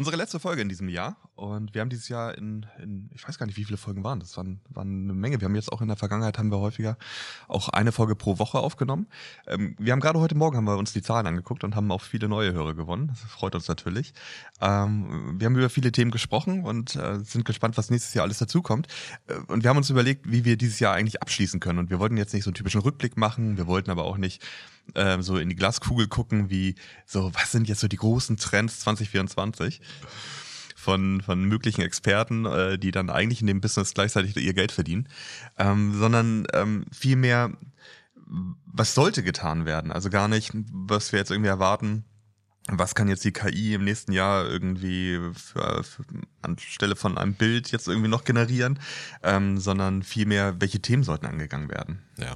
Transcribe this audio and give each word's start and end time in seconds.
Unsere 0.00 0.16
letzte 0.16 0.40
Folge 0.40 0.62
in 0.62 0.70
diesem 0.70 0.88
Jahr. 0.88 1.18
Und 1.34 1.74
wir 1.74 1.82
haben 1.82 1.90
dieses 1.90 2.08
Jahr 2.08 2.34
in, 2.38 2.64
in 2.82 3.10
ich 3.14 3.28
weiß 3.28 3.36
gar 3.36 3.44
nicht, 3.44 3.58
wie 3.58 3.66
viele 3.66 3.76
Folgen 3.76 4.02
waren. 4.02 4.18
Das 4.18 4.34
waren, 4.34 4.62
waren 4.70 5.04
eine 5.04 5.12
Menge. 5.12 5.42
Wir 5.42 5.44
haben 5.44 5.54
jetzt 5.54 5.70
auch 5.70 5.82
in 5.82 5.88
der 5.88 5.98
Vergangenheit 5.98 6.38
haben 6.38 6.50
wir 6.50 6.58
häufiger 6.58 6.96
auch 7.48 7.68
eine 7.68 7.92
Folge 7.92 8.16
pro 8.16 8.38
Woche 8.38 8.60
aufgenommen. 8.60 9.08
Ähm, 9.46 9.76
wir 9.78 9.92
haben 9.92 10.00
gerade 10.00 10.18
heute 10.18 10.34
Morgen 10.34 10.56
haben 10.56 10.64
wir 10.64 10.78
uns 10.78 10.94
die 10.94 11.02
Zahlen 11.02 11.26
angeguckt 11.26 11.64
und 11.64 11.76
haben 11.76 11.92
auch 11.92 12.00
viele 12.00 12.30
neue 12.30 12.54
Hörer 12.54 12.72
gewonnen. 12.72 13.08
Das 13.08 13.20
freut 13.20 13.54
uns 13.54 13.68
natürlich. 13.68 14.14
Ähm, 14.62 15.38
wir 15.38 15.44
haben 15.44 15.56
über 15.56 15.68
viele 15.68 15.92
Themen 15.92 16.12
gesprochen 16.12 16.64
und 16.64 16.96
äh, 16.96 17.18
sind 17.18 17.44
gespannt, 17.44 17.76
was 17.76 17.90
nächstes 17.90 18.14
Jahr 18.14 18.24
alles 18.24 18.38
dazukommt. 18.38 18.86
Äh, 19.26 19.34
und 19.48 19.64
wir 19.64 19.68
haben 19.68 19.76
uns 19.76 19.90
überlegt, 19.90 20.32
wie 20.32 20.46
wir 20.46 20.56
dieses 20.56 20.80
Jahr 20.80 20.94
eigentlich 20.94 21.20
abschließen 21.20 21.60
können. 21.60 21.78
Und 21.78 21.90
wir 21.90 21.98
wollten 21.98 22.16
jetzt 22.16 22.32
nicht 22.32 22.44
so 22.44 22.48
einen 22.48 22.54
typischen 22.54 22.80
Rückblick 22.80 23.18
machen. 23.18 23.58
Wir 23.58 23.66
wollten 23.66 23.90
aber 23.90 24.04
auch 24.04 24.16
nicht 24.16 24.42
äh, 24.94 25.22
so 25.22 25.38
in 25.38 25.48
die 25.48 25.56
Glaskugel 25.56 26.08
gucken, 26.08 26.50
wie 26.50 26.74
so, 27.06 27.32
was 27.34 27.52
sind 27.52 27.68
jetzt 27.68 27.80
so 27.80 27.88
die 27.88 27.96
großen 27.96 28.36
Trends 28.36 28.80
2024? 28.80 29.80
von, 30.80 31.20
von 31.20 31.44
möglichen 31.44 31.82
Experten, 31.82 32.46
äh, 32.46 32.78
die 32.78 32.90
dann 32.90 33.10
eigentlich 33.10 33.42
in 33.42 33.46
dem 33.46 33.60
Business 33.60 33.92
gleichzeitig 33.94 34.36
ihr 34.36 34.54
Geld 34.54 34.72
verdienen, 34.72 35.08
ähm, 35.58 35.94
sondern 35.98 36.46
ähm, 36.54 36.86
vielmehr, 36.90 37.52
was 38.64 38.94
sollte 38.94 39.22
getan 39.22 39.66
werden? 39.66 39.92
Also 39.92 40.08
gar 40.08 40.26
nicht, 40.26 40.52
was 40.72 41.12
wir 41.12 41.18
jetzt 41.18 41.30
irgendwie 41.30 41.50
erwarten, 41.50 42.04
was 42.68 42.94
kann 42.94 43.08
jetzt 43.08 43.24
die 43.24 43.32
KI 43.32 43.74
im 43.74 43.84
nächsten 43.84 44.12
Jahr 44.12 44.46
irgendwie 44.46 45.18
für, 45.34 45.82
für, 45.82 46.04
anstelle 46.42 46.96
von 46.96 47.18
einem 47.18 47.34
Bild 47.34 47.72
jetzt 47.72 47.88
irgendwie 47.88 48.08
noch 48.08 48.24
generieren, 48.24 48.78
ähm, 49.22 49.58
sondern 49.58 50.02
vielmehr, 50.02 50.60
welche 50.60 50.80
Themen 50.80 51.02
sollten 51.02 51.26
angegangen 51.26 51.68
werden. 51.68 52.00
Ja, 52.18 52.34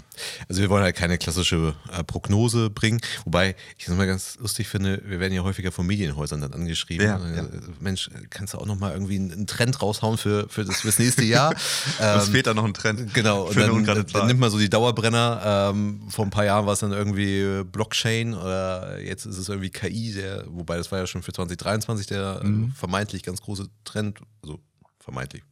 also 0.48 0.62
wir 0.62 0.70
wollen 0.70 0.82
halt 0.82 0.96
keine 0.96 1.18
klassische 1.18 1.74
äh, 1.92 2.02
Prognose 2.04 2.70
bringen, 2.70 3.00
wobei 3.24 3.54
ich 3.76 3.84
das 3.84 3.94
mal 3.94 4.06
ganz 4.06 4.38
lustig 4.40 4.66
finde, 4.68 5.02
wir 5.04 5.20
werden 5.20 5.34
ja 5.34 5.42
häufiger 5.42 5.72
von 5.72 5.86
Medienhäusern 5.86 6.40
dann 6.40 6.54
angeschrieben. 6.54 7.06
Ja, 7.06 7.18
ja. 7.18 7.42
Also, 7.42 7.50
Mensch, 7.80 8.10
kannst 8.30 8.54
du 8.54 8.58
auch 8.58 8.66
noch 8.66 8.78
mal 8.78 8.92
irgendwie 8.92 9.16
einen 9.16 9.46
Trend 9.46 9.82
raushauen 9.82 10.16
für, 10.16 10.48
für 10.48 10.64
das 10.64 10.80
fürs 10.80 10.98
nächste 10.98 11.24
Jahr? 11.24 11.54
es 11.98 12.26
ähm, 12.26 12.32
fehlt 12.32 12.46
da 12.46 12.54
noch 12.54 12.64
ein 12.64 12.72
Trend. 12.72 13.12
Genau, 13.12 13.42
und 13.42 13.56
dann, 13.56 14.06
dann, 14.12 14.26
nimmt 14.26 14.40
man 14.40 14.50
so 14.50 14.58
die 14.58 14.70
Dauerbrenner. 14.70 15.70
Ähm, 15.74 16.08
vor 16.08 16.24
ein 16.24 16.30
paar 16.30 16.44
Jahren 16.44 16.66
war 16.66 16.72
es 16.72 16.80
dann 16.80 16.92
irgendwie 16.92 17.62
Blockchain 17.64 18.34
oder 18.34 19.00
jetzt 19.00 19.26
ist 19.26 19.36
es 19.36 19.48
irgendwie 19.48 19.70
KI, 19.70 20.14
der, 20.14 20.44
wobei 20.48 20.76
das 20.76 20.90
war 20.92 20.98
ja 20.98 21.06
schon 21.06 21.22
für 21.22 21.32
2023 21.32 22.06
der 22.06 22.40
mhm. 22.42 22.72
vermeintlich 22.72 23.22
ganz 23.22 23.42
große 23.42 23.68
Trend, 23.84 23.93
also 24.42 24.60
vermeintlich 24.98 25.42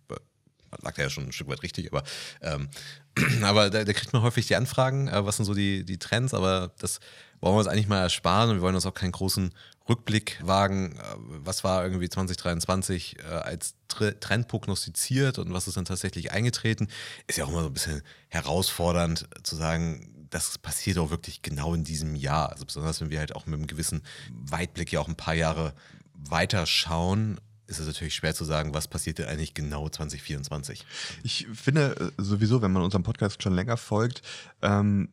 lag 0.81 0.95
da 0.95 1.03
ja 1.03 1.11
schon 1.11 1.25
ein 1.25 1.33
Stück 1.33 1.49
weit 1.49 1.63
richtig, 1.63 1.93
aber, 1.93 2.03
ähm, 2.41 2.69
aber 3.43 3.71
da, 3.71 3.85
da, 3.85 3.93
kriegt 3.93 4.13
man 4.13 4.23
häufig 4.23 4.47
die 4.47 4.57
Anfragen, 4.57 5.09
äh, 5.09 5.25
was 5.25 5.37
sind 5.37 5.45
so 5.45 5.55
die, 5.55 5.85
die 5.85 5.99
Trends, 5.99 6.33
aber 6.35 6.73
das 6.79 7.01
wollen 7.41 7.55
wir 7.55 7.59
uns 7.59 7.69
eigentlich 7.69 7.89
mal 7.89 8.01
ersparen 8.01 8.51
und 8.51 8.57
wir 8.57 8.63
wollen 8.63 8.75
uns 8.75 8.87
auch 8.87 8.95
keinen 8.95 9.13
großen 9.13 9.53
Rückblick 9.89 10.41
wagen, 10.43 10.97
äh, 10.97 11.03
was 11.19 11.65
war 11.65 11.85
irgendwie 11.85 12.09
2023 12.09 13.19
äh, 13.19 13.23
als 13.23 13.75
Trend 13.89 14.49
prognostiziert 14.49 15.39
und 15.39 15.53
was 15.53 15.69
ist 15.69 15.77
dann 15.77 15.85
tatsächlich 15.85 16.33
eingetreten, 16.33 16.89
ist 17.27 17.37
ja 17.37 17.45
auch 17.45 17.51
immer 17.51 17.63
so 17.63 17.67
ein 17.67 17.75
bisschen 17.75 18.03
herausfordernd 18.29 19.29
zu 19.43 19.57
sagen, 19.57 20.09
das 20.31 20.57
passiert 20.57 20.97
auch 20.97 21.11
wirklich 21.11 21.43
genau 21.43 21.75
in 21.75 21.85
diesem 21.85 22.15
Jahr. 22.15 22.51
Also 22.51 22.65
besonders 22.65 23.03
wenn 23.03 23.11
wir 23.11 23.19
halt 23.19 23.37
auch 23.37 23.45
mit 23.45 23.57
einem 23.57 23.67
gewissen 23.67 24.01
Weitblick 24.31 24.91
ja 24.91 25.01
auch 25.01 25.09
ein 25.09 25.17
paar 25.17 25.35
Jahre 25.35 25.75
weiter 26.15 26.65
schauen 26.65 27.39
ist 27.73 27.81
es 27.81 27.87
natürlich 27.87 28.15
schwer 28.15 28.35
zu 28.35 28.45
sagen, 28.45 28.75
was 28.75 28.89
passiert 28.89 29.19
denn 29.19 29.27
eigentlich 29.27 29.55
genau 29.55 29.89
2024. 29.89 30.85
Ich 31.23 31.47
finde 31.53 32.13
äh, 32.19 32.23
sowieso, 32.23 32.63
wenn 32.63 32.73
man 32.73 32.83
unserem 32.83 33.03
Podcast 33.03 33.43
schon 33.43 33.55
länger 33.55 33.77
folgt, 33.77 34.23
ähm, 34.63 35.09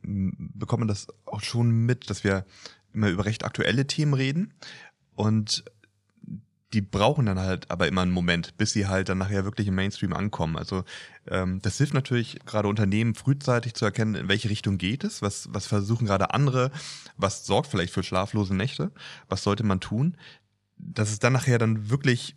bekommt 0.53 0.81
man 0.81 0.87
das 0.87 1.07
auch 1.25 1.41
schon 1.41 1.71
mit, 1.71 2.09
dass 2.09 2.23
wir 2.23 2.45
immer 2.93 3.09
über 3.09 3.25
recht 3.25 3.43
aktuelle 3.45 3.87
Themen 3.87 4.13
reden 4.13 4.53
und 5.15 5.63
die 6.73 6.81
brauchen 6.81 7.25
dann 7.25 7.39
halt 7.39 7.71
aber 7.71 7.87
immer 7.87 8.01
einen 8.01 8.11
Moment, 8.11 8.55
bis 8.57 8.73
sie 8.73 8.87
halt 8.87 9.09
dann 9.09 9.17
nachher 9.17 9.43
wirklich 9.43 9.67
im 9.67 9.75
Mainstream 9.75 10.13
ankommen. 10.13 10.55
Also 10.55 10.83
ähm, 11.27 11.59
das 11.61 11.77
hilft 11.77 11.95
natürlich 11.95 12.39
gerade 12.45 12.67
Unternehmen 12.67 13.15
frühzeitig 13.15 13.73
zu 13.73 13.85
erkennen, 13.85 14.15
in 14.15 14.27
welche 14.27 14.49
Richtung 14.49 14.77
geht 14.77 15.03
es, 15.03 15.21
was, 15.21 15.49
was 15.51 15.65
versuchen 15.65 16.05
gerade 16.05 16.33
andere, 16.33 16.71
was 17.17 17.45
sorgt 17.45 17.69
vielleicht 17.69 17.93
für 17.93 18.03
schlaflose 18.03 18.55
Nächte, 18.55 18.91
was 19.27 19.43
sollte 19.43 19.63
man 19.63 19.79
tun, 19.79 20.15
dass 20.77 21.11
es 21.11 21.19
dann 21.19 21.33
nachher 21.33 21.57
dann 21.57 21.89
wirklich 21.89 22.35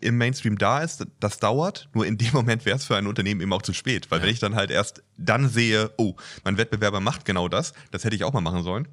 im 0.00 0.16
Mainstream 0.16 0.58
da 0.58 0.82
ist, 0.82 1.06
das 1.20 1.38
dauert. 1.38 1.88
Nur 1.94 2.06
in 2.06 2.18
dem 2.18 2.32
Moment 2.32 2.64
wäre 2.64 2.76
es 2.76 2.84
für 2.84 2.96
ein 2.96 3.06
Unternehmen 3.06 3.40
eben 3.40 3.52
auch 3.52 3.62
zu 3.62 3.72
spät. 3.72 4.10
Weil 4.10 4.20
ja. 4.20 4.26
wenn 4.26 4.32
ich 4.32 4.40
dann 4.40 4.54
halt 4.54 4.70
erst 4.70 5.02
dann 5.16 5.48
sehe, 5.48 5.92
oh, 5.98 6.16
mein 6.44 6.56
Wettbewerber 6.56 7.00
macht 7.00 7.24
genau 7.24 7.48
das, 7.48 7.72
das 7.90 8.04
hätte 8.04 8.16
ich 8.16 8.24
auch 8.24 8.32
mal 8.32 8.40
machen 8.40 8.62
sollen, 8.62 8.88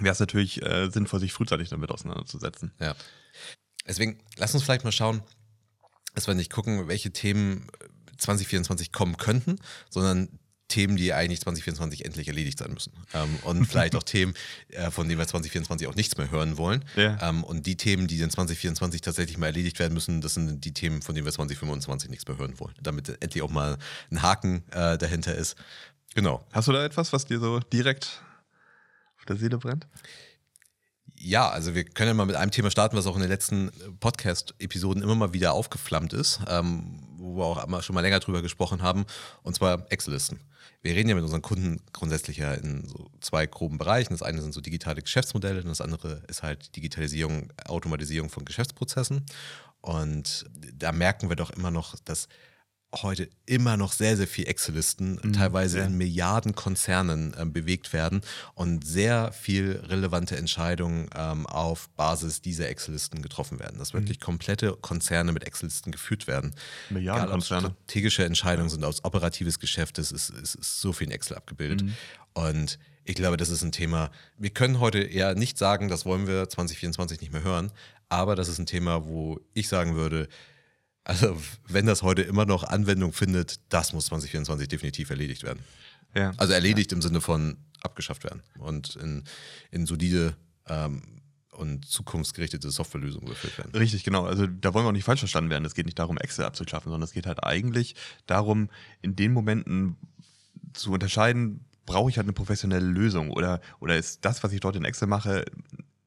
wäre 0.00 0.12
es 0.12 0.20
natürlich 0.20 0.62
äh, 0.62 0.90
sinnvoll, 0.90 1.20
sich 1.20 1.32
frühzeitig 1.32 1.68
damit 1.68 1.90
auseinanderzusetzen. 1.90 2.72
Ja. 2.80 2.94
Deswegen, 3.86 4.20
lass 4.36 4.54
uns 4.54 4.62
vielleicht 4.62 4.84
mal 4.84 4.92
schauen, 4.92 5.22
dass 6.14 6.26
wir 6.26 6.34
nicht 6.34 6.52
gucken, 6.52 6.88
welche 6.88 7.12
Themen 7.12 7.66
2024 8.18 8.92
kommen 8.92 9.16
könnten, 9.16 9.56
sondern 9.88 10.39
Themen, 10.70 10.96
die 10.96 11.12
eigentlich 11.12 11.40
2024 11.40 12.06
endlich 12.06 12.28
erledigt 12.28 12.58
sein 12.58 12.72
müssen. 12.72 12.92
Ähm, 13.12 13.38
und 13.42 13.66
vielleicht 13.68 13.94
auch 13.94 14.02
Themen, 14.02 14.32
äh, 14.70 14.90
von 14.90 15.08
denen 15.08 15.18
wir 15.18 15.26
2024 15.26 15.86
auch 15.86 15.94
nichts 15.94 16.16
mehr 16.16 16.30
hören 16.30 16.56
wollen. 16.56 16.84
Ja. 16.96 17.18
Ähm, 17.20 17.44
und 17.44 17.66
die 17.66 17.76
Themen, 17.76 18.06
die 18.06 18.18
in 18.20 18.30
2024 18.30 19.02
tatsächlich 19.02 19.36
mal 19.36 19.46
erledigt 19.46 19.78
werden 19.78 19.92
müssen, 19.92 20.22
das 20.22 20.34
sind 20.34 20.64
die 20.64 20.72
Themen, 20.72 21.02
von 21.02 21.14
denen 21.14 21.26
wir 21.26 21.32
2025 21.32 22.08
nichts 22.08 22.26
mehr 22.26 22.38
hören 22.38 22.58
wollen. 22.58 22.74
Damit 22.82 23.08
endlich 23.22 23.42
auch 23.42 23.50
mal 23.50 23.76
ein 24.10 24.22
Haken 24.22 24.64
äh, 24.70 24.96
dahinter 24.96 25.34
ist. 25.34 25.56
Genau. 26.14 26.44
Hast 26.52 26.68
du 26.68 26.72
da 26.72 26.84
etwas, 26.84 27.12
was 27.12 27.26
dir 27.26 27.38
so 27.38 27.60
direkt 27.60 28.22
auf 29.18 29.24
der 29.26 29.36
Seele 29.36 29.58
brennt? 29.58 29.86
Ja, 31.22 31.50
also 31.50 31.74
wir 31.74 31.84
können 31.84 32.08
ja 32.08 32.14
mal 32.14 32.24
mit 32.24 32.36
einem 32.36 32.50
Thema 32.50 32.70
starten, 32.70 32.96
was 32.96 33.06
auch 33.06 33.14
in 33.14 33.20
den 33.20 33.28
letzten 33.28 33.70
Podcast-Episoden 34.00 35.02
immer 35.02 35.14
mal 35.14 35.34
wieder 35.34 35.52
aufgeflammt 35.52 36.14
ist, 36.14 36.40
ähm, 36.48 37.09
wo 37.20 37.36
wir 37.36 37.44
auch 37.44 37.82
schon 37.82 37.94
mal 37.94 38.00
länger 38.00 38.20
drüber 38.20 38.42
gesprochen 38.42 38.82
haben, 38.82 39.04
und 39.42 39.54
zwar 39.54 39.86
Excel-Listen 39.90 40.40
wir 40.82 40.94
reden 40.94 41.10
ja 41.10 41.14
mit 41.14 41.24
unseren 41.24 41.42
Kunden 41.42 41.80
grundsätzlich 41.92 42.38
ja 42.38 42.54
in 42.54 42.88
so 42.88 43.10
zwei 43.20 43.46
groben 43.46 43.78
Bereichen. 43.78 44.14
Das 44.14 44.22
eine 44.22 44.40
sind 44.40 44.52
so 44.52 44.60
digitale 44.60 45.02
Geschäftsmodelle 45.02 45.60
und 45.60 45.68
das 45.68 45.80
andere 45.80 46.22
ist 46.28 46.42
halt 46.42 46.74
Digitalisierung, 46.74 47.52
Automatisierung 47.66 48.30
von 48.30 48.44
Geschäftsprozessen. 48.44 49.26
Und 49.82 50.46
da 50.74 50.92
merken 50.92 51.28
wir 51.28 51.36
doch 51.36 51.50
immer 51.50 51.70
noch, 51.70 51.96
dass 52.04 52.28
heute 52.94 53.28
immer 53.46 53.76
noch 53.76 53.92
sehr, 53.92 54.16
sehr 54.16 54.26
viel 54.26 54.48
Excel-Listen, 54.48 55.20
mhm, 55.22 55.32
teilweise 55.32 55.78
ja. 55.78 55.84
in 55.84 55.96
Milliardenkonzernen 55.96 57.34
äh, 57.38 57.44
bewegt 57.44 57.92
werden 57.92 58.20
und 58.54 58.86
sehr 58.86 59.32
viel 59.32 59.82
relevante 59.88 60.36
Entscheidungen 60.36 61.08
ähm, 61.14 61.46
auf 61.46 61.88
Basis 61.90 62.40
dieser 62.40 62.68
Excel-Listen 62.68 63.22
getroffen 63.22 63.60
werden. 63.60 63.78
Dass 63.78 63.92
mhm. 63.92 63.98
wirklich 63.98 64.20
komplette 64.20 64.76
Konzerne 64.80 65.32
mit 65.32 65.44
Excel-Listen 65.44 65.92
geführt 65.92 66.26
werden. 66.26 66.54
Milliardenkonzerne. 66.90 67.74
Strategische 67.84 68.24
Entscheidungen 68.24 68.68
ja. 68.68 68.74
sind 68.74 68.84
aus 68.84 69.04
operatives 69.04 69.58
Geschäft, 69.60 69.98
es 69.98 70.10
ist, 70.10 70.30
ist, 70.30 70.56
ist 70.56 70.80
so 70.80 70.92
viel 70.92 71.06
in 71.06 71.12
Excel 71.12 71.36
abgebildet. 71.36 71.82
Mhm. 71.82 71.94
Und 72.34 72.78
ich 73.04 73.14
glaube, 73.14 73.36
das 73.36 73.48
ist 73.48 73.62
ein 73.62 73.72
Thema, 73.72 74.10
wir 74.36 74.50
können 74.50 74.80
heute 74.80 75.00
eher 75.00 75.34
nicht 75.34 75.58
sagen, 75.58 75.88
das 75.88 76.04
wollen 76.04 76.26
wir 76.26 76.48
2024 76.48 77.20
nicht 77.20 77.32
mehr 77.32 77.42
hören, 77.42 77.72
aber 78.08 78.34
das 78.36 78.48
ist 78.48 78.58
ein 78.58 78.66
Thema, 78.66 79.06
wo 79.06 79.40
ich 79.54 79.68
sagen 79.68 79.94
würde, 79.94 80.28
also, 81.10 81.36
wenn 81.66 81.86
das 81.86 82.02
heute 82.02 82.22
immer 82.22 82.46
noch 82.46 82.62
Anwendung 82.62 83.12
findet, 83.12 83.58
das 83.68 83.92
muss 83.92 84.06
2024 84.06 84.68
definitiv 84.68 85.10
erledigt 85.10 85.42
werden. 85.42 85.58
Ja. 86.14 86.32
Also 86.36 86.52
erledigt 86.52 86.92
ja. 86.92 86.96
im 86.96 87.02
Sinne 87.02 87.20
von 87.20 87.56
abgeschafft 87.82 88.22
werden 88.22 88.42
und 88.58 88.94
in, 88.94 89.24
in 89.72 89.86
solide 89.86 90.36
ähm, 90.68 91.02
und 91.50 91.84
zukunftsgerichtete 91.84 92.70
Softwarelösungen 92.70 93.26
überführt 93.26 93.58
werden. 93.58 93.72
Richtig, 93.74 94.04
genau. 94.04 94.24
Also 94.24 94.46
da 94.46 94.72
wollen 94.72 94.84
wir 94.84 94.90
auch 94.90 94.92
nicht 94.92 95.04
falsch 95.04 95.18
verstanden 95.18 95.50
werden. 95.50 95.64
Es 95.64 95.74
geht 95.74 95.86
nicht 95.86 95.98
darum, 95.98 96.16
Excel 96.16 96.44
abzuschaffen, 96.44 96.92
sondern 96.92 97.08
es 97.08 97.12
geht 97.12 97.26
halt 97.26 97.42
eigentlich 97.42 97.96
darum, 98.26 98.70
in 99.02 99.16
den 99.16 99.32
Momenten 99.32 99.96
zu 100.74 100.92
unterscheiden, 100.92 101.64
brauche 101.86 102.08
ich 102.08 102.18
halt 102.18 102.26
eine 102.26 102.34
professionelle 102.34 102.86
Lösung 102.86 103.32
oder, 103.32 103.60
oder 103.80 103.96
ist 103.96 104.24
das, 104.24 104.44
was 104.44 104.52
ich 104.52 104.60
dort 104.60 104.76
in 104.76 104.84
Excel 104.84 105.08
mache, 105.08 105.44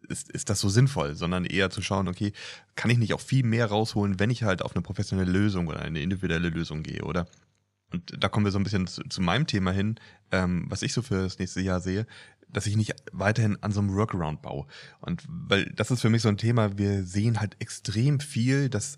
ist, 0.03 0.31
ist 0.31 0.49
das 0.49 0.59
so 0.59 0.69
sinnvoll, 0.69 1.15
sondern 1.15 1.45
eher 1.45 1.69
zu 1.69 1.81
schauen, 1.81 2.07
okay, 2.07 2.33
kann 2.75 2.91
ich 2.91 2.97
nicht 2.97 3.13
auch 3.13 3.21
viel 3.21 3.43
mehr 3.45 3.67
rausholen, 3.67 4.19
wenn 4.19 4.29
ich 4.29 4.43
halt 4.43 4.61
auf 4.61 4.75
eine 4.75 4.81
professionelle 4.81 5.31
Lösung 5.31 5.67
oder 5.67 5.79
eine 5.81 6.01
individuelle 6.01 6.49
Lösung 6.49 6.83
gehe, 6.83 7.03
oder? 7.03 7.27
Und 7.91 8.11
da 8.17 8.27
kommen 8.27 8.45
wir 8.45 8.51
so 8.51 8.59
ein 8.59 8.63
bisschen 8.63 8.87
zu, 8.87 9.03
zu 9.03 9.21
meinem 9.21 9.45
Thema 9.45 9.71
hin, 9.71 9.99
ähm, 10.31 10.65
was 10.67 10.81
ich 10.81 10.93
so 10.93 11.01
für 11.01 11.23
das 11.23 11.37
nächste 11.37 11.61
Jahr 11.61 11.79
sehe, 11.79 12.07
dass 12.49 12.67
ich 12.67 12.75
nicht 12.75 12.95
weiterhin 13.11 13.57
an 13.61 13.71
so 13.71 13.79
einem 13.79 13.93
Workaround 13.93 14.41
baue. 14.41 14.65
Und 14.99 15.23
weil 15.27 15.65
das 15.75 15.91
ist 15.91 16.01
für 16.01 16.09
mich 16.09 16.21
so 16.21 16.29
ein 16.29 16.37
Thema, 16.37 16.77
wir 16.77 17.03
sehen 17.03 17.39
halt 17.39 17.55
extrem 17.59 18.19
viel, 18.19 18.69
dass 18.69 18.97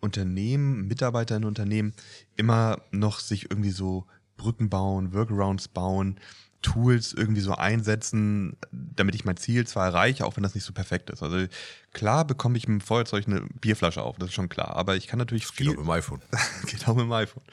Unternehmen, 0.00 0.86
Mitarbeiter 0.86 1.36
in 1.36 1.44
Unternehmen 1.44 1.92
immer 2.36 2.80
noch 2.90 3.20
sich 3.20 3.50
irgendwie 3.50 3.70
so 3.70 4.06
Brücken 4.36 4.68
bauen, 4.68 5.12
Workarounds 5.12 5.68
bauen, 5.68 6.20
Tools 6.62 7.12
irgendwie 7.12 7.40
so 7.40 7.54
einsetzen, 7.54 8.56
damit 8.72 9.14
ich 9.14 9.24
mein 9.24 9.36
Ziel 9.36 9.66
zwar 9.66 9.86
erreiche, 9.86 10.26
auch 10.26 10.36
wenn 10.36 10.42
das 10.42 10.54
nicht 10.54 10.64
so 10.64 10.72
perfekt 10.72 11.10
ist. 11.10 11.22
Also 11.22 11.46
klar 11.92 12.26
bekomme 12.26 12.58
ich 12.58 12.66
mit 12.66 12.80
dem 12.80 12.84
Feuerzeug 12.84 13.26
eine 13.26 13.42
Bierflasche 13.60 14.02
auf, 14.02 14.18
das 14.18 14.30
ist 14.30 14.34
schon 14.34 14.48
klar. 14.48 14.76
Aber 14.76 14.96
ich 14.96 15.06
kann 15.06 15.18
natürlich 15.18 15.46
das 15.46 15.52
viel. 15.52 15.68
Geht 15.68 15.76
auch 15.76 15.80
mit 15.80 15.86
dem 15.86 15.90
iPhone. 15.90 16.20
geht 16.66 16.88
auch 16.88 16.96
mit 16.96 17.04
dem 17.04 17.12
iPhone. 17.12 17.44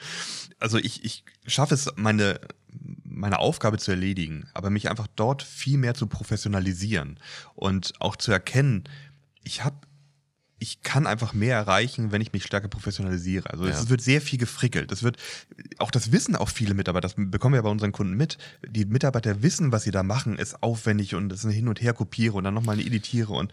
Also 0.58 0.78
ich, 0.78 1.04
ich 1.04 1.24
schaffe 1.46 1.74
es, 1.74 1.88
meine, 1.96 2.40
meine 3.04 3.38
Aufgabe 3.38 3.78
zu 3.78 3.92
erledigen, 3.92 4.48
aber 4.54 4.70
mich 4.70 4.90
einfach 4.90 5.06
dort 5.14 5.42
viel 5.42 5.78
mehr 5.78 5.94
zu 5.94 6.06
professionalisieren 6.06 7.20
und 7.54 7.92
auch 8.00 8.16
zu 8.16 8.32
erkennen, 8.32 8.84
ich 9.44 9.64
habe 9.64 9.76
ich 10.58 10.82
kann 10.82 11.06
einfach 11.06 11.34
mehr 11.34 11.54
erreichen, 11.56 12.12
wenn 12.12 12.22
ich 12.22 12.32
mich 12.32 12.44
stärker 12.44 12.68
professionalisiere. 12.68 13.50
Also 13.50 13.66
ja. 13.66 13.72
es 13.72 13.90
wird 13.90 14.00
sehr 14.00 14.22
viel 14.22 14.38
gefrickelt. 14.38 14.90
Das 14.90 15.02
wird 15.02 15.18
auch 15.78 15.90
das 15.90 16.12
wissen 16.12 16.34
auch 16.34 16.48
viele 16.48 16.72
Mitarbeiter. 16.72 17.08
Das 17.08 17.14
bekommen 17.16 17.54
wir 17.54 17.62
bei 17.62 17.68
unseren 17.68 17.92
Kunden 17.92 18.14
mit. 18.14 18.38
Die 18.66 18.86
Mitarbeiter 18.86 19.42
wissen, 19.42 19.70
was 19.70 19.82
sie 19.82 19.90
da 19.90 20.02
machen, 20.02 20.36
ist 20.36 20.62
aufwendig 20.62 21.14
und 21.14 21.28
das 21.28 21.40
ist 21.40 21.44
ein 21.44 21.50
Hin 21.50 21.68
und 21.68 21.82
Her 21.82 21.92
kopiere 21.92 22.34
und 22.34 22.44
dann 22.44 22.54
nochmal 22.54 22.76
eine 22.76 22.86
editiere 22.86 23.34
und 23.34 23.52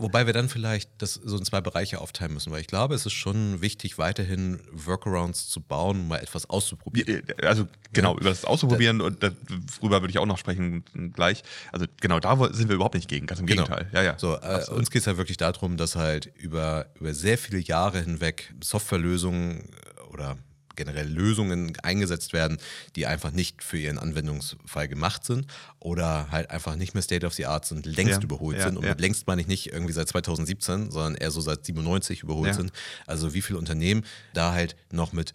Wobei 0.00 0.26
wir 0.26 0.32
dann 0.32 0.48
vielleicht 0.48 0.90
das 0.98 1.14
so 1.14 1.36
in 1.36 1.44
zwei 1.44 1.60
Bereiche 1.60 2.00
aufteilen 2.00 2.32
müssen, 2.32 2.52
weil 2.52 2.60
ich 2.60 2.68
glaube, 2.68 2.94
es 2.94 3.04
ist 3.04 3.14
schon 3.14 3.60
wichtig, 3.60 3.98
weiterhin 3.98 4.60
Workarounds 4.70 5.48
zu 5.48 5.60
bauen, 5.60 6.06
mal 6.06 6.18
etwas 6.18 6.48
auszuprobieren. 6.48 7.24
Also 7.42 7.66
genau, 7.92 8.14
ja. 8.14 8.20
über 8.20 8.30
das 8.30 8.44
Auszuprobieren 8.44 9.00
und 9.00 9.22
darüber 9.22 10.00
würde 10.00 10.10
ich 10.10 10.18
auch 10.18 10.26
noch 10.26 10.38
sprechen 10.38 10.84
gleich. 11.14 11.42
Also 11.72 11.86
genau, 12.00 12.20
da 12.20 12.36
sind 12.52 12.68
wir 12.68 12.76
überhaupt 12.76 12.94
nicht 12.94 13.08
gegen, 13.08 13.26
ganz 13.26 13.40
im 13.40 13.46
genau. 13.46 13.64
Gegenteil. 13.64 13.90
Ja, 13.92 14.02
ja. 14.02 14.18
So, 14.18 14.36
äh, 14.36 14.64
uns 14.70 14.90
geht 14.92 15.00
es 15.00 15.06
ja 15.06 15.16
wirklich 15.16 15.36
darum, 15.36 15.76
dass 15.76 15.96
halt 15.96 16.26
über, 16.36 16.86
über 16.94 17.12
sehr 17.12 17.36
viele 17.36 17.58
Jahre 17.58 18.00
hinweg 18.00 18.54
Softwarelösungen 18.62 19.68
oder 20.12 20.36
generell 20.78 21.06
Lösungen 21.06 21.76
eingesetzt 21.82 22.32
werden, 22.32 22.56
die 22.96 23.06
einfach 23.06 23.32
nicht 23.32 23.62
für 23.62 23.76
ihren 23.76 23.98
Anwendungsfall 23.98 24.88
gemacht 24.88 25.24
sind 25.24 25.46
oder 25.80 26.30
halt 26.30 26.50
einfach 26.50 26.76
nicht 26.76 26.94
mehr 26.94 27.02
State 27.02 27.26
of 27.26 27.34
the 27.34 27.44
Art 27.44 27.66
sind, 27.66 27.84
längst 27.84 28.14
ja, 28.14 28.22
überholt 28.22 28.56
ja, 28.56 28.64
sind. 28.64 28.78
Und 28.78 28.84
ja. 28.84 28.90
mit 28.90 29.00
längst 29.00 29.26
meine 29.26 29.42
ich 29.42 29.48
nicht 29.48 29.72
irgendwie 29.72 29.92
seit 29.92 30.08
2017, 30.08 30.90
sondern 30.90 31.16
eher 31.16 31.30
so 31.30 31.42
seit 31.42 31.66
97 31.66 32.22
überholt 32.22 32.54
sind. 32.54 32.72
Also 33.06 33.34
wie 33.34 33.42
viele 33.42 33.58
Unternehmen 33.58 34.04
da 34.32 34.52
halt 34.52 34.76
noch 34.90 35.12
mit 35.12 35.34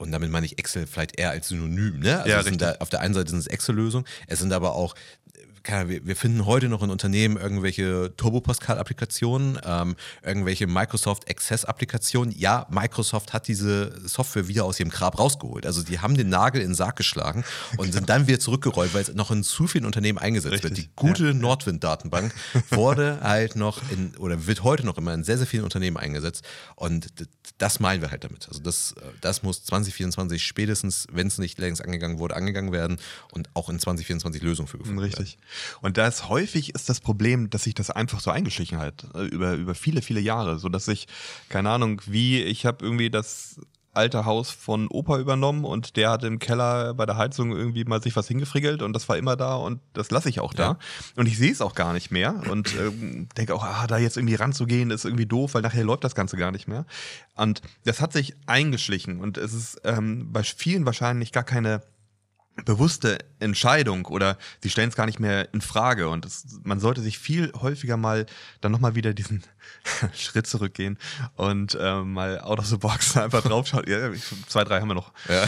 und 0.00 0.12
damit 0.12 0.30
meine 0.30 0.46
ich 0.46 0.58
Excel 0.58 0.86
vielleicht 0.86 1.18
eher 1.18 1.28
als 1.28 1.48
Synonym. 1.48 2.00
Ne? 2.00 2.22
Also 2.22 2.50
ja, 2.50 2.56
da, 2.56 2.76
auf 2.80 2.88
der 2.88 3.00
einen 3.00 3.12
Seite 3.12 3.28
sind 3.28 3.40
es 3.40 3.46
Excel-Lösungen, 3.46 4.06
es 4.28 4.38
sind 4.38 4.50
aber 4.54 4.74
auch 4.74 4.94
wir, 5.64 6.06
wir 6.06 6.16
finden 6.16 6.46
heute 6.46 6.68
noch 6.68 6.82
in 6.82 6.90
Unternehmen 6.90 7.36
irgendwelche 7.36 8.12
Turbo 8.16 8.40
Pascal-Applikationen, 8.40 9.58
ähm, 9.64 9.96
irgendwelche 10.22 10.66
Microsoft 10.66 11.28
Access-Applikationen. 11.28 12.34
Ja, 12.36 12.66
Microsoft 12.70 13.32
hat 13.32 13.48
diese 13.48 14.08
Software 14.08 14.48
wieder 14.48 14.64
aus 14.64 14.80
ihrem 14.80 14.90
Grab 14.90 15.18
rausgeholt. 15.18 15.66
Also 15.66 15.82
die 15.82 16.00
haben 16.00 16.16
den 16.16 16.28
Nagel 16.28 16.60
in 16.62 16.70
den 16.70 16.74
Sarg 16.74 16.96
geschlagen 16.96 17.44
und 17.76 17.92
sind 17.92 18.08
dann 18.08 18.26
wieder 18.26 18.40
zurückgerollt, 18.40 18.94
weil 18.94 19.02
es 19.02 19.14
noch 19.14 19.30
in 19.30 19.42
zu 19.42 19.66
vielen 19.66 19.84
Unternehmen 19.84 20.18
eingesetzt 20.18 20.52
Richtig. 20.52 20.70
wird. 20.70 20.78
Die 20.78 20.90
gute 20.96 21.26
ja. 21.28 21.34
Nordwind-Datenbank 21.34 22.34
wurde 22.70 23.20
halt 23.20 23.56
noch 23.56 23.80
in, 23.90 24.16
oder 24.16 24.46
wird 24.46 24.64
heute 24.64 24.84
noch 24.86 24.96
immer 24.98 25.14
in 25.14 25.24
sehr, 25.24 25.38
sehr 25.38 25.46
vielen 25.46 25.64
Unternehmen 25.64 25.96
eingesetzt. 25.96 26.44
Und 26.76 27.08
das 27.58 27.80
meinen 27.80 28.00
wir 28.00 28.10
halt 28.10 28.24
damit. 28.24 28.48
Also 28.48 28.60
das, 28.60 28.94
das 29.20 29.42
muss 29.42 29.64
2024 29.64 30.42
spätestens, 30.42 31.06
wenn 31.12 31.26
es 31.26 31.38
nicht 31.38 31.58
längst 31.58 31.84
angegangen 31.84 32.18
wurde, 32.18 32.36
angegangen 32.36 32.72
werden 32.72 32.98
und 33.32 33.50
auch 33.54 33.68
in 33.68 33.78
2024 33.78 34.42
Lösungen 34.42 34.68
für 34.68 34.78
gefunden 34.78 35.00
Richtig. 35.00 35.36
werden. 35.38 35.49
Und 35.80 35.96
da 35.96 36.06
ist 36.06 36.28
häufig 36.28 36.74
ist 36.74 36.88
das 36.88 37.00
Problem, 37.00 37.50
dass 37.50 37.64
sich 37.64 37.74
das 37.74 37.90
einfach 37.90 38.20
so 38.20 38.30
eingeschlichen 38.30 38.78
hat 38.78 39.06
äh, 39.14 39.24
über 39.24 39.54
über 39.54 39.74
viele 39.74 40.02
viele 40.02 40.20
Jahre, 40.20 40.58
so 40.58 40.68
dass 40.68 40.88
ich 40.88 41.06
keine 41.48 41.70
Ahnung 41.70 42.02
wie 42.06 42.42
ich 42.42 42.66
habe 42.66 42.84
irgendwie 42.84 43.10
das 43.10 43.60
alte 43.92 44.24
Haus 44.24 44.50
von 44.50 44.88
Opa 44.88 45.18
übernommen 45.18 45.64
und 45.64 45.96
der 45.96 46.10
hat 46.10 46.22
im 46.24 46.38
Keller 46.38 46.94
bei 46.94 47.06
der 47.06 47.16
Heizung 47.16 47.52
irgendwie 47.52 47.84
mal 47.84 48.00
sich 48.00 48.14
was 48.14 48.28
hingefriegelt 48.28 48.82
und 48.82 48.92
das 48.92 49.08
war 49.08 49.16
immer 49.16 49.36
da 49.36 49.56
und 49.56 49.80
das 49.94 50.10
lasse 50.10 50.28
ich 50.28 50.40
auch 50.40 50.54
da. 50.54 50.62
Ja. 50.62 50.78
Und 51.16 51.26
ich 51.26 51.36
sehe 51.36 51.50
es 51.50 51.60
auch 51.60 51.74
gar 51.74 51.92
nicht 51.92 52.10
mehr 52.10 52.40
und 52.50 52.74
ähm, 52.78 53.28
denke 53.36 53.54
auch, 53.54 53.64
ah, 53.64 53.86
da 53.88 53.98
jetzt 53.98 54.16
irgendwie 54.16 54.36
ranzugehen 54.36 54.90
ist 54.90 55.04
irgendwie 55.04 55.26
doof, 55.26 55.54
weil 55.54 55.62
nachher 55.62 55.84
läuft 55.84 56.04
das 56.04 56.14
Ganze 56.14 56.36
gar 56.36 56.52
nicht 56.52 56.68
mehr. 56.68 56.86
Und 57.34 57.62
das 57.84 58.00
hat 58.00 58.12
sich 58.12 58.34
eingeschlichen 58.46 59.20
und 59.20 59.38
es 59.38 59.52
ist 59.52 59.80
ähm, 59.84 60.32
bei 60.32 60.44
vielen 60.44 60.86
wahrscheinlich 60.86 61.32
gar 61.32 61.44
keine 61.44 61.82
bewusste 62.64 63.18
Entscheidung 63.38 64.06
oder 64.06 64.38
sie 64.62 64.70
stellen 64.70 64.90
es 64.90 64.96
gar 64.96 65.06
nicht 65.06 65.20
mehr 65.20 65.52
in 65.52 65.60
Frage 65.60 66.08
und 66.08 66.24
das, 66.24 66.44
man 66.62 66.80
sollte 66.80 67.00
sich 67.00 67.18
viel 67.18 67.52
häufiger 67.54 67.96
mal 67.96 68.26
dann 68.60 68.72
nochmal 68.72 68.94
wieder 68.94 69.14
diesen 69.14 69.42
Schritt 70.14 70.46
zurückgehen 70.46 70.98
und 71.36 71.76
äh, 71.80 72.02
mal 72.02 72.40
out 72.40 72.58
of 72.58 72.66
the 72.66 72.76
box 72.76 73.16
einfach 73.16 73.42
draufschauen. 73.42 73.84
ja, 73.88 74.10
zwei, 74.46 74.64
drei 74.64 74.80
haben 74.80 74.88
wir 74.88 74.94
noch. 74.94 75.12
Ja. 75.28 75.46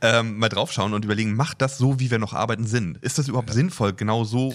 ähm, 0.20 0.38
mal 0.38 0.48
draufschauen 0.48 0.94
und 0.94 1.04
überlegen, 1.04 1.34
macht 1.34 1.60
das 1.62 1.78
so, 1.78 2.00
wie 2.00 2.10
wir 2.10 2.18
noch 2.18 2.32
arbeiten, 2.32 2.66
Sinn? 2.66 2.98
Ist 3.00 3.18
das 3.18 3.28
überhaupt 3.28 3.50
ja. 3.50 3.54
sinnvoll, 3.54 3.92
genau 3.92 4.24
so 4.24 4.54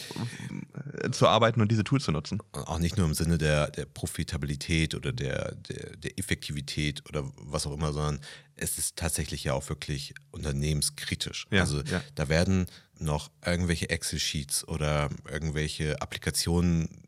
äh, 1.01 1.11
zu 1.11 1.27
arbeiten 1.27 1.61
und 1.61 1.71
diese 1.71 1.83
Tools 1.83 2.03
zu 2.03 2.11
nutzen? 2.11 2.41
Auch 2.53 2.79
nicht 2.79 2.97
nur 2.97 3.05
im 3.05 3.13
Sinne 3.13 3.37
der, 3.37 3.69
der 3.71 3.85
Profitabilität 3.85 4.95
oder 4.95 5.11
der, 5.11 5.55
der, 5.55 5.97
der 5.97 6.19
Effektivität 6.19 7.03
oder 7.09 7.23
was 7.37 7.65
auch 7.67 7.73
immer, 7.73 7.93
sondern 7.93 8.19
es 8.63 8.77
ist 8.77 8.95
tatsächlich 8.95 9.43
ja 9.43 9.53
auch 9.53 9.67
wirklich 9.69 10.13
unternehmenskritisch. 10.31 11.47
Ja, 11.51 11.61
also 11.61 11.81
ja. 11.81 12.01
da 12.15 12.29
werden 12.29 12.67
noch 12.97 13.29
irgendwelche 13.45 13.89
Excel-Sheets 13.89 14.67
oder 14.67 15.09
irgendwelche 15.29 16.01
Applikationen 16.01 17.03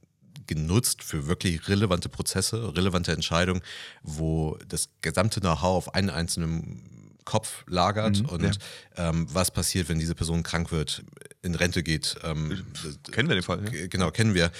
genutzt 0.47 1.01
für 1.03 1.27
wirklich 1.27 1.67
relevante 1.69 2.09
Prozesse, 2.09 2.75
relevante 2.75 3.13
Entscheidungen, 3.13 3.61
wo 4.03 4.57
das 4.67 4.89
gesamte 5.01 5.39
Know-how 5.39 5.77
auf 5.77 5.95
einen 5.95 6.09
einzelnen 6.09 6.94
Kopf 7.25 7.65
lagert 7.67 8.21
mhm, 8.21 8.29
und 8.29 8.43
ja. 8.43 9.09
ähm, 9.09 9.27
was 9.31 9.51
passiert, 9.51 9.89
wenn 9.89 9.99
diese 9.99 10.15
Person 10.15 10.43
krank 10.43 10.71
wird, 10.71 11.03
in 11.41 11.55
Rente 11.55 11.83
geht. 11.83 12.15
Ähm, 12.23 12.65
kennen 13.11 13.27
wir 13.27 13.35
den 13.35 13.43
Fall. 13.43 13.63
Ja? 13.65 13.87
Genau, 13.87 14.11
kennen 14.11 14.35
wir. 14.35 14.51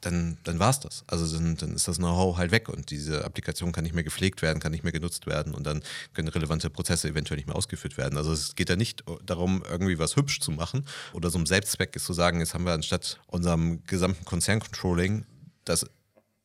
Dann, 0.00 0.38
dann 0.44 0.58
war 0.58 0.70
es 0.70 0.80
das. 0.80 1.04
Also 1.06 1.36
dann, 1.36 1.56
dann 1.56 1.74
ist 1.74 1.88
das 1.88 1.98
Know-how 1.98 2.36
halt 2.36 2.52
weg 2.52 2.68
und 2.68 2.90
diese 2.90 3.24
Applikation 3.24 3.72
kann 3.72 3.84
nicht 3.84 3.94
mehr 3.94 4.04
gepflegt 4.04 4.40
werden, 4.40 4.60
kann 4.60 4.72
nicht 4.72 4.84
mehr 4.84 4.92
genutzt 4.92 5.26
werden 5.26 5.52
und 5.52 5.66
dann 5.66 5.82
können 6.14 6.28
relevante 6.28 6.70
Prozesse 6.70 7.08
eventuell 7.08 7.36
nicht 7.36 7.46
mehr 7.46 7.56
ausgeführt 7.56 7.96
werden. 7.96 8.16
Also 8.16 8.32
es 8.32 8.54
geht 8.54 8.70
da 8.70 8.76
nicht 8.76 9.04
darum, 9.26 9.62
irgendwie 9.68 9.98
was 9.98 10.16
hübsch 10.16 10.40
zu 10.40 10.52
machen 10.52 10.86
oder 11.12 11.30
so 11.30 11.38
ein 11.38 11.46
Selbstzweck 11.46 11.94
ist 11.96 12.04
zu 12.04 12.12
sagen, 12.12 12.40
jetzt 12.40 12.54
haben 12.54 12.64
wir 12.64 12.72
anstatt 12.72 13.20
unserem 13.26 13.84
gesamten 13.84 14.24
Konzerncontrolling 14.24 15.26
das 15.64 15.86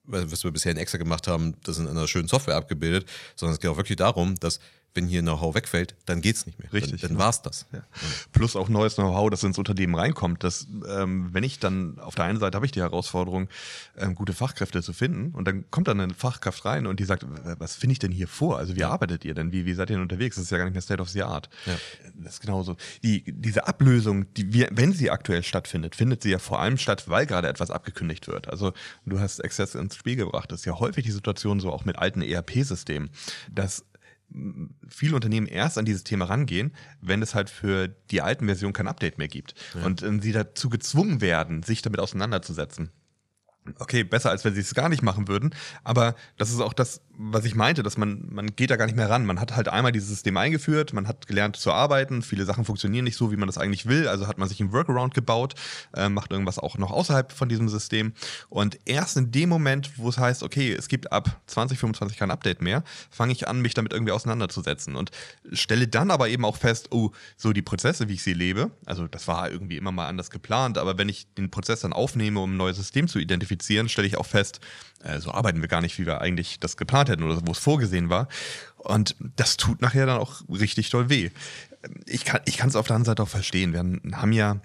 was 0.08 0.44
wir 0.44 0.52
bisher 0.52 0.72
in 0.72 0.78
Excel 0.78 1.00
gemacht 1.00 1.28
haben, 1.28 1.56
das 1.64 1.80
in 1.80 1.88
einer 1.88 2.08
schönen 2.08 2.28
Software 2.28 2.56
abgebildet, 2.56 3.10
sondern 3.36 3.56
es 3.56 3.60
geht 3.60 3.70
auch 3.70 3.78
wirklich 3.78 3.98
darum, 3.98 4.36
dass 4.40 4.60
wenn 4.98 5.08
hier 5.08 5.22
Know-how 5.22 5.54
wegfällt, 5.56 5.96
dann 6.06 6.22
geht 6.22 6.36
es 6.36 6.46
nicht 6.48 6.60
mehr. 6.60 6.74
Richtig. 6.74 7.02
Dann, 7.02 7.12
dann 7.12 7.20
war 7.20 7.30
es 7.30 7.44
das. 7.44 7.68
Ja. 7.72 7.84
Plus 8.32 8.56
auch 8.56 8.68
neues 8.68 8.96
Know-how, 8.96 9.30
das 9.30 9.44
ins 9.44 9.60
Unternehmen 9.60 9.94
reinkommt. 9.94 10.44
Dass, 10.44 10.68
ähm, 10.90 11.30
wenn 11.32 11.44
ich 11.44 11.60
dann 11.60 12.00
auf 12.00 12.16
der 12.16 12.26
einen 12.26 12.40
Seite 12.40 12.56
habe 12.56 12.66
ich 12.66 12.72
die 12.72 12.82
Herausforderung, 12.82 13.48
ähm, 13.96 14.16
gute 14.16 14.34
Fachkräfte 14.34 14.82
zu 14.82 14.94
finden 14.94 15.36
und 15.36 15.48
dann 15.48 15.70
kommt 15.70 15.88
dann 15.88 16.00
eine 16.00 16.14
Fachkraft 16.16 16.66
rein 16.66 16.88
und 16.88 17.00
die 17.00 17.04
sagt, 17.06 17.26
was 17.60 17.76
finde 17.76 17.94
ich 17.94 18.00
denn 18.00 18.12
hier 18.12 18.28
vor? 18.28 18.58
Also 18.58 18.76
wie 18.76 18.84
arbeitet 18.84 19.24
ihr 19.24 19.36
denn? 19.36 19.52
Wie, 19.52 19.68
wie 19.68 19.74
seid 19.76 19.92
ihr 19.92 19.98
denn 19.98 20.04
unterwegs? 20.04 20.36
Das 20.36 20.46
ist 20.46 20.52
ja 20.52 20.58
gar 20.58 20.66
nicht 20.66 20.74
mehr 20.74 20.82
State 20.82 21.02
of 21.02 21.10
the 21.10 21.22
Art. 21.22 21.48
Ja. 21.68 21.78
Das 22.16 22.34
ist 22.34 22.42
genauso. 22.42 22.76
Die, 23.04 23.24
diese 23.28 23.68
Ablösung, 23.68 24.34
die 24.34 24.52
wir, 24.52 24.70
wenn 24.72 24.94
sie 24.94 25.12
aktuell 25.12 25.44
stattfindet, 25.44 25.96
findet 25.96 26.24
sie 26.24 26.32
ja 26.32 26.40
vor 26.40 26.60
allem 26.60 26.78
statt, 26.78 27.08
weil 27.08 27.28
gerade 27.28 27.48
etwas 27.48 27.70
abgekündigt 27.70 28.28
wird. 28.28 28.50
Also 28.50 28.74
du 29.06 29.20
hast 29.20 29.46
Access 29.46 29.76
ins 29.76 29.96
Spiel 29.96 30.16
gebracht. 30.16 30.52
Das 30.52 30.62
ist 30.62 30.66
ja 30.66 30.80
häufig 30.80 31.06
die 31.06 31.12
Situation 31.12 31.60
so 31.60 31.72
auch 31.72 31.86
mit 31.86 32.00
alten 32.00 32.24
ERP-Systemen, 32.24 33.12
dass 33.52 33.86
viele 34.88 35.16
Unternehmen 35.16 35.48
erst 35.48 35.78
an 35.78 35.86
dieses 35.86 36.04
Thema 36.04 36.26
rangehen, 36.26 36.74
wenn 37.02 37.22
es 37.22 37.34
halt 37.34 37.50
für 37.50 37.88
die 37.88 38.22
alten 38.22 38.46
Versionen 38.46 38.74
kein 38.74 38.88
Update 38.88 39.18
mehr 39.18 39.28
gibt. 39.28 39.56
Ja. 39.74 39.86
Und 39.86 40.04
äh, 40.04 40.20
sie 40.22 40.32
dazu 40.32 40.70
gezwungen 40.70 41.22
werden, 41.22 41.64
sich 41.64 41.82
damit 41.82 42.00
auseinanderzusetzen 42.00 42.92
okay, 43.80 44.04
besser 44.04 44.30
als 44.30 44.46
wenn 44.46 44.54
sie 44.54 44.62
es 44.62 44.74
gar 44.74 44.90
nicht 44.90 45.02
machen 45.02 45.28
würden. 45.28 45.54
Aber 45.84 46.16
das 46.38 46.52
ist 46.52 46.62
auch 46.62 46.74
das, 46.74 47.02
was 47.18 47.46
ich 47.46 47.56
meinte, 47.56 47.84
dass 47.84 47.98
man, 47.98 48.28
man 48.30 48.56
geht 48.56 48.70
da 48.70 48.76
gar 48.76 48.86
nicht 48.86 48.96
mehr 48.96 49.10
ran. 49.10 49.26
Man 49.26 49.40
hat 49.40 49.56
halt 49.56 49.68
einmal 49.68 49.92
dieses 49.92 50.10
System 50.10 50.38
eingeführt, 50.38 50.94
man 50.94 51.08
hat 51.08 51.28
gelernt 51.28 51.56
zu 51.56 51.72
arbeiten, 51.72 52.22
viele 52.22 52.46
Sachen 52.46 52.66
funktionieren 52.66 53.06
nicht 53.06 53.18
so, 53.18 53.32
wie 53.32 53.38
man 53.38 53.48
das 53.48 53.58
eigentlich 53.58 53.88
will, 53.88 54.08
also 54.08 54.28
hat 54.28 54.38
man 54.38 54.48
sich 54.48 54.60
einen 54.60 54.72
Workaround 54.72 55.14
gebaut, 55.14 55.56
äh, 55.96 56.10
macht 56.10 56.32
irgendwas 56.32 56.60
auch 56.60 56.78
noch 56.78 56.92
außerhalb 56.92 57.32
von 57.32 57.50
diesem 57.50 57.70
System. 57.70 58.14
Und 58.50 58.78
erst 58.86 59.18
in 59.18 59.32
dem 59.32 59.50
Moment, 59.50 59.98
wo 59.98 60.10
es 60.10 60.18
heißt, 60.18 60.44
okay, 60.44 60.74
es 60.74 60.88
gibt 60.88 61.12
ab 61.12 61.42
2025 61.48 62.18
kein 62.18 62.32
Update 62.32 62.62
mehr, 62.62 62.84
fange 63.10 63.32
ich 63.32 63.48
an, 63.48 63.62
mich 63.62 63.74
damit 63.74 63.94
irgendwie 63.94 64.12
auseinanderzusetzen 64.12 64.96
und 64.96 65.12
stelle 65.52 65.88
dann 65.88 66.12
aber 66.12 66.30
eben 66.30 66.46
auch 66.46 66.58
fest, 66.58 66.88
oh, 66.92 67.12
so 67.36 67.54
die 67.54 67.62
Prozesse, 67.62 68.10
wie 68.10 68.14
ich 68.14 68.24
sie 68.24 68.34
lebe, 68.34 68.72
also 68.86 69.08
das 69.08 69.28
war 69.28 69.52
irgendwie 69.52 69.78
immer 69.78 69.92
mal 69.92 70.08
anders 70.08 70.30
geplant, 70.30 70.78
aber 70.78 70.98
wenn 70.98 71.10
ich 71.10 71.34
den 71.36 71.50
Prozess 71.50 71.82
dann 71.82 71.94
aufnehme, 71.94 72.40
um 72.40 72.54
ein 72.54 72.58
neues 72.58 72.78
System 72.78 73.08
zu 73.08 73.20
identifizieren, 73.20 73.38
identifizieren, 73.38 73.90
stelle 73.90 74.08
ich 74.08 74.18
auch 74.18 74.26
fest, 74.26 74.60
äh, 75.04 75.20
so 75.20 75.32
arbeiten 75.32 75.62
wir 75.62 75.68
gar 75.68 75.82
nicht, 75.82 75.98
wie 76.00 76.06
wir 76.06 76.22
eigentlich 76.22 76.60
das 76.60 76.78
geplant 76.78 77.10
hätten 77.10 77.24
oder 77.24 77.40
wo 77.46 77.52
es 77.52 77.60
vorgesehen 77.60 78.10
war. 78.10 78.28
Und 78.78 79.16
das 79.36 79.58
tut 79.58 79.82
nachher 79.82 80.06
dann 80.06 80.20
auch 80.20 80.42
richtig 80.50 80.90
doll 80.90 81.10
weh. 81.10 81.30
Ich 82.06 82.26
kann 82.26 82.42
es 82.46 82.76
auf 82.76 82.88
der 82.88 82.96
anderen 82.96 83.06
Seite 83.06 83.24
auch 83.24 83.30
verstehen. 83.30 83.74
Wir 83.74 84.18
haben 84.18 84.32
ja 84.32 84.58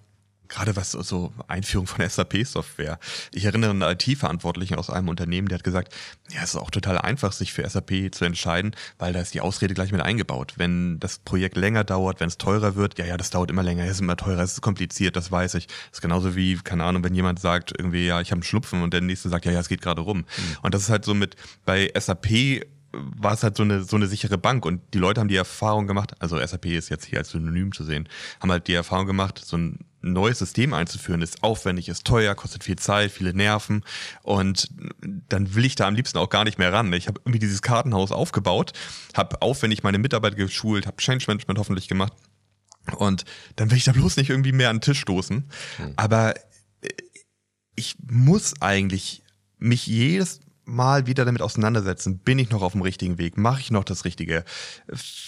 gerade 0.52 0.76
was 0.76 0.92
so 0.92 1.32
Einführung 1.48 1.86
von 1.86 2.08
SAP-Software. 2.08 2.98
Ich 3.32 3.44
erinnere 3.44 3.70
einen 3.70 3.82
IT-Verantwortlichen 3.82 4.76
aus 4.76 4.90
einem 4.90 5.08
Unternehmen, 5.08 5.48
der 5.48 5.58
hat 5.58 5.64
gesagt, 5.64 5.94
ja, 6.30 6.40
es 6.42 6.50
ist 6.50 6.56
auch 6.56 6.70
total 6.70 6.98
einfach, 6.98 7.32
sich 7.32 7.52
für 7.52 7.68
SAP 7.68 8.12
zu 8.12 8.24
entscheiden, 8.24 8.76
weil 8.98 9.12
da 9.12 9.20
ist 9.20 9.34
die 9.34 9.40
Ausrede 9.40 9.74
gleich 9.74 9.92
mit 9.92 10.02
eingebaut. 10.02 10.54
Wenn 10.56 11.00
das 11.00 11.18
Projekt 11.18 11.56
länger 11.56 11.84
dauert, 11.84 12.20
wenn 12.20 12.28
es 12.28 12.38
teurer 12.38 12.76
wird, 12.76 12.98
ja, 12.98 13.06
ja, 13.06 13.16
das 13.16 13.30
dauert 13.30 13.50
immer 13.50 13.62
länger, 13.62 13.84
es 13.84 13.92
ist 13.92 14.00
immer 14.00 14.16
teurer, 14.16 14.42
es 14.42 14.52
ist 14.52 14.60
kompliziert, 14.60 15.16
das 15.16 15.32
weiß 15.32 15.54
ich. 15.54 15.66
Das 15.66 15.98
ist 15.98 16.00
genauso 16.02 16.36
wie, 16.36 16.56
keine 16.56 16.84
Ahnung, 16.84 17.02
wenn 17.02 17.14
jemand 17.14 17.40
sagt, 17.40 17.72
irgendwie, 17.76 18.06
ja, 18.06 18.20
ich 18.20 18.30
habe 18.30 18.36
einen 18.36 18.42
Schnupfen 18.42 18.82
und 18.82 18.92
der 18.92 19.00
nächste 19.00 19.28
sagt, 19.28 19.46
ja, 19.46 19.52
ja, 19.52 19.60
es 19.60 19.68
geht 19.68 19.82
gerade 19.82 20.02
rum. 20.02 20.18
Mhm. 20.18 20.56
Und 20.62 20.74
das 20.74 20.82
ist 20.82 20.90
halt 20.90 21.04
so 21.04 21.14
mit 21.14 21.36
bei 21.64 21.90
SAP 21.98 22.62
war 22.92 23.32
es 23.32 23.42
halt 23.42 23.56
so 23.56 23.62
eine, 23.62 23.84
so 23.84 23.96
eine 23.96 24.06
sichere 24.06 24.38
Bank 24.38 24.66
und 24.66 24.82
die 24.94 24.98
Leute 24.98 25.20
haben 25.20 25.28
die 25.28 25.36
Erfahrung 25.36 25.86
gemacht, 25.86 26.14
also 26.18 26.44
SAP 26.44 26.66
ist 26.66 26.90
jetzt 26.90 27.06
hier 27.06 27.18
als 27.18 27.30
Synonym 27.30 27.72
zu 27.72 27.84
sehen, 27.84 28.08
haben 28.40 28.50
halt 28.50 28.68
die 28.68 28.74
Erfahrung 28.74 29.06
gemacht, 29.06 29.42
so 29.44 29.56
ein 29.56 29.78
neues 30.02 30.38
System 30.38 30.74
einzuführen, 30.74 31.22
ist 31.22 31.42
aufwendig, 31.42 31.88
ist 31.88 32.04
teuer, 32.04 32.34
kostet 32.34 32.64
viel 32.64 32.76
Zeit, 32.76 33.12
viele 33.12 33.34
Nerven 33.34 33.84
und 34.22 34.68
dann 35.28 35.54
will 35.54 35.64
ich 35.64 35.74
da 35.74 35.86
am 35.86 35.94
liebsten 35.94 36.18
auch 36.18 36.28
gar 36.28 36.44
nicht 36.44 36.58
mehr 36.58 36.72
ran. 36.72 36.92
Ich 36.92 37.08
habe 37.08 37.20
irgendwie 37.20 37.38
dieses 37.38 37.62
Kartenhaus 37.62 38.12
aufgebaut, 38.12 38.72
habe 39.14 39.40
aufwendig 39.42 39.82
meine 39.82 39.98
Mitarbeiter 39.98 40.36
geschult, 40.36 40.86
habe 40.86 40.96
Change 40.96 41.24
Management 41.28 41.58
hoffentlich 41.58 41.88
gemacht 41.88 42.12
und 42.96 43.24
dann 43.56 43.70
will 43.70 43.78
ich 43.78 43.84
da 43.84 43.92
bloß 43.92 44.16
nicht 44.16 44.30
irgendwie 44.30 44.52
mehr 44.52 44.70
an 44.70 44.76
den 44.76 44.82
Tisch 44.82 45.00
stoßen. 45.00 45.48
Mhm. 45.78 45.92
Aber 45.96 46.36
äh, 46.36 46.88
ich 47.74 47.96
muss 48.06 48.60
eigentlich 48.60 49.22
mich 49.58 49.86
jedes 49.86 50.40
mal 50.72 51.06
wieder 51.06 51.24
damit 51.24 51.42
auseinandersetzen, 51.42 52.18
bin 52.18 52.38
ich 52.38 52.50
noch 52.50 52.62
auf 52.62 52.72
dem 52.72 52.82
richtigen 52.82 53.18
Weg, 53.18 53.36
mache 53.36 53.60
ich 53.60 53.70
noch 53.70 53.84
das 53.84 54.04
Richtige, 54.04 54.44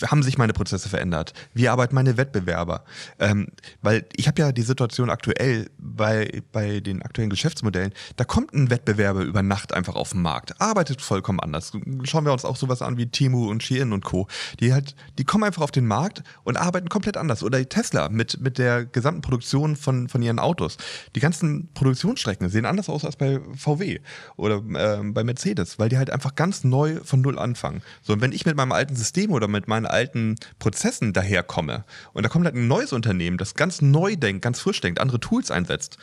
haben 0.07 0.23
sich 0.23 0.39
meine 0.39 0.53
Prozesse 0.53 0.89
verändert, 0.89 1.35
wie 1.53 1.69
arbeiten 1.69 1.95
meine 1.95 2.17
Wettbewerber, 2.17 2.85
ähm, 3.19 3.49
weil 3.83 4.07
ich 4.17 4.27
habe 4.27 4.41
ja 4.41 4.53
die 4.53 4.63
Situation 4.63 5.11
aktuell 5.11 5.71
bei, 5.79 6.43
bei 6.53 6.81
den 6.81 7.03
aktuellen 7.03 7.31
Geschäftsmodellen, 7.31 7.93
da 8.17 8.25
kommt 8.25 8.55
ein 8.55 8.71
Wettbewerber 8.71 9.23
über 9.23 9.43
Nacht 9.43 9.75
einfach 9.75 9.95
auf 9.95 10.11
den 10.11 10.23
Markt, 10.23 10.61
arbeitet 10.61 11.03
vollkommen 11.03 11.41
anders. 11.41 11.73
Schauen 12.05 12.25
wir 12.25 12.33
uns 12.33 12.45
auch 12.45 12.57
sowas 12.57 12.81
an 12.83 12.97
wie 12.97 13.07
Timu 13.07 13.49
und 13.51 13.63
Shein 13.63 13.93
und 13.93 14.05
Co., 14.05 14.27
die 14.61 14.73
halt, 14.73 14.97
die 15.19 15.25
kommen 15.25 15.45
einfach 15.45 15.63
auf 15.63 15.71
den 15.71 15.87
Markt 15.87 16.23
und 16.45 16.57
arbeiten 16.57 16.89
komplett 16.89 17.17
anders. 17.17 17.43
Oder 17.43 17.69
Tesla 17.69 18.09
mit, 18.09 18.41
mit 18.41 18.59
der 18.59 18.85
gesamten 18.85 19.21
Produktion 19.21 19.77
von, 19.77 20.09
von 20.09 20.23
ihren 20.23 20.39
Autos. 20.39 20.79
Die 21.15 21.21
ganzen 21.21 21.69
Produktionsstrecken 21.75 22.49
sehen 22.49 22.65
anders 22.65 22.89
aus 22.89 23.05
als 23.05 23.17
bei 23.17 23.41
VW 23.57 24.01
oder 24.37 24.63
ähm, 24.77 25.13
bei 25.13 25.25
Mercedes, 25.35 25.79
weil 25.79 25.89
die 25.89 25.99
halt 25.99 26.11
einfach 26.11 26.35
ganz 26.35 26.65
neu 26.65 27.01
von 27.03 27.21
Null 27.21 27.39
anfangen. 27.39 27.83
So, 28.03 28.13
und 28.13 28.21
wenn 28.21 28.33
ich 28.33 28.47
mit 28.47 28.57
meinem 28.57 28.73
alten 28.73 28.97
System 28.97 29.33
oder 29.33 29.49
mit 29.49 29.69
meinen 29.69 29.87
alten 29.87 30.37
Prozessen 30.59 31.13
daherkomme 31.13 31.85
und 32.13 32.23
da 32.23 32.29
kommt 32.29 32.45
halt 32.45 32.55
ein 32.55 32.69
neues 32.69 32.93
Unternehmen, 32.93 33.37
das 33.37 33.55
ganz 33.55 33.83
neu 33.83 34.17
denkt, 34.17 34.43
ganz 34.43 34.61
frisch 34.61 34.81
denkt, 34.81 35.01
andere 35.01 35.21
Tools 35.21 35.51
einsetzt, 35.51 35.99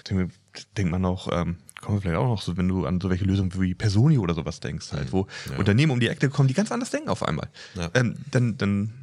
denkt 0.78 0.92
man 0.92 1.06
auch, 1.06 1.30
ähm, 1.32 1.58
kommen 1.80 1.98
wir 1.98 2.02
vielleicht 2.02 2.18
auch 2.18 2.28
noch 2.28 2.42
so, 2.42 2.58
wenn 2.58 2.68
du 2.68 2.86
an 2.86 3.00
so 3.02 3.10
welche 3.10 3.26
Lösungen 3.26 3.52
wie 3.60 3.74
Personi 3.74 4.18
oder 4.18 4.34
sowas 4.34 4.60
denkst, 4.60 4.92
halt, 4.92 5.12
wo 5.14 5.28
ja. 5.50 5.58
Unternehmen 5.58 5.92
um 5.92 6.00
die 6.00 6.08
Ecke 6.08 6.30
kommen, 6.30 6.48
die 6.48 6.54
ganz 6.54 6.72
anders 6.72 6.92
denken 6.92 7.10
auf 7.10 7.24
einmal. 7.24 7.50
Ja. 7.76 7.90
Ähm, 7.94 8.18
dann, 8.30 8.58
dann 8.58 8.94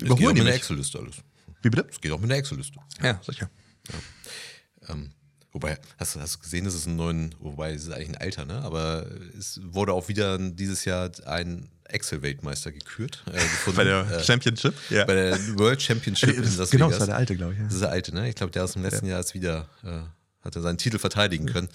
überholen 0.00 0.34
die 0.34 0.42
mit 0.42 0.48
der 0.48 0.56
Excel-Liste 0.56 0.98
alles. 0.98 1.16
Wie 1.62 1.70
bitte? 1.70 1.86
Es 1.90 2.00
geht 2.00 2.12
auch 2.12 2.20
mit 2.20 2.30
der 2.30 2.38
Excel-Liste. 2.38 2.78
Ja, 3.02 3.18
sicher. 3.22 3.50
Ja. 3.90 4.94
Ähm, 4.94 5.10
Wobei, 5.54 5.78
hast, 5.98 6.16
hast 6.16 6.34
du 6.34 6.40
gesehen, 6.40 6.64
das 6.64 6.74
ist 6.74 6.86
ein 6.86 6.96
neuen, 6.96 7.32
wobei 7.38 7.72
es 7.72 7.84
ist 7.84 7.92
eigentlich 7.92 8.08
ein 8.08 8.16
Alter, 8.16 8.44
ne? 8.44 8.60
Aber 8.62 9.06
es 9.38 9.60
wurde 9.62 9.92
auch 9.92 10.08
wieder 10.08 10.36
dieses 10.36 10.84
Jahr 10.84 11.12
ein 11.26 11.70
Excel-Weltmeister 11.84 12.72
gekürt. 12.72 13.22
Äh, 13.28 13.34
gefunden, 13.34 13.76
bei 13.76 13.84
der 13.84 14.00
äh, 14.10 14.24
Championship? 14.24 14.74
Ja. 14.90 15.04
Bei 15.04 15.14
der 15.14 15.38
World 15.56 15.80
Championship 15.80 16.36
in 16.36 16.56
Las 16.56 16.70
Genau, 16.70 16.90
das 16.90 16.98
war 16.98 17.06
der 17.06 17.16
alte, 17.16 17.36
glaube 17.36 17.52
ich. 17.52 17.60
Ja. 17.60 17.64
Das 17.66 17.74
ist 17.74 17.82
der 17.82 17.90
alte, 17.90 18.12
ne? 18.12 18.28
Ich 18.28 18.34
glaube, 18.34 18.50
der 18.50 18.64
aus 18.64 18.72
dem 18.72 18.82
letzten 18.82 19.06
ja. 19.06 19.12
Jahr 19.12 19.20
ist 19.20 19.34
wieder, 19.34 19.68
äh, 19.84 20.00
hat 20.44 20.56
er 20.56 20.62
seinen 20.62 20.78
Titel 20.78 20.98
verteidigen 20.98 21.46
können. 21.46 21.68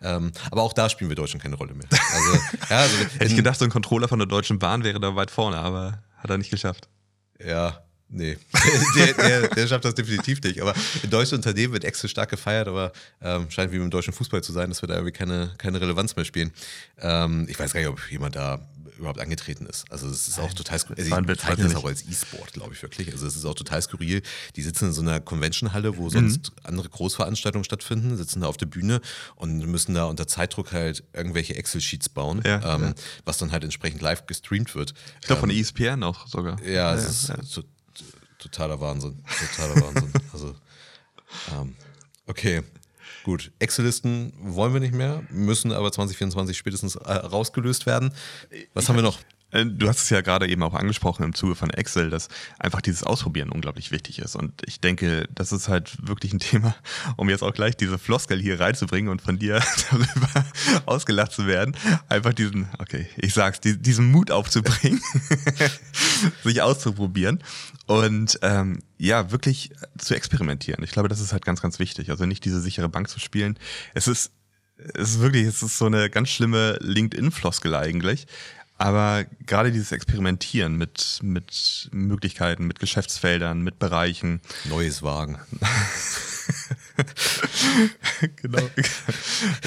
Ähm, 0.00 0.32
aber 0.50 0.62
auch 0.62 0.72
da 0.72 0.88
spielen 0.88 1.10
wir 1.10 1.14
Deutschen 1.14 1.38
keine 1.38 1.56
Rolle 1.56 1.74
mehr. 1.74 1.88
Also, 1.90 2.32
ja, 2.70 2.78
also, 2.78 2.96
Hätte 2.96 3.26
ich 3.26 3.36
gedacht, 3.36 3.58
so 3.58 3.66
ein 3.66 3.70
Controller 3.70 4.08
von 4.08 4.18
der 4.18 4.28
Deutschen 4.28 4.58
Bahn 4.58 4.82
wäre 4.82 4.98
da 4.98 5.14
weit 5.14 5.30
vorne, 5.30 5.58
aber 5.58 6.02
hat 6.16 6.30
er 6.30 6.38
nicht 6.38 6.50
geschafft. 6.50 6.88
Ja, 7.38 7.85
Nee, 8.08 8.38
der, 8.96 9.12
der, 9.14 9.48
der, 9.48 9.66
schafft 9.66 9.84
das 9.84 9.94
definitiv 9.94 10.40
nicht. 10.42 10.60
Aber 10.62 10.74
in 11.02 11.10
deutschen 11.10 11.36
Unternehmen 11.36 11.72
wird 11.72 11.84
Excel 11.84 12.08
stark 12.08 12.30
gefeiert, 12.30 12.68
aber 12.68 12.92
ähm, 13.20 13.50
scheint 13.50 13.72
wie 13.72 13.76
im 13.76 13.90
deutschen 13.90 14.12
Fußball 14.12 14.42
zu 14.42 14.52
sein, 14.52 14.68
dass 14.68 14.82
wir 14.82 14.86
da 14.86 14.94
irgendwie 14.94 15.12
keine, 15.12 15.52
keine 15.58 15.80
Relevanz 15.80 16.14
mehr 16.14 16.24
spielen. 16.24 16.52
Ähm, 17.00 17.46
ich 17.48 17.58
weiß 17.58 17.72
gar 17.72 17.80
nicht, 17.80 17.88
ob 17.88 18.00
jemand 18.10 18.36
da 18.36 18.60
überhaupt 18.98 19.20
angetreten 19.20 19.66
ist. 19.66 19.90
Also 19.90 20.08
es 20.08 20.28
ist 20.28 20.38
auch 20.38 20.52
total 20.54 20.78
skurril. 20.78 21.04
Also 21.04 21.16
ich 21.16 21.26
bezeichne 21.26 21.64
das 21.64 21.74
auch 21.74 21.84
als 21.84 22.02
E-Sport, 22.02 22.52
glaube 22.52 22.74
ich 22.74 22.82
wirklich. 22.82 23.12
Also 23.12 23.26
es 23.26 23.36
ist 23.36 23.44
auch 23.44 23.54
total 23.54 23.82
skurril. 23.82 24.22
Die 24.56 24.62
sitzen 24.62 24.86
in 24.86 24.92
so 24.92 25.02
einer 25.02 25.20
Convention-Halle, 25.20 25.96
wo 25.98 26.08
sonst 26.08 26.50
mhm. 26.50 26.56
andere 26.62 26.88
Großveranstaltungen 26.88 27.64
stattfinden, 27.64 28.16
sitzen 28.16 28.40
da 28.40 28.46
auf 28.46 28.56
der 28.56 28.66
Bühne 28.66 29.00
und 29.34 29.58
müssen 29.66 29.94
da 29.94 30.04
unter 30.04 30.26
Zeitdruck 30.26 30.72
halt 30.72 31.04
irgendwelche 31.12 31.56
Excel-Sheets 31.56 32.08
bauen, 32.08 32.42
ja, 32.44 32.76
ähm, 32.76 32.82
ja. 32.82 32.94
was 33.24 33.38
dann 33.38 33.52
halt 33.52 33.64
entsprechend 33.64 34.00
live 34.00 34.26
gestreamt 34.26 34.74
wird. 34.74 34.94
Ich 35.20 35.26
glaube 35.26 35.40
von 35.40 35.50
ähm, 35.50 35.60
ESPN 35.60 36.02
auch 36.02 36.26
sogar. 36.26 36.62
Ja, 36.62 36.94
es 36.94 37.28
ja, 37.28 37.34
ist 37.34 37.62
totaler 38.46 38.80
Wahnsinn. 38.80 39.22
Totaler 39.54 39.80
Wahnsinn. 39.82 40.12
Also, 40.32 40.54
ähm, 41.52 41.74
okay. 42.26 42.62
Gut, 43.24 43.50
Excel-Listen 43.58 44.32
wollen 44.38 44.72
wir 44.72 44.80
nicht 44.80 44.94
mehr, 44.94 45.22
müssen 45.30 45.72
aber 45.72 45.90
2024 45.90 46.56
spätestens 46.56 46.96
äh, 46.96 47.12
rausgelöst 47.12 47.86
werden. 47.86 48.12
Was 48.74 48.88
haben 48.88 48.96
wir 48.96 49.02
noch? 49.02 49.18
Äh, 49.50 49.66
du 49.66 49.88
hast 49.88 50.02
es 50.02 50.10
ja 50.10 50.20
gerade 50.20 50.48
eben 50.48 50.62
auch 50.62 50.74
angesprochen 50.74 51.22
im 51.22 51.34
Zuge 51.34 51.54
von 51.54 51.70
Excel, 51.70 52.10
dass 52.10 52.28
einfach 52.58 52.80
dieses 52.80 53.04
Ausprobieren 53.04 53.50
unglaublich 53.50 53.90
wichtig 53.90 54.18
ist. 54.18 54.36
Und 54.36 54.62
ich 54.66 54.80
denke, 54.80 55.28
das 55.34 55.52
ist 55.52 55.68
halt 55.68 55.96
wirklich 56.06 56.32
ein 56.32 56.38
Thema, 56.40 56.74
um 57.16 57.30
jetzt 57.30 57.42
auch 57.42 57.52
gleich 57.52 57.76
diese 57.76 57.98
Floskel 57.98 58.40
hier 58.40 58.60
reinzubringen 58.60 59.10
und 59.10 59.22
von 59.22 59.38
dir 59.38 59.62
darüber 59.90 60.44
ausgelacht 60.86 61.32
zu 61.32 61.46
werden. 61.46 61.76
Einfach 62.08 62.32
diesen, 62.32 62.68
okay, 62.78 63.06
ich 63.16 63.34
sag's, 63.34 63.60
diesen 63.60 64.10
Mut 64.10 64.30
aufzubringen, 64.30 65.00
sich 66.44 66.62
auszuprobieren 66.62 67.42
und 67.86 68.38
ähm, 68.42 68.80
ja, 68.98 69.30
wirklich 69.30 69.70
zu 69.98 70.14
experimentieren. 70.14 70.82
Ich 70.82 70.90
glaube, 70.90 71.08
das 71.08 71.20
ist 71.20 71.32
halt 71.32 71.44
ganz, 71.44 71.60
ganz 71.60 71.78
wichtig. 71.78 72.10
Also 72.10 72.26
nicht 72.26 72.44
diese 72.44 72.60
sichere 72.60 72.88
Bank 72.88 73.08
zu 73.08 73.20
spielen. 73.20 73.58
Es 73.94 74.08
ist 74.08 74.32
es 74.94 75.12
ist 75.12 75.20
wirklich, 75.20 75.46
es 75.46 75.62
ist 75.62 75.78
so 75.78 75.86
eine 75.86 76.10
ganz 76.10 76.28
schlimme 76.28 76.78
LinkedIn-Floskel 76.80 77.74
eigentlich. 77.74 78.26
Aber 78.78 79.24
gerade 79.46 79.72
dieses 79.72 79.92
Experimentieren 79.92 80.76
mit, 80.76 81.20
mit 81.22 81.88
Möglichkeiten, 81.92 82.66
mit 82.66 82.78
Geschäftsfeldern, 82.78 83.62
mit 83.62 83.78
Bereichen. 83.78 84.40
Neues 84.68 85.02
Wagen. 85.02 85.38
genau. 88.36 88.62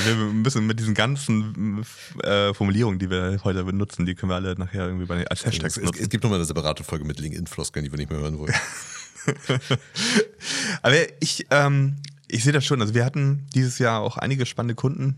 Wir 0.05 0.15
müssen 0.15 0.67
mit 0.67 0.79
diesen 0.79 0.93
ganzen 0.93 1.83
äh, 2.23 2.53
Formulierungen, 2.53 2.99
die 2.99 3.09
wir 3.09 3.39
heute 3.43 3.63
benutzen, 3.63 4.05
die 4.05 4.13
können 4.13 4.31
wir 4.31 4.35
alle 4.35 4.55
nachher 4.55 4.85
irgendwie 4.85 5.05
bei, 5.05 5.25
als 5.27 5.45
Hashtags 5.45 5.77
es, 5.77 5.83
nutzen. 5.83 6.03
Es 6.03 6.09
gibt 6.09 6.23
nochmal 6.23 6.37
eine 6.37 6.45
separate 6.45 6.83
Folge 6.83 7.05
mit 7.05 7.19
LinkedIn-Floskeln, 7.19 7.83
die 7.83 7.91
wir 7.91 7.97
nicht 7.97 8.11
mehr 8.11 8.19
hören 8.19 8.37
wollen. 8.37 8.53
Aber 10.81 10.95
ich, 11.19 11.47
ähm, 11.49 11.97
ich 12.27 12.43
sehe 12.43 12.53
das 12.53 12.65
schon. 12.65 12.81
Also 12.81 12.93
wir 12.93 13.05
hatten 13.05 13.47
dieses 13.55 13.79
Jahr 13.79 14.01
auch 14.01 14.17
einige 14.17 14.45
spannende 14.45 14.75
Kunden, 14.75 15.17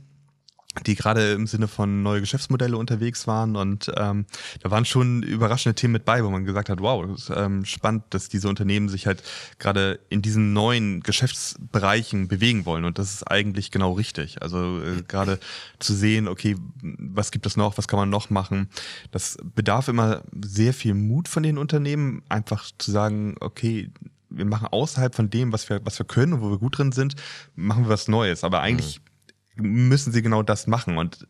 die 0.86 0.96
gerade 0.96 1.34
im 1.34 1.48
Sinne 1.48 1.68
von 1.68 2.02
neue 2.02 2.22
Geschäftsmodelle 2.22 2.78
unterwegs 2.78 3.28
waren 3.28 3.58
und 3.58 3.92
ähm, 3.98 4.26
da 4.62 4.72
waren 4.72 4.86
schon 4.86 5.22
überraschende 5.22 5.76
Themen 5.76 5.94
mit 5.94 6.06
bei, 6.06 6.24
wo 6.24 6.30
man 6.30 6.46
gesagt 6.46 6.70
hat, 6.70 6.80
wow, 6.80 7.06
das 7.06 7.24
ist 7.24 7.32
ähm, 7.36 7.66
spannend, 7.66 8.04
dass 8.12 8.30
diese 8.30 8.48
Unternehmen 8.48 8.88
sich 8.88 9.06
halt 9.06 9.22
gerade 9.60 10.00
in 10.08 10.22
diesen 10.22 10.54
neuen 10.54 11.02
Geschäftsbereichen 11.02 12.30
bewegen 12.30 12.66
wollen 12.66 12.86
und 12.86 13.00
das 13.00 13.14
ist 13.14 13.24
eigentlich 13.24 13.72
genau 13.72 13.92
richtig. 13.94 14.42
Also 14.42 14.82
äh, 14.82 15.04
gerade 15.06 15.40
zu 15.80 15.94
sehen, 15.94 16.30
okay, 16.30 16.56
was 16.82 17.32
gibt 17.32 17.46
es 17.46 17.58
noch, 17.58 17.78
was 17.78 17.90
kann 17.90 18.00
man 18.00 18.10
noch 18.10 18.30
machen, 18.30 18.70
das 19.12 19.38
bedarf 19.56 19.90
immer 19.90 20.24
sehr 20.42 20.74
viel 20.74 20.94
Mut 20.94 21.28
von 21.28 21.44
den 21.44 21.58
Unternehmen, 21.58 22.24
einfach 22.30 22.72
zu 22.78 22.92
sagen, 22.92 23.36
okay, 23.42 23.90
wir 24.30 24.46
machen 24.46 24.70
außerhalb 24.70 25.14
von 25.14 25.30
dem, 25.30 25.52
was 25.52 25.70
wir, 25.70 25.82
was 25.84 26.00
wir 26.00 26.06
können 26.06 26.32
und 26.32 26.42
wo 26.42 26.50
wir 26.50 26.60
gut 26.60 26.78
drin 26.78 26.94
sind, 26.94 27.16
machen 27.58 27.84
wir 27.84 27.90
was 27.90 28.08
Neues. 28.08 28.46
Aber 28.46 28.62
eigentlich 28.62 29.02
mhm 29.02 29.11
müssen 29.56 30.12
sie 30.12 30.22
genau 30.22 30.44
das 30.44 30.68
machen. 30.68 30.98
Und 30.98 31.28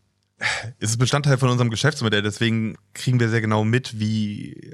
es 0.80 0.92
ist 0.92 0.98
Bestandteil 0.98 1.38
von 1.38 1.50
unserem 1.50 1.70
Geschäftsmodell, 1.70 2.22
deswegen 2.22 2.76
kriegen 2.94 3.20
wir 3.20 3.30
sehr 3.30 3.42
genau 3.42 3.64
mit, 3.64 4.00
wie, 4.00 4.74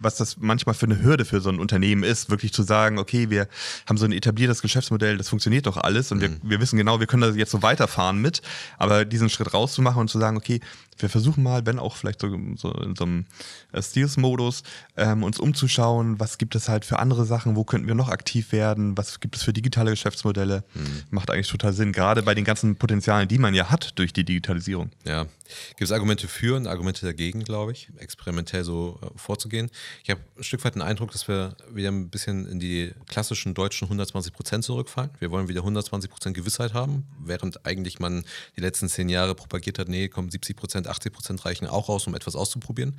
was 0.00 0.16
das 0.16 0.36
manchmal 0.38 0.74
für 0.74 0.86
eine 0.86 1.02
Hürde 1.02 1.24
für 1.24 1.40
so 1.40 1.50
ein 1.50 1.58
Unternehmen 1.58 2.04
ist, 2.04 2.30
wirklich 2.30 2.52
zu 2.52 2.62
sagen, 2.62 2.98
okay, 2.98 3.30
wir 3.30 3.48
haben 3.88 3.96
so 3.96 4.04
ein 4.04 4.12
etabliertes 4.12 4.62
Geschäftsmodell, 4.62 5.18
das 5.18 5.28
funktioniert 5.28 5.66
doch 5.66 5.76
alles 5.76 6.12
und 6.12 6.18
mhm. 6.18 6.22
wir, 6.42 6.50
wir 6.50 6.60
wissen 6.60 6.76
genau, 6.76 7.00
wir 7.00 7.06
können 7.06 7.22
da 7.22 7.30
jetzt 7.30 7.50
so 7.50 7.62
weiterfahren 7.62 8.20
mit, 8.20 8.42
aber 8.78 9.04
diesen 9.04 9.28
Schritt 9.28 9.52
rauszumachen 9.52 10.00
und 10.00 10.08
zu 10.08 10.18
sagen, 10.18 10.36
okay, 10.36 10.60
wir 10.98 11.08
versuchen 11.08 11.42
mal, 11.42 11.66
wenn 11.66 11.78
auch 11.78 11.96
vielleicht 11.96 12.20
so, 12.20 12.28
so 12.56 12.72
in 12.72 12.94
so 12.96 13.04
einem 13.04 13.26
äh, 13.72 13.82
Steals-Modus, 13.82 14.62
ähm, 14.96 15.22
uns 15.22 15.38
umzuschauen, 15.38 16.20
was 16.20 16.38
gibt 16.38 16.54
es 16.54 16.68
halt 16.68 16.84
für 16.84 16.98
andere 16.98 17.24
Sachen, 17.24 17.56
wo 17.56 17.64
könnten 17.64 17.88
wir 17.88 17.94
noch 17.94 18.08
aktiv 18.08 18.52
werden, 18.52 18.96
was 18.96 19.20
gibt 19.20 19.36
es 19.36 19.42
für 19.42 19.52
digitale 19.52 19.90
Geschäftsmodelle. 19.90 20.64
Mhm. 20.74 21.02
Macht 21.10 21.30
eigentlich 21.30 21.48
total 21.48 21.72
Sinn, 21.72 21.92
gerade 21.92 22.22
bei 22.22 22.34
den 22.34 22.44
ganzen 22.44 22.76
Potenzialen, 22.76 23.28
die 23.28 23.38
man 23.38 23.54
ja 23.54 23.70
hat 23.70 23.98
durch 23.98 24.12
die 24.12 24.24
Digitalisierung. 24.24 24.90
Ja, 25.04 25.24
gibt 25.70 25.82
es 25.82 25.92
Argumente 25.92 26.28
für 26.28 26.56
und 26.56 26.66
Argumente 26.66 27.04
dagegen, 27.04 27.44
glaube 27.44 27.72
ich, 27.72 27.88
experimentell 27.98 28.64
so 28.64 28.98
äh, 29.02 29.06
vorzugehen. 29.16 29.70
Ich 30.04 30.10
habe 30.10 30.20
ein 30.36 30.44
Stück 30.44 30.64
weit 30.64 30.74
den 30.74 30.82
Eindruck, 30.82 31.12
dass 31.12 31.28
wir 31.28 31.56
wieder 31.72 31.90
ein 31.90 32.08
bisschen 32.08 32.46
in 32.46 32.60
die 32.60 32.92
klassischen 33.08 33.54
deutschen 33.54 33.86
120 33.86 34.32
Prozent 34.32 34.64
zurückfallen. 34.64 35.10
Wir 35.18 35.30
wollen 35.30 35.48
wieder 35.48 35.60
120 35.60 36.10
Prozent 36.10 36.36
Gewissheit 36.36 36.74
haben, 36.74 37.06
während 37.18 37.66
eigentlich 37.66 37.98
man 37.98 38.24
die 38.56 38.60
letzten 38.60 38.88
zehn 38.88 39.08
Jahre 39.08 39.34
propagiert 39.34 39.78
hat, 39.78 39.88
nee, 39.88 40.08
komm, 40.08 40.30
70 40.30 40.56
Prozent 40.56 40.81
Prozent, 40.82 40.88
80 40.88 41.12
Prozent 41.12 41.44
reichen 41.44 41.66
auch 41.66 41.88
aus, 41.88 42.06
um 42.06 42.14
etwas 42.14 42.34
auszuprobieren. 42.34 42.98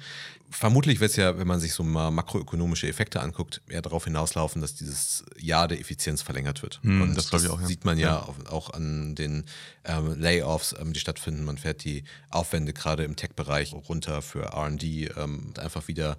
Vermutlich 0.49 0.99
wird 0.99 1.11
es 1.11 1.17
ja, 1.17 1.37
wenn 1.37 1.47
man 1.47 1.59
sich 1.59 1.73
so 1.73 1.83
mal 1.83 2.11
makroökonomische 2.11 2.87
Effekte 2.87 3.21
anguckt, 3.21 3.61
eher 3.67 3.81
darauf 3.81 4.05
hinauslaufen, 4.05 4.61
dass 4.61 4.75
dieses 4.75 5.23
Jahr 5.37 5.67
der 5.67 5.79
Effizienz 5.79 6.21
verlängert 6.21 6.61
wird. 6.61 6.79
Hm, 6.83 7.01
Und 7.01 7.15
das 7.15 7.29
das, 7.29 7.43
ich 7.43 7.49
auch, 7.49 7.61
ja. 7.61 7.67
sieht 7.67 7.85
man 7.85 7.97
ja, 7.97 8.07
Ja. 8.07 8.19
Auch, 8.23 8.51
auch 8.51 8.69
an 8.71 9.15
den 9.15 9.45
ähm, 9.83 10.19
Layoffs, 10.19 10.75
ähm, 10.79 10.93
die 10.93 10.99
stattfinden. 10.99 11.43
Man 11.43 11.57
fährt 11.57 11.83
die 11.83 12.03
Aufwände 12.29 12.73
gerade 12.73 13.03
im 13.03 13.15
Tech-Bereich 13.15 13.73
runter 13.73 14.21
für 14.21 14.53
RD, 14.55 14.83
ähm, 15.17 15.53
einfach 15.57 15.87
wieder 15.87 16.17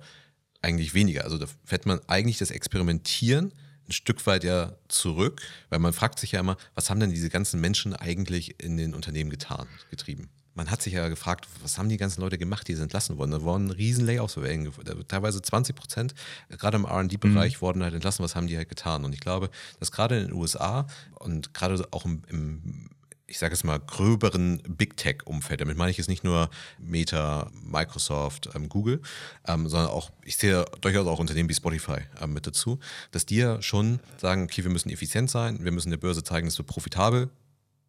eigentlich 0.63 0.95
weniger. 0.95 1.25
Also 1.25 1.39
da 1.39 1.47
fährt 1.65 1.87
man 1.87 2.01
eigentlich 2.07 2.39
das 2.39 2.51
Experimentieren 2.51 3.53
ein 3.87 3.93
Stück 3.93 4.27
weit 4.27 4.45
ja 4.45 4.73
zurück, 4.89 5.43
weil 5.69 5.79
man 5.79 5.93
fragt 5.93 6.19
sich 6.19 6.33
ja 6.33 6.41
immer, 6.41 6.57
was 6.75 6.89
haben 6.89 7.01
denn 7.01 7.11
diese 7.11 7.29
ganzen 7.29 7.61
Menschen 7.61 7.95
eigentlich 7.95 8.63
in 8.63 8.79
den 8.79 8.95
Unternehmen 8.95 9.29
getan, 9.29 9.67
getrieben? 9.91 10.31
Man 10.55 10.71
hat 10.71 10.83
sich 10.83 10.93
ja 10.93 11.09
gefragt, 11.09 11.49
was 11.63 11.79
haben 11.79 11.89
die 11.89 11.97
ganzen 11.97 12.21
Leute 12.21 12.39
gemacht, 12.39 12.69
die 12.69 12.75
sind 12.75 12.85
entlassen 12.85 13.19
worden? 13.19 13.33
Da 13.33 13.43
wurden 13.43 13.71
riesen 13.71 14.07
Layoffs, 14.07 14.39
teilweise 15.09 15.43
20 15.43 15.75
Prozent, 15.75 16.15
gerade 16.49 16.77
im 16.77 16.85
R&D-Bereich 16.85 17.61
wurden 17.61 17.83
halt 17.83 17.95
entlassen. 17.95 18.25
Was 18.25 18.37
haben 18.37 18.47
die 18.47 18.57
halt 18.57 18.69
getan? 18.69 19.05
Und 19.05 19.13
ich 19.13 19.21
glaube, 19.21 19.51
dass 19.81 19.91
gerade 19.91 20.19
in 20.19 20.29
den 20.29 20.33
USA 20.33 20.87
und 21.19 21.55
gerade 21.55 21.87
auch 21.91 22.05
im, 22.05 22.23
im 22.29 22.91
ich 23.27 23.39
sage 23.39 23.55
es 23.55 23.65
mal, 23.65 23.81
gröberen 23.81 24.63
Big 24.69 24.97
Tech-Umfeld. 24.97 25.61
Damit 25.61 25.77
meine 25.77 25.91
ich 25.91 25.97
jetzt 25.97 26.09
nicht 26.09 26.25
nur 26.25 26.51
Meta, 26.79 27.51
Microsoft, 27.65 28.51
ähm, 28.55 28.69
Google, 28.69 29.01
ähm, 29.47 29.69
sondern 29.69 29.91
auch, 29.91 30.11
ich 30.25 30.37
sehe 30.37 30.65
durchaus 30.81 31.07
auch 31.07 31.19
Unternehmen 31.19 31.49
wie 31.49 31.55
Spotify 31.55 31.99
ähm, 32.21 32.35
mit 32.35 32.47
dazu, 32.47 32.79
dass 33.13 33.27
die 33.27 33.37
ja 33.37 33.63
schon 33.63 34.01
sagen, 34.19 34.45
okay, 34.45 34.63
wir 34.63 34.71
müssen 34.71 34.91
effizient 34.91 35.31
sein, 35.31 35.65
wir 35.65 35.73
müssen 35.73 35.91
der 35.91 35.97
Börse 35.97 36.23
zeigen, 36.23 36.47
dass 36.47 36.59
wir 36.59 36.67
profitabel 36.67 37.31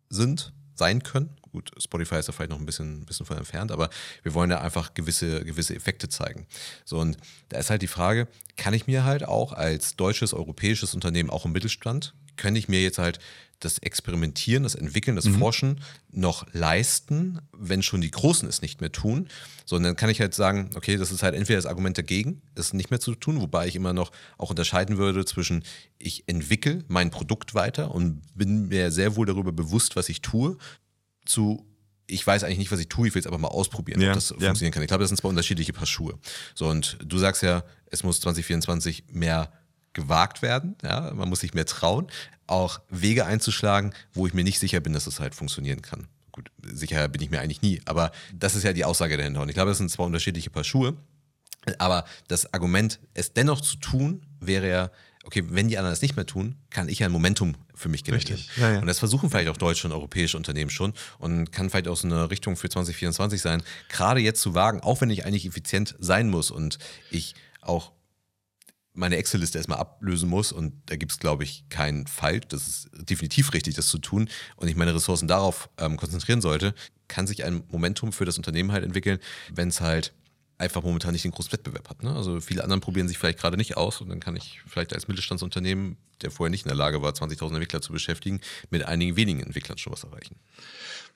sind, 0.09 0.53
sein 0.75 1.03
können. 1.03 1.29
Gut, 1.51 1.71
Spotify 1.77 2.15
ist 2.15 2.27
da 2.27 2.33
vielleicht 2.33 2.51
noch 2.51 2.59
ein 2.59 2.65
bisschen, 2.65 3.05
bisschen 3.05 3.25
von 3.25 3.37
entfernt, 3.37 3.71
aber 3.71 3.89
wir 4.23 4.33
wollen 4.33 4.51
ja 4.51 4.59
einfach 4.59 4.93
gewisse, 4.93 5.43
gewisse 5.45 5.75
Effekte 5.75 6.09
zeigen. 6.09 6.47
So, 6.83 6.99
und 6.99 7.17
da 7.49 7.57
ist 7.57 7.69
halt 7.69 7.81
die 7.81 7.87
Frage, 7.87 8.27
kann 8.57 8.73
ich 8.73 8.87
mir 8.87 9.05
halt 9.05 9.23
auch 9.25 9.53
als 9.53 9.95
deutsches, 9.95 10.33
europäisches 10.33 10.93
Unternehmen, 10.93 11.29
auch 11.29 11.45
im 11.45 11.53
Mittelstand, 11.53 12.13
kann 12.37 12.55
ich 12.55 12.67
mir 12.67 12.81
jetzt 12.81 12.97
halt 12.97 13.19
das 13.59 13.77
Experimentieren, 13.79 14.63
das 14.63 14.75
Entwickeln, 14.75 15.15
das 15.15 15.27
Forschen 15.27 15.79
noch 16.11 16.45
leisten, 16.53 17.39
wenn 17.57 17.81
schon 17.81 18.01
die 18.01 18.11
Großen 18.11 18.47
es 18.47 18.61
nicht 18.61 18.81
mehr 18.81 18.91
tun, 18.91 19.29
sondern 19.65 19.95
kann 19.95 20.09
ich 20.09 20.19
halt 20.19 20.33
sagen, 20.33 20.69
okay, 20.75 20.97
das 20.97 21.11
ist 21.11 21.23
halt 21.23 21.35
entweder 21.35 21.57
das 21.57 21.65
Argument 21.65 21.97
dagegen, 21.97 22.41
es 22.53 22.73
nicht 22.73 22.91
mehr 22.91 22.99
zu 22.99 23.15
tun, 23.15 23.39
wobei 23.41 23.67
ich 23.67 23.75
immer 23.75 23.93
noch 23.93 24.11
auch 24.37 24.49
unterscheiden 24.49 24.97
würde 24.97 25.25
zwischen, 25.25 25.63
ich 25.97 26.27
entwickle 26.27 26.83
mein 26.87 27.11
Produkt 27.11 27.55
weiter 27.55 27.91
und 27.91 28.21
bin 28.35 28.67
mir 28.67 28.91
sehr 28.91 29.15
wohl 29.15 29.25
darüber 29.25 29.51
bewusst, 29.51 29.95
was 29.95 30.09
ich 30.09 30.21
tue, 30.21 30.57
zu 31.25 31.65
ich 32.07 32.25
weiß 32.25 32.43
eigentlich 32.43 32.59
nicht, 32.59 32.71
was 32.71 32.79
ich 32.79 32.87
tue, 32.87 33.07
ich 33.07 33.15
will 33.15 33.19
es 33.21 33.25
aber 33.25 33.39
mal 33.39 33.47
ausprobieren, 33.47 33.99
Ja, 33.99 34.09
ob 34.09 34.13
das 34.15 34.29
ja. 34.29 34.35
funktionieren 34.35 34.73
kann. 34.73 34.83
Ich 34.83 34.89
glaube, 34.89 35.03
das 35.03 35.09
sind 35.09 35.17
zwei 35.17 35.29
unterschiedliche 35.29 35.73
Paar 35.73 35.87
Schuhe. 35.87 36.19
So, 36.53 36.67
und 36.67 36.99
du 37.03 37.17
sagst 37.17 37.41
ja, 37.41 37.63
es 37.87 38.03
muss 38.03 38.19
2024 38.21 39.05
mehr 39.11 39.51
gewagt 39.95 40.43
werden, 40.43 40.75
ja, 40.83 41.11
man 41.15 41.27
muss 41.27 41.39
sich 41.39 41.55
mehr 41.55 41.65
trauen, 41.65 42.07
auch 42.45 42.79
Wege 42.89 43.25
einzuschlagen, 43.25 43.93
wo 44.13 44.27
ich 44.27 44.35
mir 44.35 44.43
nicht 44.43 44.59
sicher 44.59 44.79
bin, 44.79 44.93
dass 44.93 45.07
es 45.07 45.19
halt 45.19 45.33
funktionieren 45.33 45.81
kann. 45.81 46.07
Gut, 46.31 46.51
sicher 46.61 47.07
bin 47.07 47.21
ich 47.21 47.31
mir 47.31 47.41
eigentlich 47.41 47.63
nie, 47.63 47.81
aber 47.85 48.11
das 48.33 48.55
ist 48.55 48.63
ja 48.63 48.73
die 48.73 48.85
Aussage 48.85 49.17
dahinter. 49.17 49.41
Und 49.41 49.49
ich 49.49 49.55
glaube, 49.55 49.71
das 49.71 49.79
sind 49.79 49.89
zwei 49.89 50.03
unterschiedliche 50.03 50.51
Paar 50.51 50.63
Schuhe. 50.63 50.95
Aber 51.79 52.05
das 52.27 52.53
Argument, 52.53 52.99
es 53.15 53.33
dennoch 53.33 53.61
zu 53.61 53.77
tun, 53.77 54.21
wäre 54.39 54.69
ja, 54.69 54.91
okay, 55.23 55.43
wenn 55.47 55.67
die 55.67 55.79
anderen 55.79 55.93
es 55.93 56.01
nicht 56.01 56.15
mehr 56.15 56.27
tun, 56.27 56.55
kann 56.69 56.89
ich 56.89 56.99
ja 56.99 57.07
ein 57.07 57.11
Momentum 57.11 57.55
für 57.73 57.89
mich 57.89 58.03
generieren. 58.03 58.35
Richtig, 58.35 58.57
ja, 58.57 58.73
ja. 58.73 58.79
Und 58.79 58.85
das 58.85 58.99
versuchen 58.99 59.31
vielleicht 59.31 59.49
auch 59.49 59.57
deutsche 59.57 59.87
und 59.87 59.93
europäische 59.93 60.37
Unternehmen 60.37 60.69
schon 60.69 60.93
und 61.17 61.51
kann 61.51 61.69
vielleicht 61.69 61.87
auch 61.87 61.97
so 61.97 62.07
eine 62.07 62.29
Richtung 62.29 62.55
für 62.55 62.69
2024 62.69 63.41
sein, 63.41 63.63
gerade 63.89 64.19
jetzt 64.19 64.41
zu 64.41 64.53
wagen, 64.53 64.81
auch 64.81 65.01
wenn 65.01 65.09
ich 65.09 65.25
eigentlich 65.25 65.47
effizient 65.47 65.95
sein 65.99 66.29
muss 66.29 66.51
und 66.51 66.77
ich 67.09 67.33
auch 67.61 67.93
meine 68.95 69.17
Excel-Liste 69.17 69.57
erstmal 69.57 69.79
ablösen 69.79 70.29
muss 70.29 70.51
und 70.51 70.73
da 70.87 70.95
gibt 70.95 71.11
es, 71.11 71.19
glaube 71.19 71.43
ich, 71.43 71.65
keinen 71.69 72.07
Fall. 72.07 72.39
Das 72.39 72.67
ist 72.67 72.89
definitiv 72.93 73.53
richtig, 73.53 73.75
das 73.75 73.87
zu 73.87 73.99
tun 73.99 74.29
und 74.55 74.67
ich 74.67 74.75
meine 74.75 74.95
Ressourcen 74.95 75.27
darauf 75.27 75.69
ähm, 75.77 75.97
konzentrieren 75.97 76.41
sollte, 76.41 76.73
kann 77.07 77.27
sich 77.27 77.43
ein 77.43 77.63
Momentum 77.69 78.11
für 78.11 78.25
das 78.25 78.37
Unternehmen 78.37 78.71
halt 78.71 78.83
entwickeln, 78.83 79.19
wenn 79.53 79.67
es 79.67 79.81
halt 79.81 80.13
einfach 80.57 80.83
momentan 80.83 81.11
nicht 81.11 81.25
den 81.25 81.31
großen 81.31 81.51
Wettbewerb 81.51 81.89
hat. 81.89 82.03
Ne? 82.03 82.15
Also 82.15 82.39
viele 82.39 82.63
anderen 82.63 82.81
probieren 82.81 83.07
sich 83.07 83.17
vielleicht 83.17 83.39
gerade 83.39 83.57
nicht 83.57 83.75
aus 83.75 83.99
und 83.99 84.09
dann 84.09 84.19
kann 84.19 84.35
ich 84.35 84.61
vielleicht 84.65 84.93
als 84.93 85.07
Mittelstandsunternehmen, 85.07 85.97
der 86.21 86.31
vorher 86.31 86.49
nicht 86.49 86.65
in 86.65 86.69
der 86.69 86.77
Lage 86.77 87.01
war, 87.01 87.11
20.000 87.11 87.49
Entwickler 87.49 87.81
zu 87.81 87.91
beschäftigen, 87.91 88.39
mit 88.69 88.83
einigen 88.83 89.17
wenigen 89.17 89.41
Entwicklern 89.41 89.77
schon 89.77 89.91
was 89.91 90.05
erreichen. 90.05 90.37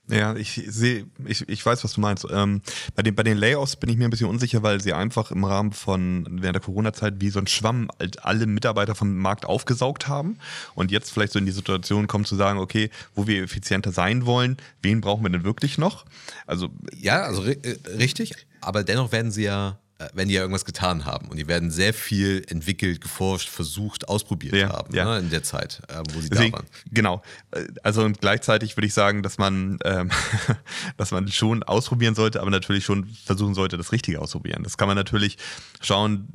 Ja, 0.10 0.36
ich 0.36 0.62
sehe, 0.68 1.06
ich, 1.25 1.48
ich 1.48 1.66
weiß, 1.66 1.84
was 1.84 1.94
du 1.94 2.01
meinst. 2.01 2.25
Ähm, 2.32 2.62
bei, 2.96 3.04
den, 3.04 3.16
bei 3.16 3.24
den 3.24 3.38
Layoffs 3.38 3.75
bin 3.75 3.89
ich 3.89 3.98
mir 3.98 4.06
ein 4.06 4.10
bisschen 4.10 4.28
unsicher, 4.28 4.63
weil 4.63 4.82
sie 4.82 4.93
einfach 4.93 5.32
im 5.32 5.43
Rahmen 5.43 5.72
von 5.72 6.26
während 6.41 6.56
der 6.56 6.63
Corona-Zeit 6.63 7.15
wie 7.19 7.30
so 7.30 7.39
ein 7.39 7.48
Schwamm 7.48 7.89
halt 8.00 8.26
alle 8.26 8.48
Mitarbeiter 8.48 8.95
vom 8.95 9.15
Markt 9.17 9.45
aufgesaugt 9.45 10.08
haben 10.08 10.38
und 10.74 10.91
jetzt 10.91 11.12
vielleicht 11.12 11.34
so 11.34 11.39
in 11.39 11.45
die 11.45 11.52
Situation 11.52 12.08
kommen 12.08 12.26
zu 12.26 12.36
sagen, 12.36 12.60
okay, 12.60 12.89
wo 13.13 13.28
wir 13.28 13.43
effizienter 13.43 13.91
sein 13.91 14.26
wollen, 14.26 14.58
wen 14.82 15.02
brauchen 15.02 15.24
wir 15.24 15.30
denn 15.30 15.43
wirklich 15.43 15.78
noch? 15.78 16.06
Also 16.48 16.69
Ja, 17.00 17.22
also 17.22 17.43
äh, 17.45 17.78
richtig, 17.98 18.34
aber 18.62 18.84
dennoch 18.84 19.12
werden 19.12 19.32
sie 19.32 19.43
ja, 19.43 19.78
wenn 20.14 20.28
die 20.30 20.34
ja 20.36 20.42
irgendwas 20.42 20.66
getan 20.66 21.06
haben 21.06 21.28
und 21.28 21.38
die 21.38 21.48
werden 21.48 21.72
sehr 21.72 21.94
viel 21.94 22.44
entwickelt, 22.48 23.02
geforscht, 23.02 23.50
versucht, 23.50 24.08
ausprobiert 24.08 24.56
Ja, 24.56 24.70
haben 24.70 24.96
ja. 24.96 25.06
Ne, 25.06 25.20
in 25.20 25.30
der 25.30 25.44
Zeit, 25.44 25.82
äh, 25.90 26.02
wo 26.14 26.22
sie 26.22 26.30
Deswegen, 26.30 26.52
da 26.52 26.58
waren. 26.60 26.68
genau. 26.92 27.22
Äh, 27.52 27.66
Also 27.84 28.04
und 28.04 28.22
gleichzeitig 28.22 28.78
würde 28.78 28.88
ich 28.88 28.94
sagen, 28.94 29.24
dass 29.24 29.38
man, 29.38 29.78
ähm, 29.84 30.10
dass 30.98 31.12
man 31.12 31.28
schon 31.30 31.64
ausprobieren 31.64 32.16
sollte, 32.16 32.42
aber 32.42 32.50
natürlich 32.50 32.86
schon 32.86 33.08
versuchen 33.26 33.54
sollte, 33.54 33.78
das 33.78 33.92
Richtige 33.92 34.22
auszuprobieren. 34.22 34.64
Das 34.64 34.78
kann 34.78 34.88
man 34.88 34.96
natürlich 34.96 35.38
schauen, 35.82 36.28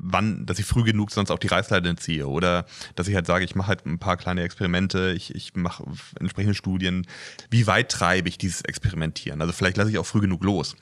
wann, 0.00 0.44
dass 0.46 0.58
ich 0.58 0.66
früh 0.66 0.82
genug 0.82 1.10
sonst 1.12 1.30
auch 1.30 1.38
die 1.38 1.46
Reißleine 1.48 1.96
ziehe 1.96 2.26
oder 2.26 2.66
dass 2.96 3.06
ich 3.08 3.14
halt 3.14 3.26
sage, 3.26 3.44
ich 3.44 3.54
mache 3.54 3.68
halt 3.68 3.86
ein 3.86 3.98
paar 3.98 4.16
kleine 4.16 4.42
Experimente, 4.42 5.12
ich, 5.16 5.34
ich 5.34 5.54
mache 5.54 5.84
entsprechende 6.18 6.54
Studien. 6.54 7.06
Wie 7.50 7.66
weit 7.66 7.90
treibe 7.90 8.28
ich 8.28 8.38
dieses 8.38 8.62
Experimentieren? 8.62 9.40
Also 9.40 9.52
vielleicht 9.52 9.76
lasse 9.76 9.90
ich 9.90 9.98
auch 9.98 10.06
früh 10.06 10.20
genug 10.20 10.42
los. 10.44 10.74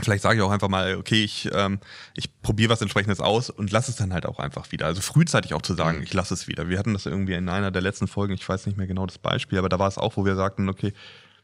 Vielleicht 0.00 0.22
sage 0.22 0.38
ich 0.38 0.42
auch 0.42 0.50
einfach 0.50 0.68
mal, 0.68 0.96
okay, 0.96 1.24
ich, 1.24 1.48
ähm, 1.52 1.78
ich 2.14 2.42
probiere 2.42 2.70
was 2.70 2.82
entsprechendes 2.82 3.20
aus 3.20 3.48
und 3.48 3.72
lasse 3.72 3.90
es 3.90 3.96
dann 3.96 4.12
halt 4.12 4.26
auch 4.26 4.38
einfach 4.38 4.70
wieder. 4.70 4.86
Also 4.86 5.00
frühzeitig 5.00 5.54
auch 5.54 5.62
zu 5.62 5.74
sagen, 5.74 6.02
ich 6.02 6.12
lasse 6.12 6.34
es 6.34 6.48
wieder. 6.48 6.68
Wir 6.68 6.78
hatten 6.78 6.92
das 6.92 7.06
irgendwie 7.06 7.32
in 7.32 7.48
einer 7.48 7.70
der 7.70 7.82
letzten 7.82 8.06
Folgen, 8.06 8.34
ich 8.34 8.46
weiß 8.46 8.66
nicht 8.66 8.76
mehr 8.76 8.86
genau 8.86 9.06
das 9.06 9.18
Beispiel, 9.18 9.58
aber 9.58 9.68
da 9.68 9.78
war 9.78 9.88
es 9.88 9.96
auch, 9.96 10.16
wo 10.16 10.24
wir 10.24 10.36
sagten, 10.36 10.68
okay, 10.68 10.92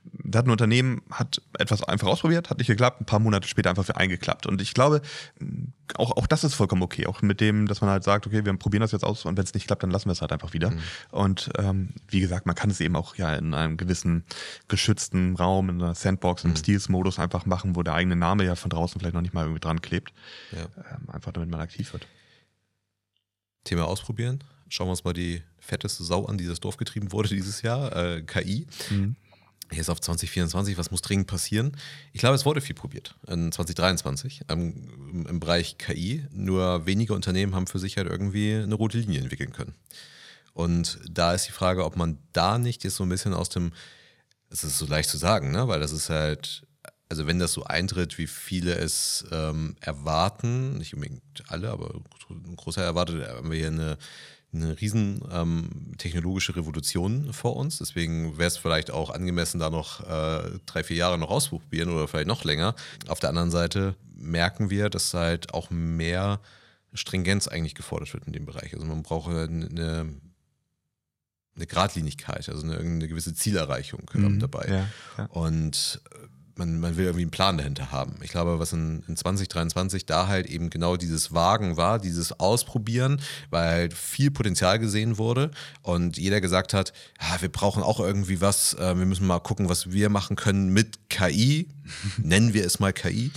da 0.04 0.40
hat 0.40 0.46
ein 0.46 0.50
Unternehmen, 0.50 1.02
hat 1.10 1.40
etwas 1.58 1.82
einfach 1.84 2.08
ausprobiert, 2.08 2.50
hat 2.50 2.58
nicht 2.58 2.66
geklappt, 2.66 3.00
ein 3.00 3.06
paar 3.06 3.18
Monate 3.18 3.46
später 3.46 3.70
einfach 3.70 3.84
für 3.84 3.96
eingeklappt. 3.96 4.46
Und 4.46 4.60
ich 4.60 4.74
glaube, 4.74 5.00
auch, 5.96 6.16
auch 6.16 6.26
das 6.26 6.44
ist 6.44 6.54
vollkommen 6.54 6.82
okay. 6.82 7.06
Auch 7.06 7.22
mit 7.22 7.40
dem, 7.40 7.66
dass 7.66 7.80
man 7.80 7.90
halt 7.90 8.04
sagt, 8.04 8.26
okay, 8.26 8.44
wir 8.44 8.52
probieren 8.54 8.80
das 8.80 8.92
jetzt 8.92 9.04
aus 9.04 9.24
und 9.24 9.36
wenn 9.36 9.44
es 9.44 9.54
nicht 9.54 9.66
klappt, 9.66 9.82
dann 9.82 9.90
lassen 9.90 10.06
wir 10.06 10.12
es 10.12 10.20
halt 10.20 10.32
einfach 10.32 10.52
wieder. 10.52 10.72
Und 11.10 11.50
ähm, 11.58 11.90
wie 12.08 12.20
gesagt, 12.20 12.46
man 12.46 12.54
kann 12.54 12.70
es 12.70 12.80
eben 12.80 12.96
auch 12.96 13.16
ja 13.16 13.34
in 13.34 13.54
einem 13.54 13.76
gewissen 13.76 14.24
geschützten 14.68 15.36
Raum, 15.36 15.68
in 15.68 15.82
einer 15.82 15.94
Sandbox, 15.94 16.44
im 16.44 16.56
Steals-Modus 16.56 17.18
einfach 17.18 17.46
machen, 17.46 17.76
wo 17.76 17.82
der 17.82 17.94
eigene 17.94 18.16
Name 18.16 18.44
ja 18.44 18.54
von 18.54 18.70
draußen 18.70 19.00
vielleicht 19.00 19.14
noch 19.14 19.22
nicht 19.22 19.34
mal 19.34 19.42
irgendwie 19.42 19.60
dran 19.60 19.82
klebt. 19.82 20.12
Ja. 20.52 20.62
Ähm, 20.92 21.10
einfach 21.10 21.32
damit 21.32 21.50
man 21.50 21.60
aktiv 21.60 21.92
wird. 21.92 22.06
Thema 23.64 23.86
ausprobieren. 23.86 24.42
Schauen 24.68 24.86
wir 24.86 24.92
uns 24.92 25.04
mal 25.04 25.12
die 25.12 25.42
fetteste 25.60 26.02
Sau 26.02 26.24
an, 26.24 26.38
die 26.38 26.46
das 26.46 26.58
Dorf 26.58 26.76
getrieben 26.76 27.12
wurde 27.12 27.28
dieses 27.28 27.62
Jahr, 27.62 27.94
äh, 27.94 28.22
KI. 28.22 28.66
Hier 28.88 29.14
ist 29.70 29.88
auf 29.88 30.00
2024, 30.00 30.76
was 30.76 30.90
muss 30.90 31.02
dringend 31.02 31.26
passieren? 31.26 31.76
Ich 32.12 32.20
glaube, 32.20 32.34
es 32.34 32.44
wurde 32.44 32.60
viel 32.60 32.74
probiert 32.74 33.14
in 33.26 33.52
2023 33.52 34.42
ähm, 34.48 34.90
im, 35.10 35.26
im 35.26 35.40
Bereich 35.40 35.78
KI. 35.78 36.26
Nur 36.30 36.86
wenige 36.86 37.14
Unternehmen 37.14 37.54
haben 37.54 37.66
für 37.66 37.78
sich 37.78 37.96
halt 37.96 38.08
irgendwie 38.08 38.54
eine 38.54 38.74
rote 38.74 38.98
Linie 38.98 39.20
entwickeln 39.20 39.52
können. 39.52 39.74
Und 40.52 40.98
da 41.08 41.32
ist 41.32 41.48
die 41.48 41.52
Frage, 41.52 41.84
ob 41.84 41.96
man 41.96 42.18
da 42.32 42.58
nicht 42.58 42.84
jetzt 42.84 42.96
so 42.96 43.04
ein 43.04 43.08
bisschen 43.08 43.34
aus 43.34 43.48
dem, 43.48 43.72
es 44.50 44.64
ist 44.64 44.78
so 44.78 44.86
leicht 44.86 45.08
zu 45.08 45.16
sagen, 45.16 45.50
ne? 45.50 45.68
weil 45.68 45.80
das 45.80 45.92
ist 45.92 46.10
halt, 46.10 46.66
also 47.08 47.26
wenn 47.26 47.38
das 47.38 47.52
so 47.52 47.64
eintritt, 47.64 48.18
wie 48.18 48.26
viele 48.26 48.74
es 48.74 49.24
ähm, 49.30 49.76
erwarten, 49.80 50.76
nicht 50.76 50.94
unbedingt 50.94 51.22
alle, 51.48 51.70
aber 51.70 52.02
ein 52.30 52.56
Großteil 52.56 52.84
erwartet, 52.84 53.26
haben 53.26 53.50
wir 53.50 53.58
hier 53.58 53.68
eine, 53.68 53.98
eine 54.54 54.80
riesen 54.80 55.22
ähm, 55.30 55.94
technologische 55.98 56.54
Revolution 56.54 57.32
vor 57.32 57.56
uns. 57.56 57.78
Deswegen 57.78 58.36
wäre 58.36 58.48
es 58.48 58.56
vielleicht 58.58 58.90
auch 58.90 59.10
angemessen, 59.10 59.58
da 59.58 59.70
noch 59.70 60.00
äh, 60.00 60.58
drei, 60.66 60.84
vier 60.84 60.96
Jahre 60.96 61.18
noch 61.18 61.30
ausprobieren 61.30 61.88
oder 61.88 62.06
vielleicht 62.06 62.26
noch 62.28 62.44
länger. 62.44 62.74
Auf 63.08 63.18
der 63.20 63.30
anderen 63.30 63.50
Seite 63.50 63.94
merken 64.14 64.68
wir, 64.70 64.90
dass 64.90 65.14
halt 65.14 65.54
auch 65.54 65.70
mehr 65.70 66.40
Stringenz 66.92 67.48
eigentlich 67.48 67.74
gefordert 67.74 68.12
wird 68.12 68.26
in 68.26 68.34
dem 68.34 68.44
Bereich. 68.44 68.74
Also 68.74 68.84
man 68.86 69.02
braucht 69.02 69.30
eine, 69.30 70.06
eine 71.56 71.66
Gradlinigkeit, 71.66 72.48
also 72.48 72.62
eine, 72.64 72.76
eine 72.78 73.08
gewisse 73.08 73.34
Zielerreichung 73.34 74.10
ähm, 74.14 74.22
Mhm. 74.34 74.38
dabei. 74.40 74.66
Ja, 74.68 74.88
ja. 75.18 75.24
Und 75.26 76.00
äh, 76.12 76.18
man, 76.56 76.80
man 76.80 76.96
will 76.96 77.04
irgendwie 77.06 77.22
einen 77.22 77.30
Plan 77.30 77.56
dahinter 77.56 77.92
haben. 77.92 78.16
Ich 78.22 78.30
glaube, 78.30 78.58
was 78.58 78.72
in, 78.72 79.02
in 79.08 79.16
2023 79.16 80.06
da 80.06 80.26
halt 80.28 80.46
eben 80.46 80.70
genau 80.70 80.96
dieses 80.96 81.32
Wagen 81.32 81.76
war, 81.76 81.98
dieses 81.98 82.38
Ausprobieren, 82.38 83.20
weil 83.50 83.70
halt 83.70 83.94
viel 83.94 84.30
Potenzial 84.30 84.78
gesehen 84.78 85.18
wurde 85.18 85.50
und 85.82 86.18
jeder 86.18 86.40
gesagt 86.40 86.74
hat, 86.74 86.92
ja, 87.20 87.40
wir 87.40 87.50
brauchen 87.50 87.82
auch 87.82 88.00
irgendwie 88.00 88.40
was, 88.40 88.74
äh, 88.74 88.96
wir 88.96 89.06
müssen 89.06 89.26
mal 89.26 89.40
gucken, 89.40 89.68
was 89.68 89.92
wir 89.92 90.08
machen 90.08 90.36
können 90.36 90.72
mit 90.72 91.08
KI, 91.08 91.68
nennen 92.18 92.54
wir 92.54 92.66
es 92.66 92.80
mal 92.80 92.92
KI 92.92 93.30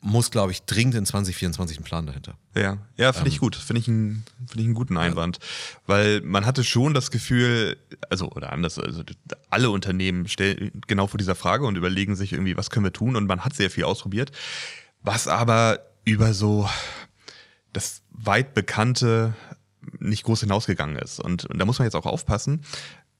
muss, 0.00 0.30
glaube 0.30 0.52
ich, 0.52 0.62
dringend 0.62 0.94
in 0.94 1.04
2024 1.04 1.78
einen 1.78 1.84
Plan 1.84 2.06
dahinter. 2.06 2.38
Ja, 2.54 2.78
ja, 2.96 3.12
finde 3.12 3.30
ähm, 3.30 3.34
ich 3.34 3.40
gut. 3.40 3.56
Finde 3.56 3.80
ich, 3.80 3.88
einen, 3.88 4.24
find 4.46 4.60
ich 4.60 4.64
einen 4.64 4.74
guten 4.74 4.96
Einwand. 4.96 5.38
Ja. 5.40 5.78
Weil 5.86 6.20
man 6.20 6.46
hatte 6.46 6.62
schon 6.62 6.94
das 6.94 7.10
Gefühl, 7.10 7.76
also, 8.08 8.30
oder 8.30 8.52
anders, 8.52 8.78
also 8.78 9.02
alle 9.50 9.70
Unternehmen 9.70 10.28
stellen 10.28 10.70
genau 10.86 11.08
vor 11.08 11.18
dieser 11.18 11.34
Frage 11.34 11.66
und 11.66 11.76
überlegen 11.76 12.14
sich 12.14 12.32
irgendwie, 12.32 12.56
was 12.56 12.70
können 12.70 12.84
wir 12.84 12.92
tun? 12.92 13.16
Und 13.16 13.26
man 13.26 13.44
hat 13.44 13.54
sehr 13.54 13.70
viel 13.70 13.84
ausprobiert. 13.84 14.30
Was 15.02 15.26
aber 15.26 15.80
über 16.04 16.32
so 16.32 16.68
das 17.72 18.02
weit 18.10 18.54
bekannte 18.54 19.34
nicht 19.98 20.24
groß 20.24 20.40
hinausgegangen 20.40 20.96
ist. 20.96 21.20
Und, 21.20 21.46
und 21.46 21.58
da 21.58 21.64
muss 21.64 21.78
man 21.78 21.86
jetzt 21.86 21.94
auch 21.94 22.06
aufpassen, 22.06 22.62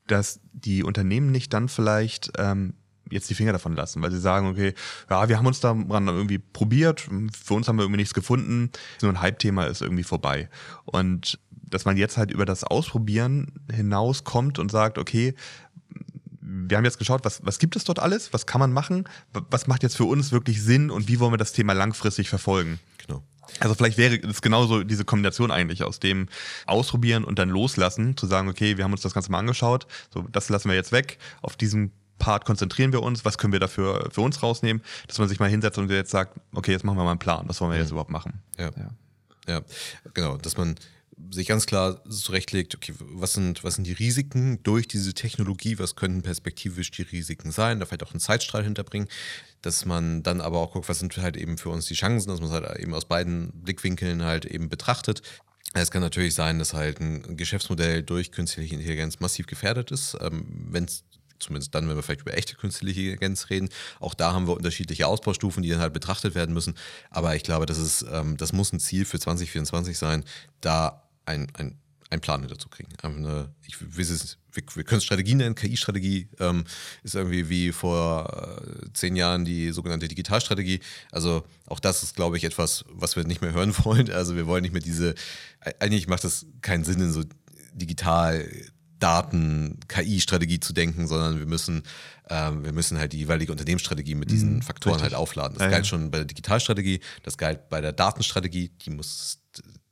dass 0.06 0.40
die 0.52 0.84
Unternehmen 0.84 1.30
nicht 1.30 1.52
dann 1.52 1.68
vielleicht 1.68 2.32
ähm, 2.38 2.74
jetzt 3.10 3.30
die 3.30 3.34
Finger 3.34 3.52
davon 3.52 3.74
lassen, 3.74 4.02
weil 4.02 4.10
sie 4.10 4.20
sagen, 4.20 4.46
okay, 4.46 4.74
ja, 5.10 5.28
wir 5.28 5.38
haben 5.38 5.46
uns 5.46 5.60
daran 5.60 6.08
irgendwie 6.08 6.38
probiert, 6.38 7.00
für 7.00 7.54
uns 7.54 7.68
haben 7.68 7.76
wir 7.76 7.82
irgendwie 7.82 7.98
nichts 8.00 8.14
gefunden, 8.14 8.70
nur 9.02 9.12
ein 9.12 9.20
Hype-Thema 9.20 9.64
ist 9.64 9.82
irgendwie 9.82 10.04
vorbei. 10.04 10.48
Und 10.84 11.38
dass 11.50 11.84
man 11.84 11.96
jetzt 11.96 12.16
halt 12.16 12.30
über 12.30 12.44
das 12.44 12.64
Ausprobieren 12.64 13.52
hinauskommt 13.70 14.58
und 14.58 14.70
sagt, 14.70 14.98
okay, 14.98 15.34
wir 16.40 16.76
haben 16.76 16.84
jetzt 16.84 16.98
geschaut, 16.98 17.24
was, 17.24 17.44
was 17.44 17.58
gibt 17.58 17.76
es 17.76 17.84
dort 17.84 17.98
alles, 17.98 18.32
was 18.32 18.46
kann 18.46 18.58
man 18.58 18.72
machen, 18.72 19.04
was 19.50 19.66
macht 19.66 19.82
jetzt 19.82 19.96
für 19.96 20.04
uns 20.04 20.32
wirklich 20.32 20.62
Sinn 20.62 20.90
und 20.90 21.08
wie 21.08 21.20
wollen 21.20 21.32
wir 21.32 21.38
das 21.38 21.52
Thema 21.52 21.74
langfristig 21.74 22.30
verfolgen. 22.30 22.80
Genau. 23.06 23.22
Also 23.60 23.74
vielleicht 23.74 23.98
wäre 23.98 24.16
es 24.16 24.40
genauso 24.40 24.82
diese 24.82 25.04
Kombination 25.04 25.50
eigentlich 25.50 25.82
aus 25.82 26.00
dem 26.00 26.28
Ausprobieren 26.66 27.24
und 27.24 27.38
dann 27.38 27.50
loslassen, 27.50 28.16
zu 28.16 28.26
sagen, 28.26 28.48
okay, 28.48 28.76
wir 28.76 28.84
haben 28.84 28.92
uns 28.92 29.02
das 29.02 29.14
Ganze 29.14 29.30
mal 29.30 29.38
angeschaut, 29.38 29.86
so 30.12 30.22
das 30.32 30.48
lassen 30.48 30.68
wir 30.68 30.74
jetzt 30.74 30.92
weg, 30.92 31.18
auf 31.42 31.56
diesem 31.56 31.92
Part 32.18 32.44
konzentrieren 32.44 32.92
wir 32.92 33.02
uns, 33.02 33.24
was 33.24 33.38
können 33.38 33.52
wir 33.52 33.60
dafür 33.60 34.08
für 34.10 34.20
uns 34.20 34.42
rausnehmen, 34.42 34.82
dass 35.06 35.18
man 35.18 35.28
sich 35.28 35.38
mal 35.38 35.48
hinsetzt 35.48 35.78
und 35.78 35.90
jetzt 35.90 36.10
sagt, 36.10 36.38
okay, 36.52 36.72
jetzt 36.72 36.84
machen 36.84 36.96
wir 36.96 37.04
mal 37.04 37.10
einen 37.10 37.18
Plan, 37.18 37.48
was 37.48 37.60
wollen 37.60 37.72
wir 37.72 37.78
jetzt 37.78 37.90
überhaupt 37.90 38.10
machen. 38.10 38.42
Ja. 38.58 38.70
ja. 38.76 38.90
ja, 39.46 39.62
genau, 40.14 40.36
dass 40.36 40.56
man 40.56 40.76
sich 41.30 41.48
ganz 41.48 41.66
klar 41.66 42.02
zurechtlegt, 42.08 42.74
okay, 42.74 42.94
was 42.98 43.32
sind, 43.32 43.64
was 43.64 43.74
sind 43.74 43.86
die 43.86 43.92
Risiken 43.92 44.62
durch 44.62 44.86
diese 44.88 45.14
Technologie, 45.14 45.78
was 45.78 45.96
könnten 45.96 46.22
perspektivisch 46.22 46.90
die 46.90 47.02
Risiken 47.02 47.50
sein, 47.50 47.80
da 47.80 47.86
vielleicht 47.86 48.04
auch 48.04 48.12
einen 48.12 48.20
Zeitstrahl 48.20 48.64
hinterbringen, 48.64 49.08
dass 49.62 49.84
man 49.84 50.22
dann 50.22 50.40
aber 50.40 50.58
auch 50.58 50.72
guckt, 50.72 50.88
was 50.88 51.00
sind 51.00 51.16
halt 51.16 51.36
eben 51.36 51.58
für 51.58 51.70
uns 51.70 51.86
die 51.86 51.94
Chancen, 51.94 52.28
dass 52.28 52.40
man 52.40 52.48
es 52.48 52.54
halt 52.54 52.78
eben 52.78 52.94
aus 52.94 53.06
beiden 53.06 53.50
Blickwinkeln 53.52 54.22
halt 54.22 54.44
eben 54.44 54.68
betrachtet. 54.68 55.22
Es 55.74 55.90
kann 55.90 56.00
natürlich 56.00 56.34
sein, 56.34 56.58
dass 56.58 56.72
halt 56.72 57.00
ein 57.00 57.36
Geschäftsmodell 57.36 58.02
durch 58.02 58.32
künstliche 58.32 58.74
Intelligenz 58.74 59.20
massiv 59.20 59.46
gefährdet 59.46 59.90
ist. 59.90 60.16
Ähm, 60.20 60.46
Wenn 60.70 60.84
es 60.84 61.04
zumindest 61.38 61.74
dann, 61.74 61.88
wenn 61.88 61.96
wir 61.96 62.02
vielleicht 62.02 62.22
über 62.22 62.36
echte 62.36 62.56
künstliche 62.56 63.00
Intelligenz 63.00 63.50
reden. 63.50 63.68
Auch 64.00 64.14
da 64.14 64.32
haben 64.32 64.46
wir 64.46 64.56
unterschiedliche 64.56 65.06
Ausbaustufen, 65.06 65.62
die 65.62 65.70
dann 65.70 65.80
halt 65.80 65.92
betrachtet 65.92 66.34
werden 66.34 66.54
müssen. 66.54 66.74
Aber 67.10 67.36
ich 67.36 67.42
glaube, 67.42 67.66
das, 67.66 67.78
ist, 67.78 68.04
ähm, 68.10 68.36
das 68.36 68.52
muss 68.52 68.72
ein 68.72 68.80
Ziel 68.80 69.04
für 69.04 69.18
2024 69.18 69.96
sein, 69.96 70.24
da 70.60 71.02
ein, 71.26 71.48
ein, 71.54 71.78
ein 72.10 72.20
Plan 72.20 72.46
dazu 72.48 72.68
kriegen. 72.68 72.88
Eine, 73.02 73.52
ich 73.66 73.76
weiß 73.80 74.10
es, 74.10 74.38
wir, 74.52 74.62
wir 74.74 74.84
können 74.84 74.98
es 74.98 75.04
Strategie 75.04 75.34
nennen, 75.34 75.54
KI-Strategie 75.54 76.28
ähm, 76.40 76.64
ist 77.02 77.14
irgendwie 77.14 77.48
wie 77.48 77.72
vor 77.72 78.58
äh, 78.82 78.92
zehn 78.94 79.14
Jahren 79.16 79.44
die 79.44 79.70
sogenannte 79.72 80.08
Digitalstrategie. 80.08 80.80
Also 81.12 81.44
auch 81.66 81.80
das 81.80 82.02
ist, 82.02 82.16
glaube 82.16 82.36
ich, 82.36 82.44
etwas, 82.44 82.84
was 82.88 83.16
wir 83.16 83.24
nicht 83.24 83.42
mehr 83.42 83.52
hören 83.52 83.74
wollen. 83.84 84.10
Also 84.10 84.36
wir 84.36 84.46
wollen 84.46 84.62
nicht 84.62 84.72
mehr 84.72 84.82
diese, 84.82 85.14
eigentlich 85.80 86.08
macht 86.08 86.24
das 86.24 86.46
keinen 86.62 86.84
Sinn 86.84 87.00
in 87.00 87.12
so 87.12 87.24
digital 87.74 88.48
Daten, 88.98 89.78
KI-Strategie 89.88 90.60
zu 90.60 90.72
denken, 90.72 91.06
sondern 91.06 91.38
wir 91.38 91.46
müssen, 91.46 91.82
ähm, 92.28 92.64
wir 92.64 92.72
müssen 92.72 92.98
halt 92.98 93.12
die 93.12 93.18
jeweilige 93.18 93.52
Unternehmensstrategie 93.52 94.14
mit 94.14 94.30
diesen 94.30 94.56
mhm, 94.56 94.62
Faktoren 94.62 94.94
richtig. 94.94 95.12
halt 95.12 95.20
aufladen. 95.20 95.54
Das 95.54 95.64
ja, 95.64 95.70
galt 95.70 95.84
ja. 95.84 95.88
schon 95.88 96.10
bei 96.10 96.18
der 96.18 96.26
Digitalstrategie, 96.26 97.00
das 97.22 97.38
galt 97.38 97.68
bei 97.68 97.80
der 97.80 97.92
Datenstrategie, 97.92 98.70
die 98.84 98.90
muss, 98.90 99.40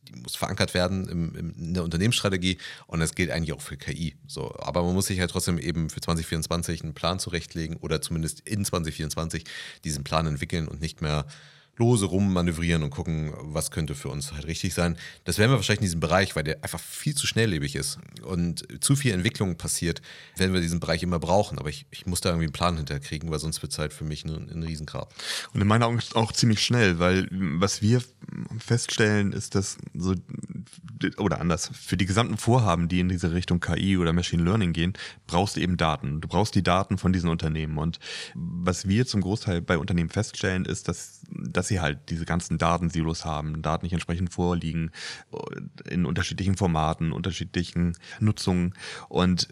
die 0.03 0.17
muss 0.21 0.37
verankert 0.37 0.75
werden 0.75 1.09
im, 1.09 1.35
im, 1.35 1.55
in 1.57 1.75
der 1.75 1.85
Unternehmensstrategie 1.85 2.59
und 2.87 3.01
das 3.01 3.15
gilt 3.15 3.31
eigentlich 3.31 3.53
auch 3.53 3.61
für 3.63 3.77
KI. 3.77 4.17
So, 4.27 4.55
aber 4.59 4.83
man 4.83 4.95
muss 4.95 5.07
sich 5.07 5.21
halt 5.21 5.31
trotzdem 5.31 5.59
eben 5.59 5.91
für 5.91 6.01
2024 6.01 6.83
einen 6.83 6.95
Plan 6.95 7.19
zurechtlegen 7.19 7.77
oder 7.77 8.03
zumindest 8.03 8.41
in 8.41 8.65
2024 8.65 9.45
diesen 9.85 10.05
Plan 10.05 10.27
entwickeln 10.27 10.69
und 10.69 10.81
nicht 10.81 11.01
mehr 11.01 11.27
lose 11.77 12.07
rummanövrieren 12.07 12.83
und 12.83 12.91
gucken, 12.91 13.33
was 13.43 13.71
könnte 13.71 13.95
für 13.95 14.09
uns 14.09 14.33
halt 14.33 14.47
richtig 14.47 14.75
sein. 14.75 14.97
Das 15.25 15.39
werden 15.39 15.51
wir 15.51 15.57
wahrscheinlich 15.57 15.81
in 15.81 15.87
diesem 15.87 16.01
Bereich, 16.01 16.35
weil 16.35 16.45
der 16.45 16.63
einfach 16.63 16.81
viel 16.81 17.15
zu 17.15 17.27
schnelllebig 17.27 17.77
ist 17.77 17.99
und 18.23 18.67
zu 18.83 18.97
viel 18.97 19.13
Entwicklung 19.13 19.57
passiert, 19.57 20.01
werden 20.37 20.55
wir 20.55 20.61
diesen 20.61 20.81
Bereich 20.81 21.03
immer 21.03 21.19
brauchen. 21.19 21.59
Aber 21.59 21.69
ich, 21.69 21.87
ich 21.91 22.07
muss 22.07 22.21
da 22.21 22.31
irgendwie 22.31 22.47
einen 22.47 22.53
Plan 22.53 22.77
hinterkriegen, 22.77 23.31
weil 23.31 23.39
sonst 23.39 23.63
wird 23.63 23.73
es 23.73 23.79
halt 23.79 23.93
für 23.93 24.05
mich 24.05 24.25
ein, 24.25 24.51
ein 24.51 24.63
Riesengrab. 24.63 25.15
Und 25.53 25.61
in 25.61 25.67
meinen 25.67 25.83
Augen 25.83 26.01
auch 26.15 26.33
ziemlich 26.33 26.63
schnell, 26.63 26.99
weil 26.99 27.29
was 27.31 27.83
wir 27.83 28.03
feststellen, 28.59 29.33
ist, 29.33 29.55
dass 29.55 29.77
so, 29.95 30.15
oder 31.19 31.41
anders, 31.41 31.71
für 31.75 31.97
die 31.97 32.07
gesamten 32.07 32.39
Vorhaben, 32.39 32.89
die 32.89 33.01
in 33.01 33.09
diese 33.09 33.33
Richtung 33.33 33.61
KI 33.61 33.99
oder 33.99 34.13
Machine 34.13 34.43
Learning 34.43 34.73
gehen, 34.73 34.95
brauchst 35.27 35.57
du 35.57 35.61
eben 35.61 35.77
Daten. 35.77 36.21
Du 36.21 36.29
brauchst 36.29 36.55
die 36.55 36.63
Daten 36.63 36.99
von 36.99 37.13
diesen 37.13 37.29
Unternehmen. 37.29 37.79
Und 37.79 37.99
was 38.35 38.89
wir 38.89 39.07
zum 39.07 39.21
Großteil 39.21 39.61
bei 39.61 39.79
Unternehmen 39.79 40.11
feststellen, 40.11 40.65
ist, 40.65 40.89
dass, 40.89 41.21
dass 41.31 41.66
dass 41.67 41.69
sie 41.69 41.81
halt 41.81 41.99
diese 42.11 42.25
ganzen 42.25 42.59
Datensilos 42.59 43.25
haben, 43.25 43.61
Daten 43.61 43.85
nicht 43.85 43.93
entsprechend 43.93 44.33
vorliegen, 44.33 44.93
in 45.85 46.07
unterschiedlichen 46.07 46.57
Formaten, 46.57 47.11
unterschiedlichen 47.11 47.97
Nutzungen. 48.21 48.73
Und 49.09 49.49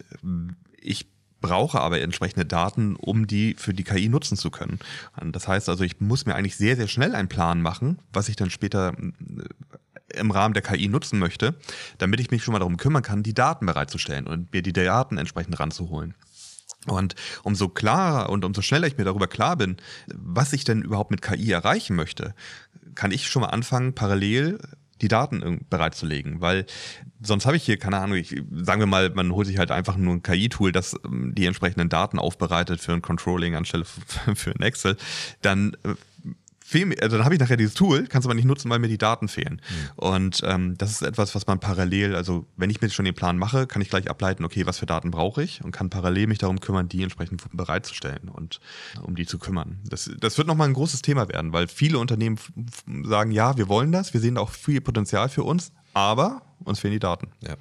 ich 0.80 1.08
brauche 1.40 1.80
aber 1.80 2.00
entsprechende 2.00 2.46
Daten, 2.46 2.94
um 2.94 3.26
die 3.26 3.54
für 3.58 3.74
die 3.74 3.82
KI 3.82 4.08
nutzen 4.08 4.36
zu 4.36 4.52
können. 4.52 4.78
Das 5.24 5.48
heißt 5.48 5.68
also, 5.68 5.82
ich 5.82 6.00
muss 6.00 6.24
mir 6.24 6.36
eigentlich 6.36 6.56
sehr, 6.56 6.76
sehr 6.76 6.86
schnell 6.86 7.16
einen 7.16 7.28
Plan 7.28 7.60
machen, 7.60 7.98
was 8.12 8.28
ich 8.28 8.36
dann 8.36 8.50
später 8.50 8.94
äh, 8.96 10.18
im 10.18 10.30
Rahmen 10.30 10.54
der 10.54 10.62
KI 10.62 10.86
nutzen 10.86 11.18
möchte, 11.18 11.56
damit 11.98 12.20
ich 12.20 12.30
mich 12.30 12.44
schon 12.44 12.52
mal 12.52 12.60
darum 12.60 12.76
kümmern 12.76 13.02
kann, 13.02 13.24
die 13.24 13.34
Daten 13.34 13.66
bereitzustellen 13.66 14.28
und 14.28 14.52
mir 14.52 14.62
die 14.62 14.72
Daten 14.72 15.18
entsprechend 15.18 15.58
ranzuholen. 15.58 16.14
Und 16.86 17.14
umso 17.42 17.68
klarer 17.68 18.30
und 18.30 18.44
umso 18.44 18.60
schneller 18.62 18.86
ich 18.86 18.98
mir 18.98 19.04
darüber 19.04 19.26
klar 19.26 19.56
bin, 19.56 19.76
was 20.14 20.52
ich 20.52 20.64
denn 20.64 20.82
überhaupt 20.82 21.10
mit 21.10 21.22
KI 21.22 21.50
erreichen 21.50 21.96
möchte, 21.96 22.34
kann 22.94 23.10
ich 23.10 23.28
schon 23.28 23.42
mal 23.42 23.48
anfangen, 23.48 23.94
parallel 23.94 24.58
die 25.00 25.08
Daten 25.08 25.66
bereitzulegen, 25.68 26.40
weil 26.40 26.66
sonst 27.20 27.46
habe 27.46 27.56
ich 27.56 27.64
hier, 27.64 27.78
keine 27.78 27.98
Ahnung, 27.98 28.16
ich, 28.16 28.30
sagen 28.52 28.80
wir 28.80 28.86
mal, 28.86 29.10
man 29.10 29.32
holt 29.32 29.46
sich 29.46 29.58
halt 29.58 29.70
einfach 29.70 29.96
nur 29.96 30.14
ein 30.14 30.22
KI-Tool, 30.22 30.72
das 30.72 30.96
ähm, 31.04 31.34
die 31.34 31.46
entsprechenden 31.46 31.88
Daten 31.88 32.18
aufbereitet 32.18 32.80
für 32.80 32.92
ein 32.92 33.02
Controlling 33.02 33.54
anstelle 33.54 33.84
für 34.34 34.50
ein 34.50 34.62
Excel, 34.62 34.96
dann 35.42 35.76
äh, 35.84 35.94
fehl 36.66 36.98
also 37.00 37.18
dann 37.18 37.26
habe 37.26 37.34
ich 37.34 37.40
nachher 37.40 37.58
dieses 37.58 37.74
Tool, 37.74 38.06
kannst 38.06 38.24
du 38.24 38.30
aber 38.30 38.34
nicht 38.34 38.46
nutzen, 38.46 38.70
weil 38.70 38.78
mir 38.78 38.88
die 38.88 38.96
Daten 38.96 39.28
fehlen. 39.28 39.60
Mhm. 39.60 39.90
Und 39.96 40.40
ähm, 40.44 40.78
das 40.78 40.90
ist 40.92 41.02
etwas, 41.02 41.34
was 41.34 41.46
man 41.46 41.60
parallel, 41.60 42.16
also 42.16 42.46
wenn 42.56 42.70
ich 42.70 42.80
mir 42.80 42.88
schon 42.88 43.04
den 43.04 43.14
Plan 43.14 43.36
mache, 43.36 43.66
kann 43.66 43.82
ich 43.82 43.90
gleich 43.90 44.08
ableiten, 44.08 44.46
okay, 44.46 44.64
was 44.64 44.78
für 44.78 44.86
Daten 44.86 45.10
brauche 45.10 45.42
ich 45.42 45.62
und 45.62 45.72
kann 45.72 45.90
parallel 45.90 46.26
mich 46.26 46.38
darum 46.38 46.60
kümmern, 46.60 46.88
die 46.88 47.02
entsprechend 47.02 47.42
bereitzustellen 47.52 48.30
und 48.30 48.60
um 49.02 49.14
die 49.14 49.26
zu 49.26 49.38
kümmern. 49.38 49.80
Das, 49.84 50.10
das 50.18 50.38
wird 50.38 50.48
nochmal 50.48 50.68
ein 50.68 50.74
großes 50.74 51.02
Thema 51.02 51.28
werden, 51.28 51.52
weil 51.52 51.68
viele 51.68 51.98
Unternehmen 51.98 52.38
sagen, 53.04 53.30
ja, 53.30 53.58
wir 53.58 53.68
wollen 53.68 53.92
das, 53.92 54.14
wir 54.14 54.22
sehen 54.22 54.36
da 54.36 54.40
auch 54.40 54.50
viel 54.50 54.80
Potenzial 54.80 55.28
für 55.28 55.42
uns, 55.42 55.70
aber 55.92 56.40
uns 56.64 56.80
fehlen 56.80 56.94
die 56.94 56.98
Daten. 56.98 57.28
Ja. 57.40 57.56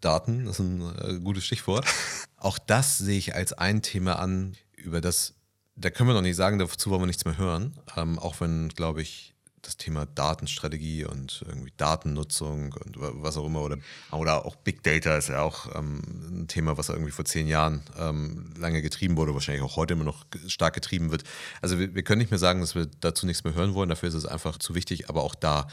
Daten 0.00 0.48
ist 0.48 0.58
ein 0.58 0.82
äh, 0.98 1.20
gutes 1.20 1.44
Stichwort. 1.44 1.86
Auch 2.36 2.58
das 2.58 2.96
sehe 2.96 3.18
ich 3.18 3.34
als 3.34 3.52
ein 3.52 3.82
Thema 3.82 4.18
an, 4.18 4.56
über 4.74 5.02
das 5.02 5.34
da 5.80 5.90
können 5.90 6.08
wir 6.08 6.14
noch 6.14 6.22
nicht 6.22 6.36
sagen, 6.36 6.58
dazu 6.58 6.90
wollen 6.90 7.02
wir 7.02 7.06
nichts 7.06 7.24
mehr 7.24 7.38
hören. 7.38 7.74
Ähm, 7.96 8.18
auch 8.18 8.40
wenn, 8.40 8.68
glaube 8.68 9.02
ich, 9.02 9.34
das 9.62 9.76
Thema 9.76 10.06
Datenstrategie 10.06 11.04
und 11.04 11.44
irgendwie 11.46 11.72
Datennutzung 11.76 12.72
und 12.72 12.96
was 12.98 13.36
auch 13.36 13.46
immer 13.46 13.60
oder, 13.60 13.76
oder 14.10 14.46
auch 14.46 14.56
Big 14.56 14.82
Data 14.82 15.16
ist 15.16 15.28
ja 15.28 15.42
auch 15.42 15.74
ähm, 15.76 16.00
ein 16.42 16.48
Thema, 16.48 16.78
was 16.78 16.88
irgendwie 16.88 17.10
vor 17.10 17.24
zehn 17.24 17.46
Jahren 17.46 17.82
ähm, 17.98 18.54
lange 18.56 18.80
getrieben 18.80 19.16
wurde, 19.16 19.34
wahrscheinlich 19.34 19.62
auch 19.62 19.76
heute 19.76 19.94
immer 19.94 20.04
noch 20.04 20.24
stark 20.46 20.74
getrieben 20.74 21.10
wird. 21.10 21.24
Also 21.60 21.78
wir, 21.78 21.94
wir, 21.94 22.02
können 22.02 22.20
nicht 22.20 22.30
mehr 22.30 22.38
sagen, 22.38 22.60
dass 22.60 22.74
wir 22.74 22.86
dazu 22.86 23.26
nichts 23.26 23.44
mehr 23.44 23.54
hören 23.54 23.74
wollen, 23.74 23.90
dafür 23.90 24.08
ist 24.08 24.14
es 24.14 24.26
einfach 24.26 24.58
zu 24.58 24.74
wichtig, 24.74 25.10
aber 25.10 25.22
auch 25.22 25.34
da, 25.34 25.68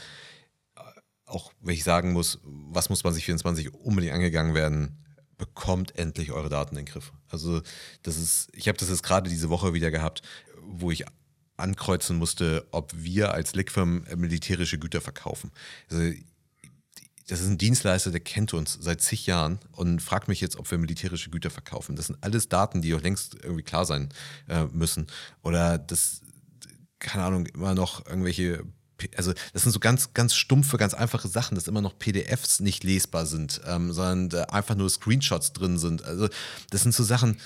äh, 0.76 0.80
auch 1.24 1.52
wenn 1.60 1.74
ich 1.74 1.84
sagen 1.84 2.12
muss, 2.12 2.40
was 2.44 2.90
muss 2.90 3.00
2024 3.00 3.72
unbedingt 3.74 4.12
angegangen 4.12 4.54
werden, 4.54 5.02
bekommt 5.38 5.96
endlich 5.96 6.32
eure 6.32 6.50
Daten 6.50 6.76
in 6.76 6.84
den 6.84 6.92
Griff. 6.92 7.12
Also 7.30 7.62
das 8.02 8.16
ist, 8.16 8.48
ich 8.52 8.68
habe 8.68 8.78
das 8.78 8.88
jetzt 8.88 9.02
gerade 9.02 9.30
diese 9.30 9.50
Woche 9.50 9.74
wieder 9.74 9.90
gehabt, 9.90 10.22
wo 10.62 10.90
ich 10.90 11.04
ankreuzen 11.56 12.16
musste, 12.16 12.66
ob 12.70 12.92
wir 12.96 13.34
als 13.34 13.54
Lickfirm 13.54 14.04
militärische 14.16 14.78
Güter 14.78 15.00
verkaufen. 15.00 15.50
Also 15.90 16.12
das 17.28 17.40
ist 17.40 17.48
ein 17.48 17.58
Dienstleister, 17.58 18.10
der 18.10 18.20
kennt 18.20 18.54
uns 18.54 18.78
seit 18.80 19.02
zig 19.02 19.26
Jahren 19.26 19.58
und 19.72 20.00
fragt 20.00 20.28
mich 20.28 20.40
jetzt, 20.40 20.56
ob 20.56 20.70
wir 20.70 20.78
militärische 20.78 21.30
Güter 21.30 21.50
verkaufen. 21.50 21.94
Das 21.94 22.06
sind 22.06 22.16
alles 22.22 22.48
Daten, 22.48 22.80
die 22.80 22.94
auch 22.94 23.02
längst 23.02 23.34
irgendwie 23.34 23.62
klar 23.62 23.84
sein 23.84 24.08
äh, 24.48 24.64
müssen. 24.72 25.08
Oder 25.42 25.76
das, 25.76 26.22
keine 26.98 27.24
Ahnung, 27.24 27.44
immer 27.46 27.74
noch 27.74 28.06
irgendwelche 28.06 28.64
also 29.16 29.32
das 29.52 29.62
sind 29.62 29.72
so 29.72 29.80
ganz, 29.80 30.14
ganz 30.14 30.34
stumpfe, 30.34 30.76
ganz 30.76 30.94
einfache 30.94 31.28
Sachen, 31.28 31.54
dass 31.54 31.68
immer 31.68 31.80
noch 31.80 31.98
PDFs 31.98 32.60
nicht 32.60 32.84
lesbar 32.84 33.26
sind, 33.26 33.60
ähm, 33.66 33.92
sondern 33.92 34.28
da 34.28 34.42
einfach 34.44 34.74
nur 34.74 34.90
Screenshots 34.90 35.52
drin 35.52 35.78
sind. 35.78 36.04
Also 36.04 36.28
das 36.70 36.82
sind 36.82 36.94
so 36.94 37.04
Sachen, 37.04 37.38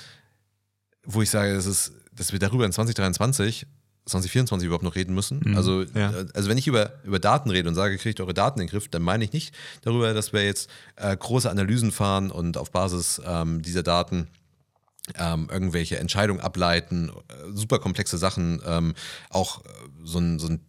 wo 1.03 1.21
ich 1.21 1.29
sage, 1.29 1.53
das 1.53 1.65
ist, 1.65 1.93
dass 2.13 2.31
wir 2.31 2.39
darüber 2.39 2.65
in 2.65 2.71
2023 2.71 3.67
2024 4.05 4.65
überhaupt 4.65 4.83
noch 4.83 4.95
reden 4.95 5.13
müssen. 5.13 5.41
Mhm, 5.43 5.55
also, 5.55 5.83
ja. 5.83 6.11
Äh, 6.11 6.25
also 6.33 6.49
wenn 6.49 6.57
ich 6.57 6.67
über, 6.67 6.93
über 7.03 7.19
Daten 7.19 7.49
rede 7.49 7.69
und 7.69 7.75
sage, 7.75 7.97
kriegt 7.97 8.19
eure 8.19 8.33
Daten 8.33 8.59
in 8.59 8.67
den 8.67 8.71
Griff, 8.71 8.89
dann 8.89 9.01
meine 9.01 9.23
ich 9.23 9.31
nicht 9.31 9.55
darüber, 9.81 10.13
dass 10.13 10.33
wir 10.33 10.43
jetzt 10.43 10.69
äh, 10.97 11.15
große 11.15 11.49
Analysen 11.49 11.91
fahren 11.91 12.31
und 12.31 12.57
auf 12.57 12.71
Basis 12.71 13.21
ähm, 13.25 13.61
dieser 13.61 13.83
Daten 13.83 14.27
ähm, 15.17 15.47
irgendwelche 15.51 15.99
Entscheidungen 15.99 16.41
ableiten, 16.41 17.09
äh, 17.09 17.51
super 17.53 17.79
komplexe 17.79 18.17
Sachen, 18.17 18.61
ähm, 18.65 18.93
auch 19.29 19.63
äh, 19.63 19.69
so 20.03 20.19
ein, 20.19 20.39
so 20.39 20.47
ein 20.47 20.59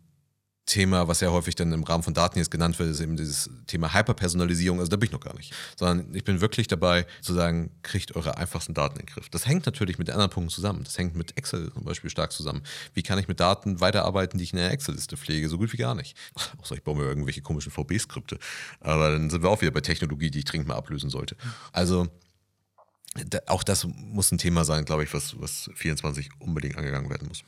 Thema, 0.67 1.09
was 1.09 1.21
ja 1.21 1.31
häufig 1.31 1.55
dann 1.55 1.73
im 1.73 1.85
Rahmen 1.85 2.03
von 2.03 2.15
Daten 2.15 2.39
jetzt 2.39 2.51
genannt 2.51 2.79
wird, 2.79 2.91
ist 2.91 3.01
eben 3.01 3.17
dieses 3.17 3.51
Thema 3.67 3.93
Hyperpersonalisierung. 3.93 4.79
Also 4.79 4.89
da 4.89 4.97
bin 4.97 5.09
ich 5.09 5.13
noch 5.13 5.21
gar 5.21 5.37
nicht. 5.37 5.53
Sondern 5.77 6.15
ich 6.15 6.25
bin 6.25 6.41
wirklich 6.41 6.69
dabei 6.69 7.07
zu 7.21 7.35
sagen, 7.35 7.71
kriegt 7.83 8.17
eure 8.17 8.39
einfachsten 8.39 8.73
Daten 8.73 8.99
in 8.99 9.07
den 9.07 9.13
Griff. 9.13 9.29
Das 9.29 9.47
hängt 9.47 9.67
natürlich 9.67 9.99
mit 9.99 10.09
anderen 10.09 10.31
Punkten 10.31 10.51
zusammen. 10.51 10.83
Das 10.85 10.97
hängt 10.97 11.17
mit 11.17 11.37
Excel 11.37 11.71
zum 11.73 11.85
Beispiel 11.85 12.09
stark 12.09 12.33
zusammen. 12.33 12.63
Wie 12.95 13.03
kann 13.03 13.19
ich 13.19 13.29
mit 13.29 13.41
Daten 13.41 13.81
weiterarbeiten, 13.81 14.39
die 14.39 14.45
ich 14.45 14.53
in 14.53 14.59
der 14.59 14.71
Excel-Liste 14.71 15.19
pflege? 15.19 15.49
So 15.51 15.59
gut 15.59 15.73
wie 15.73 15.77
gar 15.77 15.95
nicht. 15.95 16.17
Außer 16.59 16.75
ich 16.75 16.83
baue 16.83 16.97
mir 16.97 17.05
irgendwelche 17.05 17.43
komischen 17.43 17.71
VB-Skripte. 17.71 18.39
Aber 18.81 19.11
dann 19.11 19.29
sind 19.29 19.43
wir 19.43 19.51
auch 19.51 19.61
wieder 19.61 19.73
bei 19.73 19.83
Technologie, 19.83 20.31
die 20.31 20.39
ich 20.39 20.45
dringend 20.47 20.69
mal 20.69 20.77
ablösen 20.77 21.11
sollte. 21.11 21.37
Also 21.73 22.09
auch 23.47 23.63
das 23.63 23.85
muss 23.85 24.33
ein 24.33 24.39
Thema 24.39 24.65
sein, 24.65 24.85
glaube 24.85 25.05
ich, 25.05 25.15
was, 25.15 25.41
was 25.41 25.71
24 25.75 26.31
unbedingt 26.39 26.77
angegangen 26.77 27.11
werden 27.11 27.29
muss. 27.29 27.45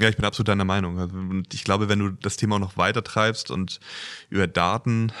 Ja, 0.00 0.08
ich 0.08 0.16
bin 0.16 0.24
absolut 0.24 0.48
deiner 0.48 0.64
Meinung. 0.64 0.98
Also, 0.98 1.16
und 1.16 1.52
ich 1.54 1.64
glaube, 1.64 1.88
wenn 1.88 1.98
du 1.98 2.10
das 2.10 2.36
Thema 2.36 2.56
auch 2.56 2.60
noch 2.60 2.76
weiter 2.76 3.02
treibst 3.02 3.50
und 3.50 3.80
über 4.30 4.46
Daten 4.46 5.12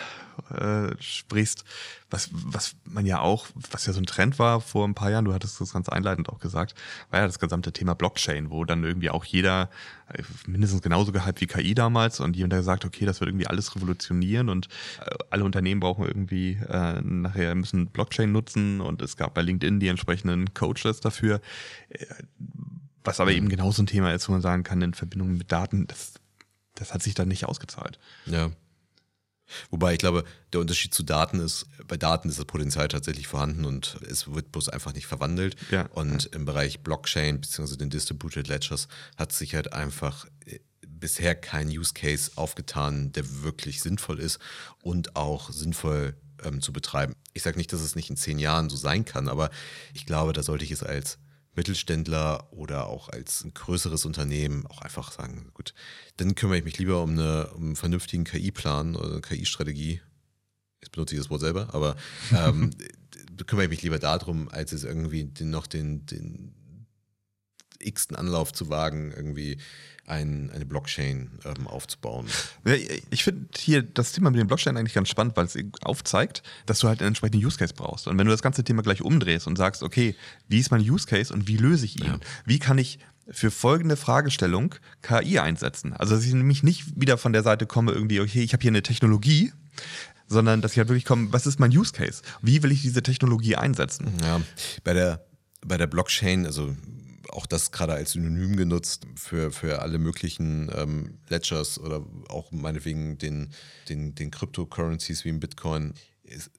äh, 0.50 0.94
sprichst, 1.00 1.64
was, 2.10 2.30
was 2.32 2.76
man 2.84 3.04
ja 3.04 3.20
auch, 3.20 3.48
was 3.72 3.86
ja 3.86 3.92
so 3.92 4.00
ein 4.00 4.06
Trend 4.06 4.38
war 4.38 4.60
vor 4.60 4.86
ein 4.86 4.94
paar 4.94 5.10
Jahren, 5.10 5.24
du 5.24 5.34
hattest 5.34 5.60
das 5.60 5.72
ganz 5.72 5.88
einleitend 5.88 6.28
auch 6.28 6.38
gesagt, 6.38 6.74
war 7.10 7.18
ja 7.20 7.26
das 7.26 7.40
gesamte 7.40 7.72
Thema 7.72 7.94
Blockchain, 7.94 8.50
wo 8.50 8.64
dann 8.64 8.84
irgendwie 8.84 9.10
auch 9.10 9.24
jeder 9.24 9.68
äh, 10.12 10.22
mindestens 10.46 10.80
genauso 10.80 11.10
gehypt 11.10 11.40
wie 11.40 11.48
KI 11.48 11.74
damals 11.74 12.20
und 12.20 12.36
jemand, 12.36 12.52
der 12.52 12.62
sagt, 12.62 12.84
okay, 12.84 13.04
das 13.04 13.20
wird 13.20 13.30
irgendwie 13.30 13.48
alles 13.48 13.74
revolutionieren 13.74 14.48
und 14.48 14.68
äh, 15.04 15.10
alle 15.30 15.44
Unternehmen 15.44 15.80
brauchen 15.80 16.06
irgendwie 16.06 16.58
äh, 16.68 17.00
nachher 17.02 17.54
müssen 17.56 17.88
Blockchain 17.88 18.30
nutzen 18.30 18.80
und 18.80 19.02
es 19.02 19.16
gab 19.16 19.34
bei 19.34 19.42
LinkedIn 19.42 19.80
die 19.80 19.88
entsprechenden 19.88 20.54
Coaches 20.54 21.00
dafür. 21.00 21.40
Was 23.04 23.20
aber 23.20 23.32
eben 23.32 23.48
genauso 23.48 23.82
ein 23.82 23.86
Thema 23.86 24.12
ist, 24.12 24.28
wo 24.28 24.32
man 24.32 24.42
sagen 24.42 24.64
kann, 24.64 24.82
in 24.82 24.94
Verbindung 24.94 25.36
mit 25.36 25.50
Daten, 25.50 25.86
das, 25.86 26.14
das 26.74 26.92
hat 26.92 27.02
sich 27.02 27.14
dann 27.14 27.28
nicht 27.28 27.46
ausgezahlt. 27.46 27.98
Ja. 28.26 28.50
Wobei 29.70 29.94
ich 29.94 29.98
glaube, 29.98 30.24
der 30.52 30.60
Unterschied 30.60 30.92
zu 30.92 31.02
Daten 31.02 31.40
ist, 31.40 31.66
bei 31.86 31.96
Daten 31.96 32.28
ist 32.28 32.38
das 32.38 32.44
Potenzial 32.44 32.88
tatsächlich 32.88 33.26
vorhanden 33.26 33.64
und 33.64 33.98
es 34.08 34.30
wird 34.30 34.52
bloß 34.52 34.68
einfach 34.68 34.92
nicht 34.92 35.06
verwandelt. 35.06 35.56
Ja. 35.70 35.86
Und 35.86 36.26
im 36.26 36.44
Bereich 36.44 36.80
Blockchain 36.80 37.40
bzw. 37.40 37.76
den 37.76 37.90
Distributed 37.90 38.48
Ledgers 38.48 38.88
hat 39.16 39.32
sich 39.32 39.54
halt 39.54 39.72
einfach 39.72 40.26
äh, 40.44 40.58
bisher 40.86 41.34
kein 41.34 41.68
Use 41.68 41.94
Case 41.94 42.32
aufgetan, 42.36 43.12
der 43.12 43.42
wirklich 43.42 43.80
sinnvoll 43.80 44.18
ist 44.18 44.38
und 44.82 45.16
auch 45.16 45.50
sinnvoll 45.50 46.14
ähm, 46.44 46.60
zu 46.60 46.72
betreiben. 46.72 47.14
Ich 47.32 47.42
sage 47.42 47.56
nicht, 47.56 47.72
dass 47.72 47.80
es 47.80 47.94
nicht 47.94 48.10
in 48.10 48.16
zehn 48.16 48.38
Jahren 48.38 48.68
so 48.68 48.76
sein 48.76 49.04
kann, 49.04 49.28
aber 49.28 49.50
ich 49.94 50.06
glaube, 50.06 50.32
da 50.32 50.42
sollte 50.42 50.64
ich 50.64 50.72
es 50.72 50.82
als 50.82 51.18
Mittelständler 51.58 52.52
oder 52.52 52.86
auch 52.86 53.08
als 53.08 53.44
ein 53.44 53.52
größeres 53.52 54.04
Unternehmen 54.04 54.64
auch 54.68 54.80
einfach 54.80 55.10
sagen, 55.10 55.50
gut, 55.54 55.74
dann 56.16 56.36
kümmere 56.36 56.58
ich 56.58 56.64
mich 56.64 56.78
lieber 56.78 57.02
um, 57.02 57.10
eine, 57.10 57.48
um 57.48 57.64
einen 57.64 57.76
vernünftigen 57.76 58.22
KI-Plan 58.22 58.94
oder 58.94 59.10
eine 59.10 59.20
KI-Strategie. 59.20 60.00
Jetzt 60.80 60.92
benutze 60.92 61.14
ich 61.14 61.20
das 61.20 61.30
Wort 61.30 61.40
selber, 61.40 61.74
aber 61.74 61.96
ähm, 62.32 62.70
kümmere 63.46 63.64
ich 63.64 63.70
mich 63.70 63.82
lieber 63.82 63.98
darum, 63.98 64.48
als 64.48 64.72
es 64.72 64.84
irgendwie 64.84 65.24
den, 65.24 65.50
noch 65.50 65.66
den, 65.66 66.06
den 66.06 66.54
x-ten 67.80 68.16
Anlauf 68.16 68.52
zu 68.52 68.68
wagen, 68.68 69.12
irgendwie 69.14 69.58
ein, 70.08 70.50
eine 70.50 70.64
Blockchain 70.64 71.30
ähm, 71.44 71.66
aufzubauen. 71.66 72.26
Ich 73.10 73.24
finde 73.24 73.46
hier 73.56 73.82
das 73.82 74.12
Thema 74.12 74.30
mit 74.30 74.40
den 74.40 74.46
Blockchain 74.46 74.76
eigentlich 74.76 74.94
ganz 74.94 75.08
spannend, 75.08 75.36
weil 75.36 75.46
es 75.46 75.56
aufzeigt, 75.82 76.42
dass 76.66 76.80
du 76.80 76.88
halt 76.88 77.00
einen 77.00 77.08
entsprechenden 77.08 77.44
Use 77.44 77.58
Case 77.58 77.74
brauchst. 77.74 78.08
Und 78.08 78.18
wenn 78.18 78.26
du 78.26 78.32
das 78.32 78.42
ganze 78.42 78.64
Thema 78.64 78.82
gleich 78.82 79.02
umdrehst 79.02 79.46
und 79.46 79.56
sagst, 79.56 79.82
okay, 79.82 80.14
wie 80.48 80.58
ist 80.58 80.70
mein 80.70 80.80
Use 80.80 81.06
Case 81.06 81.32
und 81.32 81.46
wie 81.46 81.56
löse 81.56 81.84
ich 81.84 82.00
ihn? 82.00 82.06
Ja. 82.06 82.18
Wie 82.46 82.58
kann 82.58 82.78
ich 82.78 82.98
für 83.30 83.50
folgende 83.50 83.96
Fragestellung 83.96 84.74
KI 85.02 85.38
einsetzen? 85.38 85.92
Also, 85.92 86.14
dass 86.14 86.24
ich 86.24 86.32
nämlich 86.32 86.62
nicht 86.62 86.98
wieder 86.98 87.18
von 87.18 87.32
der 87.32 87.42
Seite 87.42 87.66
komme, 87.66 87.92
irgendwie, 87.92 88.20
okay, 88.20 88.42
ich 88.42 88.54
habe 88.54 88.62
hier 88.62 88.70
eine 88.70 88.82
Technologie, 88.82 89.52
sondern 90.26 90.62
dass 90.62 90.72
ich 90.72 90.78
halt 90.78 90.88
wirklich 90.88 91.04
komme, 91.04 91.32
was 91.32 91.46
ist 91.46 91.60
mein 91.60 91.70
Use 91.70 91.92
Case? 91.92 92.22
Wie 92.40 92.62
will 92.62 92.72
ich 92.72 92.82
diese 92.82 93.02
Technologie 93.02 93.56
einsetzen? 93.56 94.12
Ja, 94.22 94.40
bei 94.84 94.94
der, 94.94 95.24
bei 95.66 95.76
der 95.76 95.86
Blockchain, 95.86 96.46
also 96.46 96.74
auch 97.30 97.46
das 97.46 97.72
gerade 97.72 97.94
als 97.94 98.12
Synonym 98.12 98.56
genutzt 98.56 99.06
für, 99.14 99.50
für 99.50 99.82
alle 99.82 99.98
möglichen 99.98 100.70
ähm, 100.74 101.18
Ledgers 101.28 101.78
oder 101.78 102.04
auch 102.28 102.52
meinetwegen 102.52 103.18
den, 103.18 103.50
den, 103.88 104.14
den 104.14 104.30
Cryptocurrencies 104.30 105.24
wie 105.24 105.30
im 105.30 105.40
Bitcoin. 105.40 105.94
Es, 106.24 106.50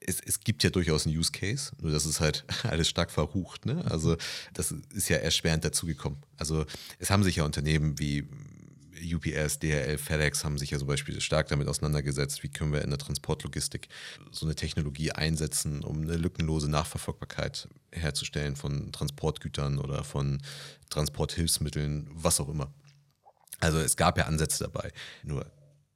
es, 0.00 0.20
es, 0.20 0.40
gibt 0.40 0.64
ja 0.64 0.70
durchaus 0.70 1.06
einen 1.06 1.16
Use 1.16 1.30
Case, 1.30 1.72
nur 1.80 1.92
das 1.92 2.06
ist 2.06 2.20
halt 2.20 2.44
alles 2.64 2.88
stark 2.88 3.10
verrucht. 3.10 3.66
Ne? 3.66 3.84
Also 3.90 4.16
das 4.54 4.72
ist 4.92 5.08
ja 5.08 5.16
erschwerend 5.18 5.64
dazugekommen. 5.64 6.18
Also 6.36 6.66
es 6.98 7.10
haben 7.10 7.22
sich 7.22 7.36
ja 7.36 7.44
Unternehmen 7.44 7.98
wie 7.98 8.28
UPS, 9.02 9.58
DHL, 9.58 9.98
FedEx 9.98 10.44
haben 10.44 10.58
sich 10.58 10.70
ja 10.70 10.78
zum 10.78 10.86
Beispiel 10.86 11.20
stark 11.20 11.48
damit 11.48 11.66
auseinandergesetzt, 11.66 12.42
wie 12.42 12.48
können 12.48 12.72
wir 12.72 12.82
in 12.82 12.90
der 12.90 12.98
Transportlogistik 12.98 13.88
so 14.30 14.46
eine 14.46 14.54
Technologie 14.54 15.10
einsetzen, 15.10 15.82
um 15.82 16.02
eine 16.02 16.16
lückenlose 16.16 16.70
Nachverfolgbarkeit 16.70 17.68
herzustellen 17.92 18.56
von 18.56 18.92
Transportgütern 18.92 19.78
oder 19.78 20.04
von 20.04 20.40
Transporthilfsmitteln, 20.90 22.08
was 22.12 22.40
auch 22.40 22.48
immer. 22.48 22.72
Also 23.60 23.78
es 23.78 23.96
gab 23.96 24.18
ja 24.18 24.24
Ansätze 24.24 24.64
dabei. 24.64 24.90
Nur 25.22 25.46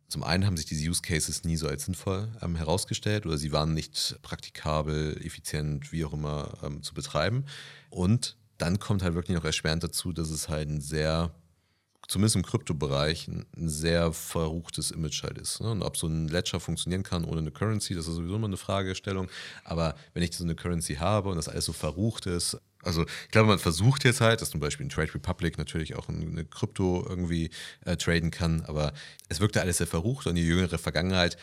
zum 0.08 0.22
einen 0.22 0.46
haben 0.46 0.56
sich 0.56 0.66
diese 0.66 0.88
Use 0.88 1.02
Cases 1.02 1.44
nie 1.44 1.56
so 1.56 1.66
als 1.66 1.86
sinnvoll 1.86 2.28
ähm, 2.40 2.54
herausgestellt 2.54 3.26
oder 3.26 3.38
sie 3.38 3.50
waren 3.50 3.74
nicht 3.74 4.16
praktikabel, 4.22 5.20
effizient, 5.24 5.92
wie 5.92 6.04
auch 6.04 6.12
immer 6.12 6.58
ähm, 6.62 6.82
zu 6.82 6.94
betreiben. 6.94 7.44
Und 7.90 8.36
dann 8.58 8.78
kommt 8.78 9.02
halt 9.02 9.14
wirklich 9.14 9.36
noch 9.36 9.44
erschwerend 9.44 9.82
dazu, 9.82 10.12
dass 10.12 10.30
es 10.30 10.48
halt 10.48 10.68
ein 10.68 10.80
sehr 10.80 11.34
zumindest 12.08 12.36
im 12.36 12.42
Kryptobereich 12.42 13.28
ein, 13.28 13.46
sehr 13.68 14.12
verruchtes 14.12 14.90
Image 14.90 15.22
halt 15.22 15.38
ist. 15.38 15.60
Ne? 15.60 15.70
Und 15.70 15.82
ob 15.82 15.96
so 15.96 16.06
ein 16.06 16.28
Ledger 16.28 16.60
funktionieren 16.60 17.02
kann 17.02 17.24
ohne 17.24 17.40
eine 17.40 17.50
Currency, 17.50 17.94
das 17.94 18.06
ist 18.06 18.14
sowieso 18.14 18.36
immer 18.36 18.46
eine 18.46 18.56
Fragestellung. 18.56 19.28
Aber 19.64 19.94
wenn 20.14 20.22
ich 20.22 20.36
so 20.36 20.44
eine 20.44 20.54
Currency 20.54 20.96
habe 20.96 21.28
und 21.28 21.36
das 21.36 21.48
alles 21.48 21.64
so 21.64 21.72
verrucht 21.72 22.26
ist, 22.26 22.58
also 22.82 23.02
ich 23.02 23.30
glaube, 23.32 23.48
man 23.48 23.58
versucht 23.58 24.04
jetzt 24.04 24.20
halt, 24.20 24.40
dass 24.40 24.50
zum 24.50 24.60
Beispiel 24.60 24.86
ein 24.86 24.90
Trade 24.90 25.12
Republic 25.14 25.58
natürlich 25.58 25.96
auch 25.96 26.08
eine 26.08 26.44
Krypto 26.44 27.04
irgendwie 27.08 27.50
äh, 27.84 27.96
traden 27.96 28.30
kann, 28.30 28.62
aber 28.62 28.92
es 29.28 29.40
wirkte 29.40 29.60
alles 29.60 29.78
sehr 29.78 29.88
verrucht 29.88 30.26
und 30.26 30.36
die 30.36 30.46
jüngere 30.46 30.78
Vergangenheit 30.78 31.36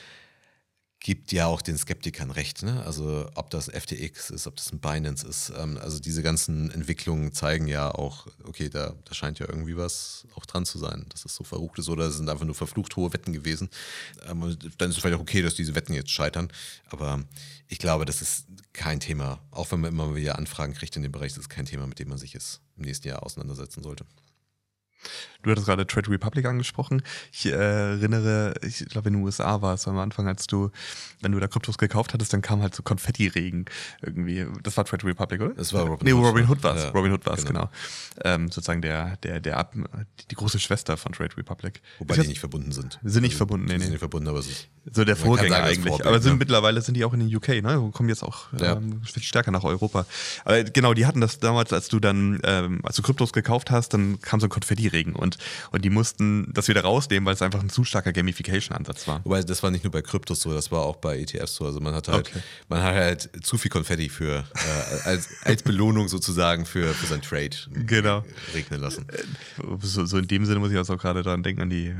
gibt 1.03 1.33
ja 1.33 1.47
auch 1.47 1.61
den 1.61 1.77
Skeptikern 1.77 2.31
recht. 2.31 2.63
Ne? 2.63 2.81
Also 2.85 3.29
ob 3.35 3.49
das 3.49 3.69
FTX 3.69 4.29
ist, 4.29 4.47
ob 4.47 4.55
das 4.55 4.71
ein 4.71 4.79
Binance 4.79 5.27
ist. 5.27 5.51
Ähm, 5.55 5.77
also 5.77 5.99
diese 5.99 6.23
ganzen 6.23 6.71
Entwicklungen 6.71 7.33
zeigen 7.33 7.67
ja 7.67 7.93
auch, 7.93 8.25
okay, 8.45 8.69
da, 8.69 8.95
da 9.03 9.13
scheint 9.13 9.37
ja 9.37 9.47
irgendwie 9.47 9.75
was 9.75 10.25
auch 10.35 10.45
dran 10.45 10.65
zu 10.65 10.79
sein, 10.79 11.05
dass 11.09 11.25
es 11.25 11.35
so 11.35 11.43
verrucht 11.43 11.77
ist 11.77 11.89
oder 11.89 12.05
es 12.05 12.15
sind 12.15 12.29
einfach 12.29 12.45
nur 12.45 12.55
verflucht 12.55 12.95
hohe 12.95 13.11
Wetten 13.11 13.33
gewesen. 13.33 13.69
Ähm, 14.29 14.57
dann 14.77 14.89
ist 14.89 14.95
es 14.95 15.01
vielleicht 15.01 15.17
auch 15.17 15.21
okay, 15.21 15.41
dass 15.41 15.55
diese 15.55 15.75
Wetten 15.75 15.93
jetzt 15.93 16.09
scheitern. 16.09 16.47
Aber 16.87 17.21
ich 17.67 17.79
glaube, 17.79 18.05
das 18.05 18.21
ist 18.21 18.45
kein 18.71 19.01
Thema. 19.01 19.41
Auch 19.51 19.73
wenn 19.73 19.81
man 19.81 19.91
immer 19.91 20.15
wieder 20.15 20.37
Anfragen 20.37 20.73
kriegt 20.73 20.95
in 20.95 21.03
dem 21.03 21.11
Bereich, 21.11 21.33
das 21.33 21.43
ist 21.43 21.49
kein 21.49 21.65
Thema, 21.65 21.85
mit 21.85 21.99
dem 21.99 22.07
man 22.07 22.17
sich 22.17 22.31
jetzt 22.31 22.61
im 22.77 22.85
nächsten 22.85 23.09
Jahr 23.09 23.23
auseinandersetzen 23.23 23.83
sollte. 23.83 24.05
Du 25.43 25.51
hattest 25.51 25.67
gerade 25.67 25.85
Trade 25.85 26.09
Republic 26.09 26.45
angesprochen. 26.45 27.03
Ich 27.31 27.45
äh, 27.45 27.51
erinnere, 27.51 28.53
ich 28.61 28.85
glaube 28.85 29.09
in 29.09 29.15
den 29.15 29.23
USA 29.23 29.61
war 29.61 29.73
es 29.73 29.87
am 29.89 29.97
Anfang, 29.97 30.27
als 30.27 30.47
du, 30.47 30.71
wenn 31.21 31.33
du 31.33 31.39
da 31.39 31.47
Kryptos 31.47 31.77
gekauft 31.77 32.13
hattest, 32.13 32.31
dann 32.31 32.41
kam 32.41 32.61
halt 32.61 32.73
so 32.73 32.81
Konfetti-Regen 32.81 33.65
irgendwie. 34.01 34.47
Das 34.63 34.77
war 34.77 34.85
Trade 34.85 35.05
Republic, 35.05 35.41
oder? 35.41 35.53
Das 35.53 35.73
war 35.73 35.83
Robin 35.83 36.05
nee, 36.05 36.13
Hood. 36.13 36.25
Robin 36.25 36.49
Hood 36.49 36.63
war 36.63 36.75
es. 36.75 36.83
Ja, 36.83 36.89
Robin 36.91 37.11
Hood 37.11 37.25
war 37.25 37.37
es, 37.37 37.45
genau. 37.45 37.69
genau. 38.15 38.35
Ähm, 38.35 38.51
sozusagen 38.51 38.81
der, 38.81 39.17
der, 39.17 39.41
der 39.41 39.57
Ab, 39.57 39.75
die 40.31 40.35
große 40.35 40.59
Schwester 40.59 40.95
von 40.95 41.11
Trade 41.11 41.35
Republic. 41.35 41.81
Wobei 41.99 42.15
die 42.15 42.27
nicht 42.27 42.39
verbunden 42.39 42.71
sind. 42.71 42.99
Sind 43.03 43.23
nicht 43.23 43.31
also, 43.31 43.39
verbunden, 43.39 43.65
nee, 43.65 43.73
nee. 43.73 43.79
Sind 43.79 43.91
nicht 43.91 43.99
verbunden, 43.99 44.29
aber 44.29 44.39
ist 44.39 44.69
so 44.91 45.03
der 45.03 45.15
Vorgänger 45.15 45.55
sagen, 45.55 45.67
eigentlich. 45.67 45.87
Vorbild, 45.87 46.07
aber 46.07 46.21
sind, 46.21 46.33
ja. 46.33 46.37
mittlerweile 46.37 46.81
sind 46.81 46.95
die 46.95 47.03
auch 47.03 47.13
in 47.13 47.19
den 47.19 47.35
UK, 47.35 47.61
ne? 47.61 47.89
Kommen 47.93 48.09
jetzt 48.09 48.23
auch 48.23 48.53
ja. 48.59 48.77
ähm, 48.77 49.01
stärker 49.03 49.51
nach 49.51 49.63
Europa. 49.63 50.05
Aber 50.45 50.63
genau, 50.63 50.93
die 50.93 51.05
hatten 51.05 51.19
das 51.19 51.39
damals, 51.39 51.73
als 51.73 51.89
du 51.89 51.99
dann, 51.99 52.39
ähm, 52.43 52.79
als 52.83 52.95
du 52.95 53.01
Kryptos 53.01 53.33
gekauft 53.33 53.71
hast, 53.71 53.93
dann 53.93 54.19
kam 54.21 54.39
so 54.39 54.47
ein 54.47 54.49
Konfetti-Regen 54.49 54.92
schwierigen. 54.93 55.15
Und, 55.15 55.37
und 55.71 55.83
die 55.83 55.89
mussten 55.89 56.51
das 56.53 56.67
wieder 56.67 56.81
rausnehmen, 56.81 57.25
weil 57.25 57.33
es 57.33 57.41
einfach 57.41 57.61
ein 57.61 57.69
zu 57.69 57.83
starker 57.83 58.13
Gamification-Ansatz 58.13 59.07
war. 59.07 59.21
Wobei, 59.23 59.41
das 59.41 59.63
war 59.63 59.71
nicht 59.71 59.83
nur 59.83 59.91
bei 59.91 60.01
Kryptos 60.01 60.41
so, 60.41 60.53
das 60.53 60.71
war 60.71 60.81
auch 60.81 60.97
bei 60.97 61.19
ETFs 61.19 61.55
so. 61.55 61.65
Also 61.65 61.79
man 61.79 61.93
hat 61.93 62.07
halt, 62.07 62.29
okay. 62.29 62.39
man 62.69 62.83
hat 62.83 62.93
halt 62.93 63.29
zu 63.43 63.57
viel 63.57 63.71
Konfetti 63.71 64.09
für, 64.09 64.39
äh, 64.53 65.07
als, 65.07 65.29
als 65.43 65.63
Belohnung 65.63 66.07
sozusagen 66.07 66.65
für, 66.65 66.93
für 66.93 67.07
sein 67.07 67.21
Trade 67.21 67.55
genau. 67.85 68.23
regnen 68.53 68.81
lassen. 68.81 69.07
Äh, 69.09 69.23
so, 69.81 70.05
so 70.05 70.17
in 70.17 70.27
dem 70.27 70.45
Sinne 70.45 70.59
muss 70.59 70.71
ich 70.71 70.77
auch 70.77 70.97
gerade 70.97 71.23
daran 71.23 71.43
denken, 71.43 71.61
an 71.61 71.69
die, 71.69 71.93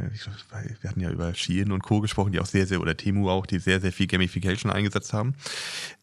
wir 0.82 0.90
hatten 0.90 1.00
ja 1.00 1.10
über 1.10 1.34
Shein 1.34 1.72
und 1.72 1.82
Co. 1.82 2.02
gesprochen, 2.02 2.32
die 2.32 2.40
auch 2.40 2.46
sehr, 2.46 2.68
sehr, 2.68 2.82
oder 2.82 2.96
Temu 2.96 3.30
auch, 3.30 3.46
die 3.46 3.60
sehr, 3.60 3.82
sehr 3.82 3.92
viel 3.92 4.08
Gamification 4.08 4.72
eingesetzt 4.72 5.14
haben. 5.14 5.36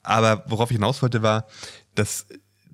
Aber 0.02 0.44
worauf 0.46 0.70
ich 0.70 0.76
hinaus 0.76 1.02
wollte, 1.02 1.22
war, 1.22 1.46
dass, 1.94 2.26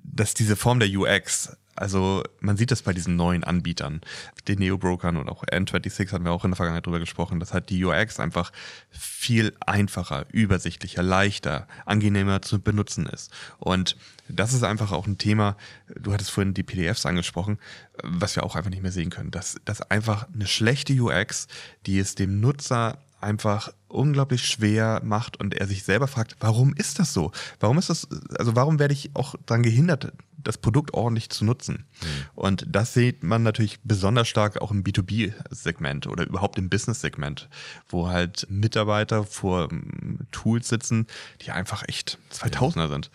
dass 0.03 0.33
diese 0.33 0.55
Form 0.55 0.79
der 0.79 0.89
UX 0.89 1.57
also 1.77 2.23
man 2.39 2.57
sieht 2.57 2.71
das 2.71 2.81
bei 2.81 2.93
diesen 2.93 3.15
neuen 3.15 3.43
Anbietern, 3.43 4.01
den 4.47 4.59
Neo-Brokern 4.59 5.17
und 5.17 5.29
auch 5.29 5.43
N26 5.43 6.11
hatten 6.11 6.25
wir 6.25 6.31
auch 6.31 6.43
in 6.43 6.51
der 6.51 6.55
Vergangenheit 6.55 6.85
drüber 6.85 6.99
gesprochen, 6.99 7.39
dass 7.39 7.53
halt 7.53 7.69
die 7.69 7.83
UX 7.85 8.19
einfach 8.19 8.51
viel 8.89 9.55
einfacher, 9.65 10.25
übersichtlicher, 10.31 11.03
leichter, 11.03 11.67
angenehmer 11.85 12.41
zu 12.41 12.59
benutzen 12.59 13.05
ist. 13.05 13.31
Und 13.59 13.95
das 14.27 14.53
ist 14.53 14.63
einfach 14.63 14.91
auch 14.91 15.07
ein 15.07 15.17
Thema, 15.17 15.55
du 15.95 16.13
hattest 16.13 16.31
vorhin 16.31 16.53
die 16.53 16.63
PDFs 16.63 17.05
angesprochen, 17.05 17.59
was 18.03 18.35
wir 18.35 18.43
auch 18.43 18.55
einfach 18.55 18.71
nicht 18.71 18.81
mehr 18.81 18.91
sehen 18.91 19.09
können. 19.09 19.31
Dass, 19.31 19.57
dass 19.63 19.81
einfach 19.81 20.27
eine 20.33 20.47
schlechte 20.47 20.93
UX, 20.93 21.47
die 21.85 21.99
es 21.99 22.15
dem 22.15 22.39
Nutzer 22.39 22.97
einfach 23.21 23.73
unglaublich 23.87 24.45
schwer 24.45 25.01
macht 25.03 25.39
und 25.39 25.55
er 25.55 25.67
sich 25.67 25.83
selber 25.83 26.07
fragt, 26.07 26.35
warum 26.39 26.73
ist 26.75 26.99
das 26.99 27.13
so? 27.13 27.31
Warum 27.59 27.77
ist 27.77 27.89
das, 27.89 28.07
also 28.37 28.55
warum 28.55 28.79
werde 28.79 28.93
ich 28.93 29.11
auch 29.15 29.35
daran 29.45 29.63
gehindert, 29.63 30.13
das 30.47 30.57
Produkt 30.57 30.93
ordentlich 30.93 31.29
zu 31.29 31.45
nutzen? 31.45 31.85
Mhm. 32.01 32.07
Und 32.35 32.65
das 32.67 32.93
sieht 32.93 33.23
man 33.23 33.43
natürlich 33.43 33.79
besonders 33.83 34.27
stark 34.27 34.61
auch 34.61 34.71
im 34.71 34.83
B2B-Segment 34.83 36.07
oder 36.07 36.25
überhaupt 36.25 36.57
im 36.57 36.69
Business-Segment, 36.69 37.49
wo 37.89 38.07
halt 38.07 38.47
Mitarbeiter 38.49 39.23
vor 39.23 39.69
ähm, 39.71 40.19
Tools 40.31 40.69
sitzen, 40.69 41.07
die 41.41 41.51
einfach 41.51 41.83
echt 41.87 42.17
2000er 42.31 42.87
sind. 42.87 43.11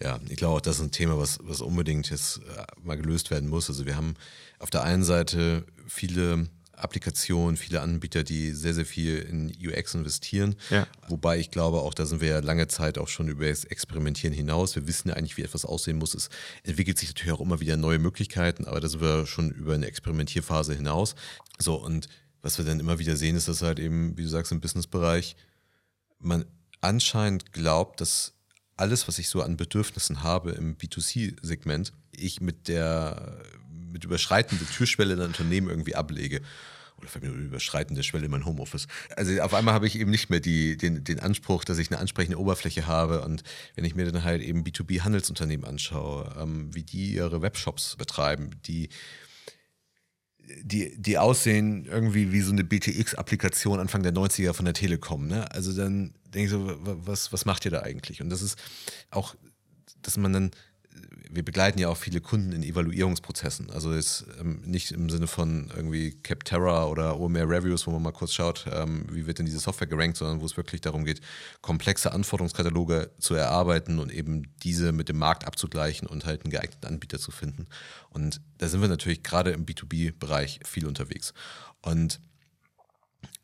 Ja, 0.00 0.20
ich 0.28 0.36
glaube 0.36 0.56
auch, 0.56 0.60
das 0.60 0.76
ist 0.76 0.82
ein 0.82 0.90
Thema, 0.90 1.18
was, 1.18 1.38
was 1.42 1.60
unbedingt 1.60 2.10
jetzt 2.10 2.38
äh, 2.38 2.64
mal 2.82 2.96
gelöst 2.96 3.30
werden 3.30 3.48
muss. 3.48 3.68
Also 3.68 3.86
wir 3.86 3.96
haben 3.96 4.14
auf 4.58 4.70
der 4.70 4.82
einen 4.82 5.04
Seite 5.04 5.64
viele 5.86 6.48
Applikationen, 6.76 7.56
viele 7.56 7.80
Anbieter, 7.80 8.24
die 8.24 8.52
sehr, 8.52 8.74
sehr 8.74 8.86
viel 8.86 9.18
in 9.18 9.52
UX 9.64 9.94
investieren. 9.94 10.56
Ja. 10.70 10.86
Wobei 11.08 11.38
ich 11.38 11.50
glaube, 11.50 11.80
auch 11.80 11.94
da 11.94 12.06
sind 12.06 12.20
wir 12.20 12.28
ja 12.28 12.38
lange 12.40 12.68
Zeit 12.68 12.98
auch 12.98 13.08
schon 13.08 13.28
über 13.28 13.48
das 13.48 13.64
Experimentieren 13.64 14.34
hinaus. 14.34 14.74
Wir 14.74 14.86
wissen 14.86 15.08
ja 15.08 15.14
eigentlich, 15.14 15.36
wie 15.36 15.42
etwas 15.42 15.64
aussehen 15.64 15.98
muss. 15.98 16.14
Es 16.14 16.28
entwickelt 16.62 16.98
sich 16.98 17.08
natürlich 17.08 17.32
auch 17.32 17.40
immer 17.40 17.60
wieder 17.60 17.76
neue 17.76 17.98
Möglichkeiten, 17.98 18.64
aber 18.64 18.80
da 18.80 18.88
sind 18.88 19.00
wir 19.00 19.26
schon 19.26 19.50
über 19.50 19.74
eine 19.74 19.86
Experimentierphase 19.86 20.74
hinaus. 20.74 21.14
So, 21.58 21.76
und 21.76 22.08
was 22.42 22.58
wir 22.58 22.64
dann 22.64 22.80
immer 22.80 22.98
wieder 22.98 23.16
sehen, 23.16 23.36
ist, 23.36 23.48
dass 23.48 23.62
halt 23.62 23.78
eben, 23.78 24.16
wie 24.16 24.22
du 24.22 24.28
sagst, 24.28 24.52
im 24.52 24.60
Businessbereich 24.60 25.36
man 26.18 26.44
anscheinend 26.80 27.52
glaubt, 27.52 28.00
dass 28.00 28.34
alles, 28.76 29.06
was 29.08 29.18
ich 29.18 29.28
so 29.28 29.42
an 29.42 29.56
Bedürfnissen 29.56 30.22
habe 30.22 30.52
im 30.52 30.76
B2C-Segment, 30.76 31.92
ich 32.10 32.40
mit 32.40 32.68
der 32.68 33.40
mit 33.94 34.04
überschreitender 34.04 34.66
Türschwelle 34.66 35.14
in 35.14 35.20
ein 35.20 35.28
Unternehmen 35.28 35.70
irgendwie 35.70 35.94
ablege. 35.94 36.42
Oder 36.98 37.08
vielleicht 37.08 37.34
mit 37.34 37.46
überschreitende 37.46 38.02
Schwelle 38.02 38.26
in 38.26 38.30
mein 38.30 38.44
Homeoffice. 38.44 38.86
Also 39.16 39.40
auf 39.40 39.54
einmal 39.54 39.74
habe 39.74 39.86
ich 39.86 39.98
eben 39.98 40.10
nicht 40.10 40.30
mehr 40.30 40.40
die, 40.40 40.76
den, 40.76 41.02
den 41.02 41.18
Anspruch, 41.18 41.64
dass 41.64 41.78
ich 41.78 41.90
eine 41.90 41.98
ansprechende 41.98 42.38
Oberfläche 42.38 42.86
habe. 42.86 43.22
Und 43.22 43.42
wenn 43.74 43.84
ich 43.84 43.94
mir 43.94 44.10
dann 44.10 44.22
halt 44.22 44.42
eben 44.42 44.62
B2B-Handelsunternehmen 44.62 45.66
anschaue, 45.66 46.34
ähm, 46.38 46.74
wie 46.74 46.82
die 46.82 47.14
ihre 47.14 47.42
Webshops 47.42 47.96
betreiben, 47.96 48.50
die 48.66 48.90
die, 50.62 50.94
die 51.00 51.16
aussehen 51.16 51.86
irgendwie 51.86 52.30
wie 52.30 52.42
so 52.42 52.52
eine 52.52 52.64
BTX-Applikation 52.64 53.80
Anfang 53.80 54.02
der 54.02 54.12
90er 54.12 54.52
von 54.52 54.66
der 54.66 54.74
Telekom. 54.74 55.26
Ne? 55.26 55.50
Also 55.52 55.72
dann 55.72 56.12
denke 56.34 56.44
ich 56.44 56.50
so, 56.50 56.78
was, 56.82 57.32
was 57.32 57.46
macht 57.46 57.64
ihr 57.64 57.70
da 57.70 57.80
eigentlich? 57.80 58.20
Und 58.20 58.28
das 58.28 58.42
ist 58.42 58.58
auch, 59.10 59.34
dass 60.02 60.16
man 60.16 60.32
dann 60.32 60.50
wir 61.30 61.44
begleiten 61.44 61.78
ja 61.78 61.88
auch 61.88 61.96
viele 61.96 62.20
Kunden 62.20 62.52
in 62.52 62.62
Evaluierungsprozessen. 62.62 63.70
Also 63.70 63.94
jetzt 63.94 64.26
ähm, 64.40 64.60
nicht 64.64 64.92
im 64.92 65.10
Sinne 65.10 65.26
von 65.26 65.70
irgendwie 65.74 66.12
Capterra 66.22 66.86
oder 66.86 67.18
OMR 67.18 67.48
Reviews, 67.48 67.86
wo 67.86 67.90
man 67.90 68.02
mal 68.02 68.12
kurz 68.12 68.32
schaut, 68.32 68.66
ähm, 68.72 69.06
wie 69.10 69.26
wird 69.26 69.38
denn 69.38 69.46
diese 69.46 69.58
Software 69.58 69.86
gerankt, 69.86 70.16
sondern 70.16 70.40
wo 70.40 70.46
es 70.46 70.56
wirklich 70.56 70.80
darum 70.80 71.04
geht, 71.04 71.20
komplexe 71.60 72.12
Anforderungskataloge 72.12 73.10
zu 73.18 73.34
erarbeiten 73.34 73.98
und 73.98 74.12
eben 74.12 74.54
diese 74.62 74.92
mit 74.92 75.08
dem 75.08 75.18
Markt 75.18 75.46
abzugleichen 75.46 76.08
und 76.08 76.24
halt 76.26 76.44
einen 76.44 76.50
geeigneten 76.50 76.86
Anbieter 76.86 77.18
zu 77.18 77.30
finden. 77.30 77.66
Und 78.10 78.40
da 78.58 78.68
sind 78.68 78.80
wir 78.80 78.88
natürlich 78.88 79.22
gerade 79.22 79.50
im 79.50 79.66
B2B-Bereich 79.66 80.60
viel 80.64 80.86
unterwegs. 80.86 81.34
Und 81.82 82.20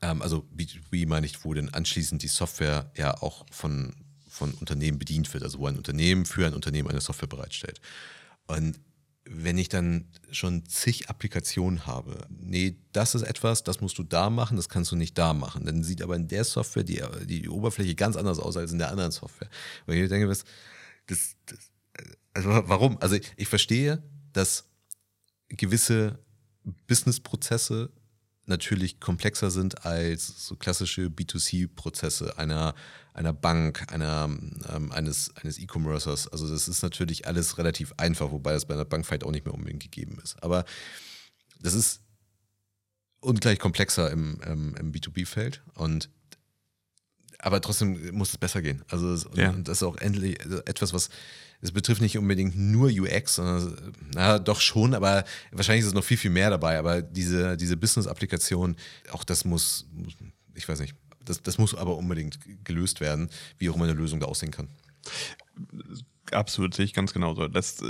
ähm, 0.02 0.22
also 0.22 0.46
B2B 0.56 1.08
meine 1.08 1.26
ich, 1.26 1.44
wo 1.44 1.54
denn 1.54 1.72
anschließend 1.72 2.22
die 2.22 2.28
Software 2.28 2.90
ja 2.96 3.14
auch 3.20 3.46
von 3.50 3.94
von 4.30 4.52
Unternehmen 4.54 4.98
bedient 4.98 5.32
wird, 5.34 5.42
also 5.42 5.58
wo 5.58 5.66
ein 5.66 5.76
Unternehmen 5.76 6.24
für 6.24 6.46
ein 6.46 6.54
Unternehmen 6.54 6.88
eine 6.88 7.00
Software 7.00 7.28
bereitstellt. 7.28 7.80
Und 8.46 8.80
wenn 9.24 9.58
ich 9.58 9.68
dann 9.68 10.08
schon 10.30 10.66
zig 10.66 11.08
Applikationen 11.08 11.86
habe, 11.86 12.26
nee, 12.30 12.76
das 12.92 13.14
ist 13.14 13.22
etwas, 13.22 13.62
das 13.62 13.80
musst 13.80 13.98
du 13.98 14.02
da 14.02 14.30
machen, 14.30 14.56
das 14.56 14.68
kannst 14.68 14.90
du 14.92 14.96
nicht 14.96 15.16
da 15.18 15.34
machen. 15.34 15.66
Dann 15.66 15.82
sieht 15.82 16.02
aber 16.02 16.16
in 16.16 16.26
der 16.26 16.44
Software 16.44 16.84
die, 16.84 17.02
die 17.26 17.48
Oberfläche 17.48 17.94
ganz 17.94 18.16
anders 18.16 18.38
aus 18.38 18.56
als 18.56 18.72
in 18.72 18.78
der 18.78 18.90
anderen 18.90 19.12
Software. 19.12 19.48
Weil 19.86 19.98
ich 19.98 20.08
denke, 20.08 20.26
das, 20.26 20.44
das, 21.06 21.36
also 22.32 22.48
warum? 22.48 22.98
Also 23.00 23.16
ich 23.36 23.48
verstehe, 23.48 24.02
dass 24.32 24.64
gewisse 25.48 26.18
Businessprozesse 26.86 27.90
natürlich 28.46 29.00
komplexer 29.00 29.50
sind 29.50 29.84
als 29.86 30.46
so 30.46 30.56
klassische 30.56 31.06
B2C-Prozesse 31.06 32.36
einer, 32.38 32.74
einer 33.12 33.32
Bank, 33.32 33.92
einer, 33.92 34.24
ähm, 34.74 34.92
eines, 34.92 35.34
eines 35.36 35.58
E-Commercers. 35.58 36.28
Also 36.28 36.48
das 36.48 36.68
ist 36.68 36.82
natürlich 36.82 37.26
alles 37.26 37.58
relativ 37.58 37.92
einfach, 37.96 38.30
wobei 38.30 38.52
das 38.52 38.66
bei 38.66 38.74
einer 38.74 38.84
Bank 38.84 39.06
vielleicht 39.06 39.24
auch 39.24 39.30
nicht 39.30 39.44
mehr 39.44 39.54
unbedingt 39.54 39.82
gegeben 39.82 40.18
ist. 40.22 40.42
Aber 40.42 40.64
das 41.60 41.74
ist 41.74 42.00
ungleich 43.20 43.58
komplexer 43.58 44.10
im, 44.10 44.40
ähm, 44.44 44.74
im 44.78 44.92
B2B-Feld 44.92 45.62
und 45.74 46.08
aber 47.42 47.60
trotzdem 47.62 48.14
muss 48.14 48.30
es 48.30 48.38
besser 48.38 48.60
gehen. 48.60 48.84
Also 48.88 49.16
ja. 49.34 49.50
und 49.50 49.66
das 49.66 49.78
ist 49.78 49.82
auch 49.82 49.96
endlich 49.96 50.40
also 50.42 50.58
etwas, 50.66 50.92
was 50.92 51.08
es 51.62 51.72
betrifft 51.72 52.00
nicht 52.00 52.16
unbedingt 52.16 52.56
nur 52.56 52.90
UX, 52.90 53.34
sondern 53.36 53.94
na 54.14 54.38
doch 54.38 54.60
schon, 54.60 54.94
aber 54.94 55.24
wahrscheinlich 55.52 55.82
ist 55.82 55.88
es 55.88 55.94
noch 55.94 56.04
viel, 56.04 56.16
viel 56.16 56.30
mehr 56.30 56.50
dabei. 56.50 56.78
Aber 56.78 57.02
diese, 57.02 57.56
diese 57.56 57.76
Business-Applikation, 57.76 58.76
auch 59.12 59.24
das 59.24 59.44
muss, 59.44 59.86
ich 60.54 60.68
weiß 60.68 60.80
nicht, 60.80 60.94
das, 61.24 61.42
das 61.42 61.58
muss 61.58 61.74
aber 61.74 61.96
unbedingt 61.96 62.38
gelöst 62.64 63.00
werden, 63.00 63.30
wie 63.58 63.70
auch 63.70 63.76
immer 63.76 63.84
eine 63.84 63.94
Lösung 63.94 64.20
da 64.20 64.26
aussehen 64.26 64.50
kann. 64.50 64.68
Absolut, 66.32 66.74
sehe 66.74 66.84
ich 66.84 66.94
ganz 66.94 67.12
genauso. 67.12 67.48
Das, 67.48 67.82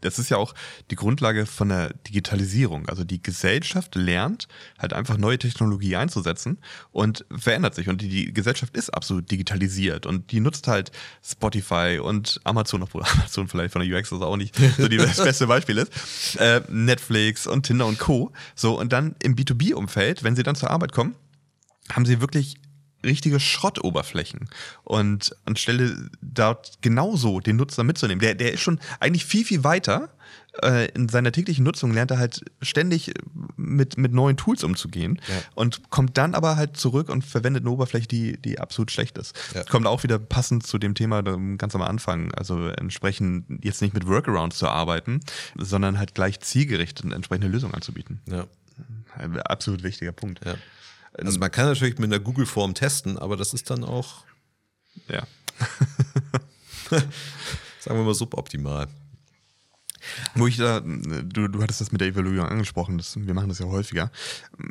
das 0.00 0.18
ist 0.18 0.28
ja 0.28 0.36
auch 0.36 0.54
die 0.90 0.94
Grundlage 0.94 1.44
von 1.46 1.70
der 1.70 1.92
Digitalisierung. 2.06 2.88
Also 2.88 3.04
die 3.04 3.22
Gesellschaft 3.22 3.94
lernt 3.96 4.48
halt 4.78 4.92
einfach 4.92 5.18
neue 5.18 5.38
Technologie 5.38 5.96
einzusetzen 5.96 6.58
und 6.92 7.24
verändert 7.36 7.74
sich. 7.74 7.88
Und 7.88 8.00
die, 8.00 8.08
die 8.08 8.32
Gesellschaft 8.32 8.76
ist 8.76 8.90
absolut 8.90 9.30
digitalisiert 9.30 10.06
und 10.06 10.30
die 10.30 10.40
nutzt 10.40 10.68
halt 10.68 10.92
Spotify 11.24 12.00
und 12.02 12.40
Amazon, 12.44 12.82
obwohl 12.82 13.02
Amazon 13.14 13.48
vielleicht 13.48 13.72
von 13.72 13.82
der 13.82 13.98
UX 13.98 14.10
das 14.10 14.22
auch 14.22 14.36
nicht 14.36 14.56
so 14.76 14.88
das 14.88 15.16
beste 15.24 15.46
Beispiel 15.46 15.78
ist, 15.78 16.36
äh, 16.36 16.62
Netflix 16.68 17.46
und 17.46 17.64
Tinder 17.64 17.86
und 17.86 17.98
Co. 17.98 18.32
So, 18.54 18.78
und 18.78 18.92
dann 18.92 19.16
im 19.22 19.34
B2B-Umfeld, 19.34 20.22
wenn 20.22 20.36
sie 20.36 20.42
dann 20.44 20.54
zur 20.54 20.70
Arbeit 20.70 20.92
kommen, 20.92 21.16
haben 21.90 22.06
sie 22.06 22.20
wirklich 22.20 22.56
richtige 23.04 23.40
Schrottoberflächen. 23.40 24.48
Und 24.84 25.34
anstelle 25.44 26.10
dort 26.20 26.78
genauso 26.80 27.40
den 27.40 27.56
Nutzer 27.56 27.84
mitzunehmen, 27.84 28.20
der, 28.20 28.34
der 28.34 28.52
ist 28.52 28.60
schon 28.60 28.80
eigentlich 29.00 29.24
viel, 29.24 29.44
viel 29.44 29.64
weiter. 29.64 30.10
Äh, 30.62 30.88
in 30.92 31.08
seiner 31.08 31.30
täglichen 31.30 31.64
Nutzung 31.64 31.92
lernt 31.92 32.10
er 32.10 32.18
halt 32.18 32.44
ständig 32.60 33.12
mit, 33.56 33.96
mit 33.96 34.12
neuen 34.12 34.36
Tools 34.36 34.64
umzugehen 34.64 35.20
ja. 35.28 35.34
und 35.54 35.90
kommt 35.90 36.18
dann 36.18 36.34
aber 36.34 36.56
halt 36.56 36.76
zurück 36.76 37.08
und 37.10 37.24
verwendet 37.24 37.62
eine 37.62 37.70
Oberfläche, 37.70 38.08
die, 38.08 38.36
die 38.36 38.58
absolut 38.58 38.90
schlecht 38.90 39.18
ist. 39.18 39.36
Ja. 39.54 39.62
Kommt 39.64 39.86
auch 39.86 40.02
wieder 40.02 40.18
passend 40.18 40.66
zu 40.66 40.78
dem 40.78 40.94
Thema 40.94 41.22
ganz 41.22 41.74
am 41.74 41.82
Anfang. 41.82 42.34
Also 42.34 42.66
entsprechend 42.68 43.64
jetzt 43.64 43.80
nicht 43.82 43.94
mit 43.94 44.06
Workarounds 44.08 44.58
zu 44.58 44.66
arbeiten, 44.68 45.20
sondern 45.56 45.98
halt 45.98 46.14
gleich 46.14 46.40
zielgerichtet 46.40 47.12
entsprechende 47.12 47.48
Lösungen 47.48 47.74
anzubieten. 47.74 48.20
Ja. 48.26 48.46
Absolut 49.44 49.82
wichtiger 49.82 50.12
Punkt. 50.12 50.44
Ja. 50.44 50.54
Also 51.24 51.38
man 51.38 51.50
kann 51.50 51.66
natürlich 51.66 51.98
mit 51.98 52.12
einer 52.12 52.22
Google-Form 52.22 52.74
testen, 52.74 53.18
aber 53.18 53.36
das 53.36 53.54
ist 53.54 53.70
dann 53.70 53.84
auch, 53.84 54.24
ja, 55.08 55.26
sagen 57.80 57.98
wir 57.98 58.04
mal 58.04 58.14
suboptimal. 58.14 58.88
Wo 60.34 60.46
ich 60.46 60.56
da, 60.56 60.80
du, 60.80 61.48
du 61.48 61.62
hattest 61.62 61.80
das 61.80 61.92
mit 61.92 62.00
der 62.00 62.08
Evaluierung 62.08 62.48
angesprochen, 62.48 62.98
das, 62.98 63.16
wir 63.16 63.34
machen 63.34 63.48
das 63.48 63.58
ja 63.58 63.66
häufiger. 63.66 64.10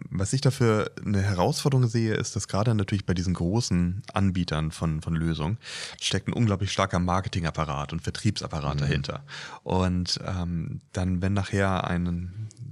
Was 0.09 0.33
ich 0.33 0.41
dafür 0.41 0.91
eine 1.05 1.21
Herausforderung 1.21 1.87
sehe, 1.87 2.13
ist, 2.13 2.35
dass 2.35 2.47
gerade 2.47 2.73
natürlich 2.75 3.05
bei 3.05 3.13
diesen 3.13 3.33
großen 3.33 4.03
Anbietern 4.13 4.71
von, 4.71 5.01
von 5.01 5.15
Lösungen 5.15 5.57
steckt 6.01 6.27
ein 6.27 6.33
unglaublich 6.33 6.71
starker 6.71 6.99
Marketingapparat 6.99 7.93
und 7.93 8.01
Vertriebsapparat 8.01 8.75
mhm. 8.75 8.79
dahinter. 8.79 9.23
Und 9.63 10.19
ähm, 10.25 10.81
dann, 10.93 11.21
wenn 11.21 11.33
nachher 11.33 11.85
ein, 11.85 12.05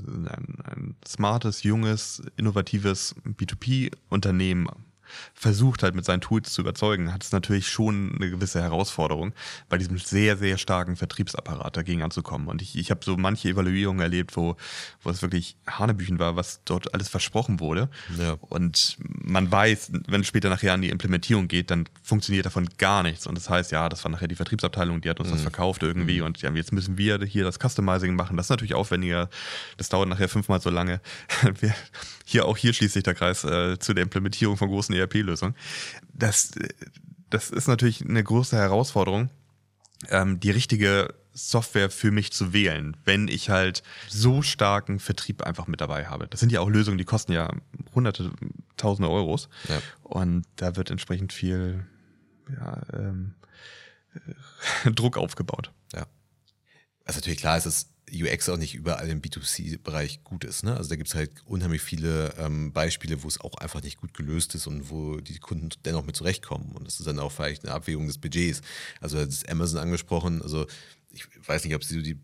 ein, 0.07 0.57
ein 0.63 0.95
smartes, 1.05 1.63
junges, 1.63 2.21
innovatives 2.37 3.15
B2B-Unternehmen 3.25 4.67
versucht 5.33 5.83
halt 5.83 5.95
mit 5.95 6.05
seinen 6.05 6.21
Tools 6.21 6.53
zu 6.53 6.61
überzeugen, 6.61 7.13
hat 7.13 7.23
es 7.23 7.31
natürlich 7.31 7.67
schon 7.67 8.15
eine 8.15 8.29
gewisse 8.29 8.61
Herausforderung, 8.61 9.33
bei 9.69 9.77
diesem 9.77 9.97
sehr, 9.97 10.37
sehr 10.37 10.57
starken 10.57 10.95
Vertriebsapparat 10.95 11.77
dagegen 11.77 12.03
anzukommen. 12.03 12.47
Und 12.47 12.61
ich, 12.61 12.77
ich 12.77 12.91
habe 12.91 13.01
so 13.03 13.17
manche 13.17 13.49
Evaluierungen 13.49 14.01
erlebt, 14.01 14.35
wo, 14.37 14.55
wo 15.01 15.09
es 15.09 15.21
wirklich 15.21 15.57
Hanebüchen 15.67 16.19
war, 16.19 16.35
was 16.35 16.61
dort 16.65 16.93
alles 16.93 17.09
versprochen 17.09 17.59
wurde. 17.59 17.89
Ja. 18.17 18.37
Und 18.41 18.97
man 18.99 19.51
weiß, 19.51 19.91
wenn 20.07 20.21
es 20.21 20.27
später 20.27 20.49
nachher 20.49 20.73
an 20.73 20.81
die 20.81 20.89
Implementierung 20.89 21.47
geht, 21.47 21.71
dann 21.71 21.87
funktioniert 22.03 22.45
davon 22.45 22.69
gar 22.77 23.03
nichts. 23.03 23.27
Und 23.27 23.35
das 23.35 23.49
heißt, 23.49 23.71
ja, 23.71 23.89
das 23.89 24.03
war 24.03 24.11
nachher 24.11 24.27
die 24.27 24.35
Vertriebsabteilung, 24.35 25.01
die 25.01 25.09
hat 25.09 25.19
uns 25.19 25.29
mhm. 25.29 25.33
das 25.33 25.41
verkauft 25.41 25.83
irgendwie 25.83 26.19
mhm. 26.19 26.25
und 26.25 26.41
ja, 26.41 26.51
jetzt 26.51 26.71
müssen 26.71 26.97
wir 26.97 27.19
hier 27.25 27.43
das 27.43 27.59
Customizing 27.59 28.15
machen. 28.15 28.37
Das 28.37 28.47
ist 28.47 28.49
natürlich 28.49 28.73
aufwendiger. 28.73 29.29
Das 29.77 29.89
dauert 29.89 30.09
nachher 30.09 30.29
fünfmal 30.29 30.61
so 30.61 30.69
lange. 30.69 31.01
Wir, 31.59 31.73
hier 32.25 32.45
auch 32.45 32.57
hier 32.57 32.73
schließt 32.73 32.93
sich 32.93 33.03
der 33.03 33.13
Kreis 33.13 33.43
äh, 33.43 33.77
zu 33.79 33.93
der 33.93 34.03
Implementierung 34.03 34.57
von 34.57 34.67
großen 34.67 34.94
ERP-Lösungen. 34.97 35.55
Das, 36.13 36.51
das 37.29 37.49
ist 37.49 37.67
natürlich 37.67 38.01
eine 38.01 38.23
große 38.23 38.57
Herausforderung, 38.57 39.29
ähm, 40.09 40.39
die 40.39 40.51
richtige 40.51 41.13
Software 41.33 41.89
für 41.89 42.11
mich 42.11 42.31
zu 42.31 42.53
wählen, 42.53 42.95
wenn 43.03 43.27
ich 43.27 43.49
halt 43.49 43.83
so 44.07 44.41
starken 44.41 44.99
Vertrieb 44.99 45.43
einfach 45.43 45.67
mit 45.67 45.81
dabei 45.81 46.05
habe. 46.07 46.27
Das 46.27 46.39
sind 46.39 46.51
ja 46.51 46.61
auch 46.61 46.69
Lösungen, 46.69 46.97
die 46.97 47.03
kosten 47.03 47.33
ja 47.33 47.51
hunderte, 47.93 48.31
tausende 48.77 49.09
Euros. 49.09 49.49
Ja. 49.67 49.81
Und 50.03 50.45
da 50.55 50.77
wird 50.77 50.91
entsprechend 50.91 51.33
viel 51.33 51.85
ja, 52.49 52.81
ähm, 52.93 53.35
Druck 54.95 55.17
aufgebaut. 55.17 55.71
Ja. 55.93 56.07
Also 57.03 57.19
natürlich 57.19 57.39
klar, 57.39 57.57
es 57.57 57.65
ist 57.65 57.94
UX 58.11 58.49
auch 58.49 58.57
nicht 58.57 58.75
überall 58.75 59.09
im 59.09 59.21
B2C-Bereich 59.21 60.23
gut 60.23 60.43
ist. 60.43 60.63
Ne? 60.63 60.75
Also 60.75 60.89
da 60.89 60.95
gibt 60.95 61.09
es 61.09 61.15
halt 61.15 61.31
unheimlich 61.45 61.81
viele 61.81 62.33
ähm, 62.37 62.71
Beispiele, 62.71 63.23
wo 63.23 63.27
es 63.27 63.41
auch 63.41 63.55
einfach 63.55 63.81
nicht 63.81 63.99
gut 63.99 64.13
gelöst 64.13 64.55
ist 64.55 64.67
und 64.67 64.89
wo 64.89 65.17
die 65.17 65.39
Kunden 65.39 65.69
dennoch 65.85 66.05
mit 66.05 66.15
zurechtkommen. 66.15 66.71
Und 66.73 66.85
das 66.85 66.99
ist 66.99 67.07
dann 67.07 67.19
auch 67.19 67.31
vielleicht 67.31 67.65
eine 67.65 67.73
Abwägung 67.73 68.07
des 68.07 68.17
Budgets. 68.17 68.61
Also 69.01 69.17
das 69.17 69.29
ist 69.29 69.49
Amazon 69.49 69.79
angesprochen. 69.79 70.41
Also 70.41 70.67
ich 71.11 71.25
weiß 71.47 71.63
nicht, 71.65 71.75
ob 71.75 71.83
sie 71.83 71.95
so 71.95 72.01
die 72.01 72.17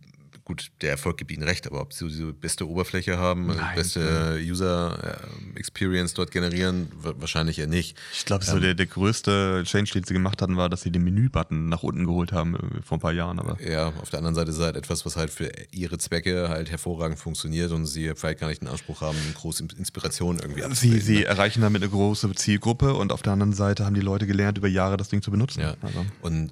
gut, 0.46 0.72
der 0.82 0.92
Erfolg 0.92 1.18
gibt 1.18 1.32
ihnen 1.32 1.44
recht, 1.44 1.68
aber 1.68 1.82
ob 1.82 1.94
sie 1.94 2.08
die 2.08 2.32
beste 2.32 2.68
Oberfläche 2.68 3.18
haben, 3.18 3.48
Nein, 3.48 3.76
beste 3.76 4.40
User 4.42 5.20
äh, 5.56 5.60
Experience 5.60 6.14
dort 6.14 6.32
generieren, 6.32 6.92
wahrscheinlich 7.02 7.60
eher 7.60 7.68
nicht. 7.68 7.98
Ich 8.14 8.26
glaube, 8.26 8.44
so 8.44 8.56
ähm, 8.56 8.62
der, 8.62 8.74
der 8.74 8.86
größte 8.86 9.64
Change, 9.66 9.92
den 9.94 10.04
sie 10.04 10.14
gemacht 10.14 10.42
hatten, 10.42 10.58
war, 10.58 10.70
dass 10.70 10.82
sie 10.82 10.92
den 10.92 11.04
Menü-Button 11.04 11.70
nach 11.70 11.84
unten 11.84 12.06
geholt 12.06 12.32
haben 12.32 12.58
vor 12.84 12.98
ein 12.98 13.02
paar 13.02 13.14
Jahren. 13.14 13.40
Aber 13.40 13.62
ja, 13.62 13.88
auf 14.02 14.10
der 14.10 14.20
anderen 14.20 14.36
Seite 14.36 14.52
ist 14.52 14.58
es 14.58 14.64
halt 14.64 14.76
etwas, 14.76 15.06
was 15.06 15.16
halt 15.16 15.32
für 15.32 15.52
ihre 15.72 15.98
Zwecke 15.98 16.50
halt 16.50 16.70
hervorragend 16.70 17.20
funktioniert 17.20 17.72
und 17.72 17.86
sie 17.86 18.12
vielleicht 18.16 18.40
gar 18.40 18.48
nicht 18.48 18.62
den 18.62 18.68
Anspruch 18.68 19.02
haben, 19.02 19.18
große 19.36 19.66
Inspiration 19.78 20.40
irgendwie 20.40 20.62
Sie, 20.76 21.00
sie 21.00 21.20
ne? 21.20 21.26
erreichen 21.26 21.62
damit 21.62 21.82
eine 21.82 21.92
große 21.92 22.34
Zielgruppe 22.36 22.94
und 22.94 23.12
auf 23.12 23.22
der 23.22 23.34
anderen 23.34 23.54
Seite 23.54 23.86
haben 23.86 23.94
die 23.94 24.02
Leute 24.02 24.28
gelernt, 24.28 24.58
über 24.58 24.68
Jahre 24.68 24.98
das 24.98 25.10
Ding 25.10 25.22
zu 25.22 25.32
benutzen. 25.32 25.62
Ja. 25.62 25.76
Also. 25.82 26.06
Und 26.22 26.52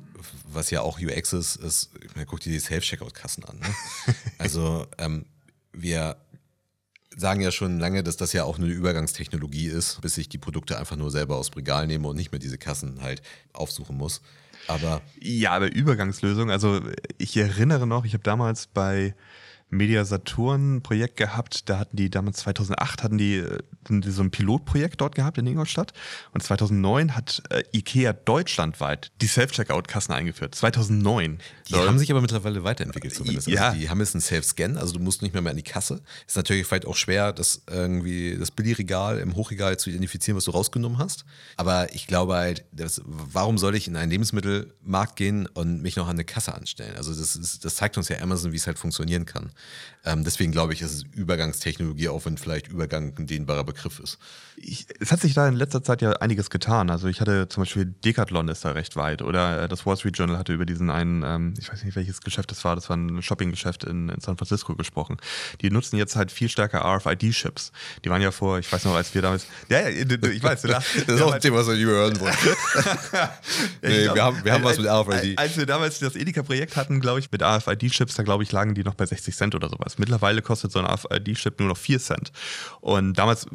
was 0.54 0.72
ja 0.72 0.82
auch 0.82 1.00
UX 1.00 1.34
ist, 1.34 1.56
ist, 1.58 1.92
ich 2.04 2.16
meine, 2.16 2.26
guck 2.26 2.40
dir 2.40 2.52
die 2.52 2.60
Self-Checkout-Kassen 2.60 3.44
an. 3.46 3.60
Ne? 3.60 3.66
also 4.38 4.88
ähm, 4.98 5.26
wir 5.72 6.18
sagen 7.16 7.42
ja 7.42 7.52
schon 7.52 7.80
lange, 7.80 8.04
dass 8.04 8.18
das 8.18 8.34
ja 8.34 8.44
auch 8.44 8.58
eine 8.58 8.68
Übergangstechnologie 8.68 9.68
ist, 9.68 10.02
bis 10.02 10.18
ich 10.18 10.30
die 10.30 10.38
Produkte 10.38 10.78
einfach 10.78 10.96
nur 10.96 11.12
selber 11.12 11.38
aus 11.38 11.52
dem 11.52 11.56
Regal 11.56 11.88
nehme 11.88 12.08
und 12.08 12.16
nicht 12.16 12.32
mehr 12.32 12.40
diese 12.40 12.58
Kassen 12.58 13.02
halt 13.02 13.22
aufsuchen 13.54 13.98
muss. 13.98 14.22
Aber 14.68 15.02
ja, 15.20 15.52
aber 15.52 15.72
Übergangslösung. 15.72 16.52
Also 16.52 16.82
ich 17.18 17.36
erinnere 17.36 17.88
noch, 17.88 18.06
ich 18.06 18.14
habe 18.14 18.24
damals 18.24 18.68
bei 18.68 19.16
Media 19.70 20.06
Saturn 20.06 20.82
Projekt 20.82 21.18
gehabt. 21.18 21.70
Da 21.70 21.80
hatten 21.80 21.96
die 21.96 22.10
damals 22.10 22.40
2008 22.40 23.04
hatten 23.04 23.18
die, 23.18 23.38
äh, 23.38 23.60
die 23.79 23.79
so 24.04 24.22
ein 24.22 24.32
Pilotprojekt 24.32 25.02
dort 25.02 25.16
gehabt 25.16 25.38
in 25.38 25.48
Ingolstadt 25.48 25.94
und 26.34 26.42
2009 26.42 27.16
hat 27.16 27.44
äh, 27.50 27.64
Ikea 27.74 28.14
deutschlandweit 28.14 29.12
die 29.22 29.28
Self-Checkout-Kassen 29.28 30.14
eingeführt. 30.14 30.56
2009. 30.56 31.40
Die 31.68 31.74
so. 31.74 31.88
haben 31.88 32.00
sich 32.00 32.12
aber 32.12 32.22
mittlerweile 32.22 32.64
weiterentwickelt 32.64 33.14
zumindest. 33.14 33.48
Also 33.48 33.58
ja. 33.58 33.74
Die 33.74 33.90
haben 33.90 34.00
jetzt 34.00 34.16
einen 34.16 34.22
Self-Scan, 34.22 34.78
also 34.78 34.94
du 34.94 35.00
musst 35.00 35.22
nicht 35.22 35.34
mehr, 35.34 35.42
mehr 35.42 35.52
an 35.52 35.58
die 35.58 35.64
Kasse. 35.64 36.02
Ist 36.28 36.38
natürlich 36.38 36.66
vielleicht 36.66 36.86
auch 36.86 36.96
schwer, 36.96 37.34
das 37.34 37.64
irgendwie 37.70 38.38
das 38.38 38.52
Billigregal 38.52 39.20
im 39.20 39.36
Hochregal 39.36 39.78
zu 39.78 39.90
identifizieren, 39.90 40.38
was 40.38 40.46
du 40.46 40.52
rausgenommen 40.52 40.98
hast. 40.98 41.26
Aber 41.58 41.94
ich 41.94 42.08
glaube 42.08 42.36
halt, 42.36 42.66
das, 42.72 43.02
warum 43.06 43.58
soll 43.58 43.76
ich 43.76 43.88
in 43.88 43.96
einen 43.96 44.12
Lebensmittelmarkt 44.12 45.16
gehen 45.16 45.48
und 45.48 45.82
mich 45.82 45.96
noch 45.96 46.08
an 46.08 46.16
eine 46.16 46.26
Kasse 46.26 46.54
anstellen? 46.54 46.96
Also 46.96 47.14
das, 47.14 47.36
ist, 47.36 47.66
das 47.66 47.76
zeigt 47.76 47.98
uns 47.98 48.10
ja 48.10 48.20
Amazon, 48.20 48.52
wie 48.52 48.58
es 48.58 48.68
halt 48.68 48.80
funktionieren 48.80 49.26
kann. 49.26 49.52
Ähm, 50.06 50.24
deswegen 50.24 50.52
glaube 50.52 50.74
ich, 50.74 50.82
ist 50.82 50.94
es 50.94 51.04
Übergangstechnologie, 51.16 52.10
auch 52.10 52.26
wenn 52.26 52.38
vielleicht 52.38 52.68
Übergang 52.68 53.14
ein 53.18 53.28
dehnbarer 53.28 53.64
Begriff 53.64 54.00
ist. 54.00 54.18
Ich, 54.62 54.88
es 55.00 55.12
hat 55.12 55.22
sich 55.22 55.34
da 55.34 55.48
in 55.48 55.56
letzter 55.56 55.84
Zeit 55.84 56.02
ja 56.02 56.12
einiges 56.14 56.50
getan. 56.50 56.90
Also 56.90 57.08
ich 57.08 57.22
hatte 57.22 57.48
zum 57.48 57.62
Beispiel 57.64 57.86
Decathlon 57.86 58.48
ist 58.50 58.66
da 58.66 58.72
recht 58.72 58.96
weit 58.96 59.22
oder 59.22 59.64
äh, 59.64 59.68
das 59.68 59.86
Wall 59.86 59.96
Street 59.98 60.18
Journal 60.18 60.38
hatte 60.38 60.54
über 60.54 60.66
diesen 60.66 60.90
einen, 60.90 61.24
ähm, 61.24 61.54
ich 61.58 61.72
weiß 61.72 61.84
nicht 61.84 61.96
welches 61.96 62.22
Geschäft 62.22 62.52
das 62.52 62.64
war, 62.66 62.76
das 62.76 62.90
war 62.90 62.98
ein 62.98 63.22
Shoppinggeschäft 63.22 63.84
in, 63.84 64.10
in 64.10 64.20
San 64.20 64.38
Francisco 64.38 64.76
gesprochen. 64.76 65.18
Die 65.62 65.72
nutzen 65.72 65.98
jetzt 65.98 66.16
halt 66.16 66.32
viel 66.32 66.50
stärker 66.50 66.84
RFID-Chips. 66.84 67.72
Die 68.04 68.10
waren 68.10 68.22
ja 68.22 68.32
vor, 68.32 68.60
ich 68.60 68.72
weiß 68.72 68.86
noch, 68.86 68.96
als 68.96 69.14
wir 69.14 69.22
damals, 69.22 69.46
ja, 69.70 69.88
ja 69.88 69.90
ich 69.90 70.44
weiß, 70.44 70.62
du 70.64 70.68
das 70.68 70.86
ist 70.96 71.22
auch 71.22 71.34
ein 71.34 71.42
Thema, 71.42 71.58
was 71.58 71.68
wir 71.68 71.86
hören 71.86 72.20
wollen. 72.20 72.34
nee, 73.82 74.04
glaub, 74.04 74.16
wir 74.16 74.24
haben, 74.24 74.46
wir 74.46 74.54
haben 74.54 74.64
was 74.64 74.78
mit 74.78 74.88
RFID. 74.88 75.40
Als 75.40 75.58
wir 75.58 75.66
damals 75.66 76.00
das 76.00 76.16
Edeka-Projekt 76.16 76.76
hatten, 76.76 77.00
glaube 77.00 77.20
ich, 77.20 77.32
mit 77.32 77.42
RFID-Chips, 77.42 78.16
da 78.16 78.24
glaube 78.24 78.44
ich, 78.44 78.52
lagen 78.52 78.76
die 78.76 78.84
noch 78.84 78.96
bei 78.96 79.06
60 79.06 79.36
Cent 79.36 79.56
oder 79.56 79.70
sowas. 79.70 79.98
Mittlerweile 79.98 80.42
kostet 80.42 80.72
so 80.72 80.80
ein 80.80 80.86
RFID-Chip 80.86 81.60
nur 81.60 81.70
noch 81.70 81.78
4 81.78 82.00
Cent. 82.00 82.32
Und 82.82 83.14
damals 83.14 83.48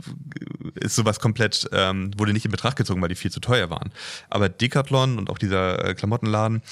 ist 0.75 0.94
sowas 0.95 1.21
komplett, 1.21 1.69
ähm, 1.73 2.11
wurde 2.17 2.33
nicht 2.33 2.45
in 2.45 2.51
Betracht 2.51 2.77
gezogen, 2.77 3.01
weil 3.03 3.09
die 3.09 3.15
viel 3.15 3.31
zu 3.31 3.41
teuer 3.41 3.71
waren. 3.71 3.93
Aber 4.31 4.49
Decathlon 4.49 5.19
und 5.19 5.31
auch 5.31 5.39
dieser 5.39 5.85
äh, 5.85 5.95
Klamottenladen, 5.95 6.63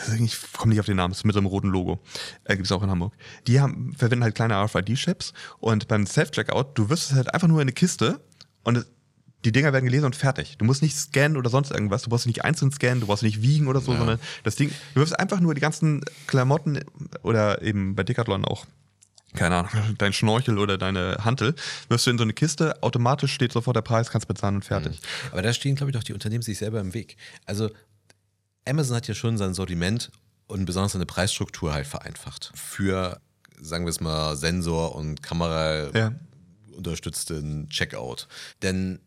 also 0.00 0.22
ich 0.22 0.36
komme 0.52 0.70
nicht 0.70 0.80
auf 0.80 0.86
den 0.86 0.96
Namen, 0.96 1.12
ist 1.12 1.24
mit 1.24 1.34
so 1.34 1.40
einem 1.40 1.46
roten 1.46 1.68
Logo, 1.68 2.00
äh, 2.44 2.54
gibt 2.54 2.66
es 2.66 2.72
auch 2.72 2.82
in 2.82 2.90
Hamburg. 2.90 3.14
Die 3.46 3.60
haben, 3.60 3.94
verwenden 3.96 4.24
halt 4.24 4.34
kleine 4.34 4.54
RFID-Chips 4.54 5.32
und 5.58 5.88
beim 5.88 6.06
Self-Checkout, 6.06 6.76
du 6.78 6.88
wirst 6.88 7.10
es 7.10 7.16
halt 7.16 7.32
einfach 7.32 7.48
nur 7.48 7.58
in 7.58 7.62
eine 7.62 7.72
Kiste 7.72 8.20
und 8.64 8.86
die 9.44 9.52
Dinger 9.52 9.72
werden 9.72 9.84
gelesen 9.84 10.06
und 10.06 10.16
fertig. 10.16 10.58
Du 10.58 10.64
musst 10.64 10.82
nicht 10.82 10.96
scannen 10.96 11.36
oder 11.36 11.50
sonst 11.50 11.70
irgendwas. 11.70 12.02
Du 12.02 12.10
brauchst 12.10 12.26
nicht 12.26 12.44
einzeln 12.44 12.72
scannen, 12.72 13.00
du 13.00 13.06
brauchst 13.06 13.22
nicht 13.22 13.42
wiegen 13.42 13.68
oder 13.68 13.80
so, 13.80 13.92
ja. 13.92 13.98
sondern 13.98 14.18
das 14.42 14.56
Ding, 14.56 14.70
du 14.94 15.00
wirfst 15.00 15.18
einfach 15.18 15.38
nur 15.38 15.54
die 15.54 15.60
ganzen 15.60 16.04
Klamotten 16.26 16.80
oder 17.22 17.62
eben 17.62 17.94
bei 17.94 18.02
Decathlon 18.02 18.44
auch 18.44 18.66
keine 19.36 19.56
Ahnung, 19.56 19.94
dein 19.98 20.12
Schnorchel 20.12 20.58
oder 20.58 20.78
deine 20.78 21.18
Hantel, 21.24 21.54
wirst 21.88 22.06
du 22.06 22.10
in 22.10 22.18
so 22.18 22.24
eine 22.24 22.32
Kiste, 22.32 22.82
automatisch 22.82 23.32
steht 23.32 23.52
sofort 23.52 23.76
der 23.76 23.82
Preis, 23.82 24.10
kannst 24.10 24.26
bezahlen 24.26 24.56
und 24.56 24.64
fertig. 24.64 25.00
Mhm. 25.00 25.32
Aber 25.32 25.42
da 25.42 25.52
stehen, 25.52 25.76
glaube 25.76 25.90
ich, 25.90 25.96
doch 25.96 26.04
die 26.04 26.12
Unternehmen 26.12 26.42
sich 26.42 26.58
selber 26.58 26.80
im 26.80 26.94
Weg. 26.94 27.16
Also 27.44 27.70
Amazon 28.66 28.96
hat 28.96 29.08
ja 29.08 29.14
schon 29.14 29.38
sein 29.38 29.54
Sortiment 29.54 30.10
und 30.48 30.64
besonders 30.64 30.92
seine 30.92 31.06
Preisstruktur 31.06 31.72
halt 31.72 31.86
vereinfacht. 31.86 32.52
Für, 32.54 33.20
sagen 33.60 33.84
wir 33.84 33.90
es 33.90 34.00
mal, 34.00 34.36
Sensor 34.36 34.94
und 34.94 35.22
Kamera 35.22 35.90
ja. 35.96 36.12
unterstützten 36.76 37.68
Checkout. 37.68 38.28
Denn 38.62 39.00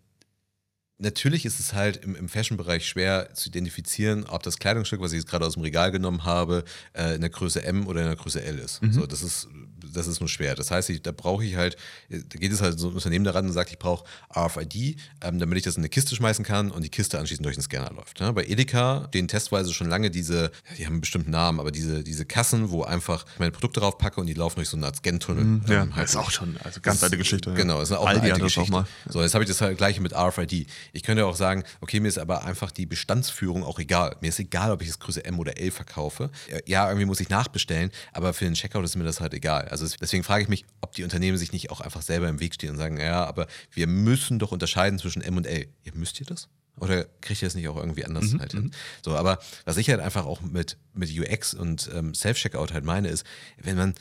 natürlich 0.97 1.45
ist 1.45 1.59
es 1.59 1.73
halt 1.73 1.97
im, 1.97 2.15
im 2.15 2.30
Fashion-Bereich 2.30 2.88
schwer 2.88 3.34
zu 3.34 3.49
identifizieren, 3.49 4.25
ob 4.25 4.43
das 4.43 4.59
Kleidungsstück, 4.59 5.01
was 5.01 5.11
ich 5.11 5.19
jetzt 5.19 5.30
gerade 5.30 5.45
aus 5.45 5.53
dem 5.53 5.63
Regal 5.63 5.91
genommen 5.91 6.25
habe, 6.25 6.63
äh, 6.93 7.15
in 7.15 7.21
der 7.21 7.30
Größe 7.30 7.63
M 7.63 7.88
oder 7.88 8.01
in 8.01 8.07
der 8.07 8.15
Größe 8.15 8.43
L 8.43 8.59
ist. 8.59 8.82
Mhm. 8.82 8.93
So, 8.93 9.05
das 9.05 9.23
ist 9.23 9.47
das 9.94 10.08
ist 10.08 10.20
nur 10.20 10.30
schwer. 10.30 10.56
Das 10.56 10.72
heißt, 10.72 10.90
ich, 10.90 11.02
da 11.02 11.12
brauche 11.12 11.44
ich 11.44 11.56
halt, 11.56 11.78
da 12.10 12.40
geht 12.40 12.52
es 12.52 12.62
halt 12.62 12.80
so 12.80 12.90
ein 12.90 12.96
Unternehmen 12.96 13.26
daran 13.26 13.46
und 13.46 13.54
sagt, 13.54 13.72
ich 13.72 13.80
brauche 13.80 14.06
RFID, 14.36 14.98
ähm, 15.22 15.40
damit 15.40 15.58
ich 15.58 15.64
das 15.64 15.76
in 15.76 15.82
eine 15.82 15.90
Kiste 15.90 16.16
schmeißen 16.16 16.46
kann 16.46 16.72
und 16.72 16.84
die 16.84 16.90
Kiste 16.90 17.20
anschließend 17.20 17.46
durch 17.46 17.56
den 17.56 17.64
Scanner 17.64 17.92
läuft. 17.94 18.20
Ja, 18.20 18.32
bei 18.32 18.46
Edeka, 18.46 19.08
den 19.14 19.28
testweise 19.28 19.74
schon 19.74 19.90
lange 19.90 20.10
diese, 20.10 20.52
die 20.78 20.86
haben 20.86 20.94
einen 20.94 21.02
bestimmten 21.02 21.32
Namen, 21.32 21.60
aber 21.60 21.72
diese, 21.72 22.04
diese 22.04 22.26
Kassen, 22.26 22.70
wo 22.70 22.84
einfach 22.84 23.26
meine 23.38 23.52
Produkte 23.52 23.80
drauf 23.80 23.98
packe 23.98 24.20
und 24.20 24.28
die 24.28 24.34
laufen 24.34 24.58
durch 24.58 24.70
so 24.70 24.78
eine 24.78 24.88
Art 24.88 24.98
Scan-Tunnel. 24.98 25.44
Mhm, 25.44 25.62
ja, 25.68 25.84
ähm, 25.84 25.96
halt 25.96 26.10
ist 26.10 26.16
auch 26.16 26.32
schon, 26.32 26.58
also 26.64 26.80
ganz 26.82 27.04
alte 27.04 27.18
Geschichte. 27.18 27.54
Genau, 27.54 27.82
ist 27.82 27.92
auch 27.92 28.06
Aldi 28.06 28.22
eine 28.22 28.34
alte 28.34 28.46
Geschichte. 28.46 28.74
Auch 28.74 28.84
mal. 28.84 28.88
So, 29.08 29.22
jetzt 29.22 29.34
habe 29.34 29.44
ich 29.44 29.50
das 29.50 29.62
halt 29.62 29.78
gleiche 29.78 30.02
mit 30.02 30.14
RFID. 30.14 30.68
Ich 30.94 31.04
könnte 31.04 31.26
auch 31.26 31.36
sagen, 31.36 31.64
okay, 31.82 32.00
mir 32.00 32.08
ist 32.08 32.20
aber 32.20 32.46
einfach 32.46 32.72
die 32.72 32.86
Bestandsführung 32.86 33.64
auch 33.64 33.80
egal. 33.80 34.16
Mir 34.22 34.30
ist 34.30 34.40
egal, 34.40 34.72
ob 34.72 34.82
ich 34.82 34.90
es 34.90 35.00
Größe 35.00 35.24
M 35.26 35.40
oder 35.40 35.58
L 35.58 35.72
verkaufe. 35.72 36.30
Ja, 36.66 36.88
irgendwie 36.88 37.06
muss 37.06 37.20
ich 37.20 37.30
nachbestellen, 37.30 37.92
aber 38.14 38.34
für 38.34 38.46
den 38.46 38.54
Checkout 38.54 38.84
ist 38.84 38.96
mir 38.96 39.04
das 39.04 39.22
halt 39.22 39.34
egal. 39.34 39.68
Also 39.70 39.78
deswegen 39.80 40.23
frage 40.23 40.43
ich 40.43 40.49
mich, 40.49 40.65
ob 40.82 40.93
die 40.93 41.03
Unternehmen 41.03 41.38
sich 41.38 41.51
nicht 41.51 41.71
auch 41.71 41.82
einfach 41.82 42.01
selber 42.01 42.30
im 42.30 42.39
Weg 42.39 42.53
stehen 42.53 42.71
und 42.71 42.77
sagen, 42.77 42.99
ja, 42.99 43.25
aber 43.25 43.47
wir 43.71 43.88
müssen 43.88 44.39
doch 44.39 44.51
unterscheiden 44.51 44.99
zwischen 44.99 45.21
M 45.21 45.38
und 45.38 45.45
L. 45.45 45.67
Ja, 45.84 45.91
müsst 45.95 46.19
ihr 46.19 46.25
das? 46.25 46.47
Oder 46.80 47.05
kriegt 47.21 47.41
ihr 47.41 47.47
das 47.47 47.55
nicht 47.55 47.67
auch 47.67 47.77
irgendwie 47.77 48.05
anders 48.05 48.32
mhm. 48.32 48.39
halt 48.39 48.51
hin? 48.53 48.63
Mhm. 48.65 48.71
So, 49.03 49.15
aber 49.15 49.39
was 49.65 49.77
ich 49.77 49.89
halt 49.89 49.99
einfach 49.99 50.25
auch 50.25 50.41
mit, 50.41 50.77
mit 50.93 51.09
UX 51.17 51.53
und 51.53 51.89
ähm, 51.93 52.13
Self-Checkout 52.13 52.73
halt 52.73 52.86
meine, 52.86 53.09
ist, 53.09 53.25
wenn 53.57 53.75
man 53.75 53.95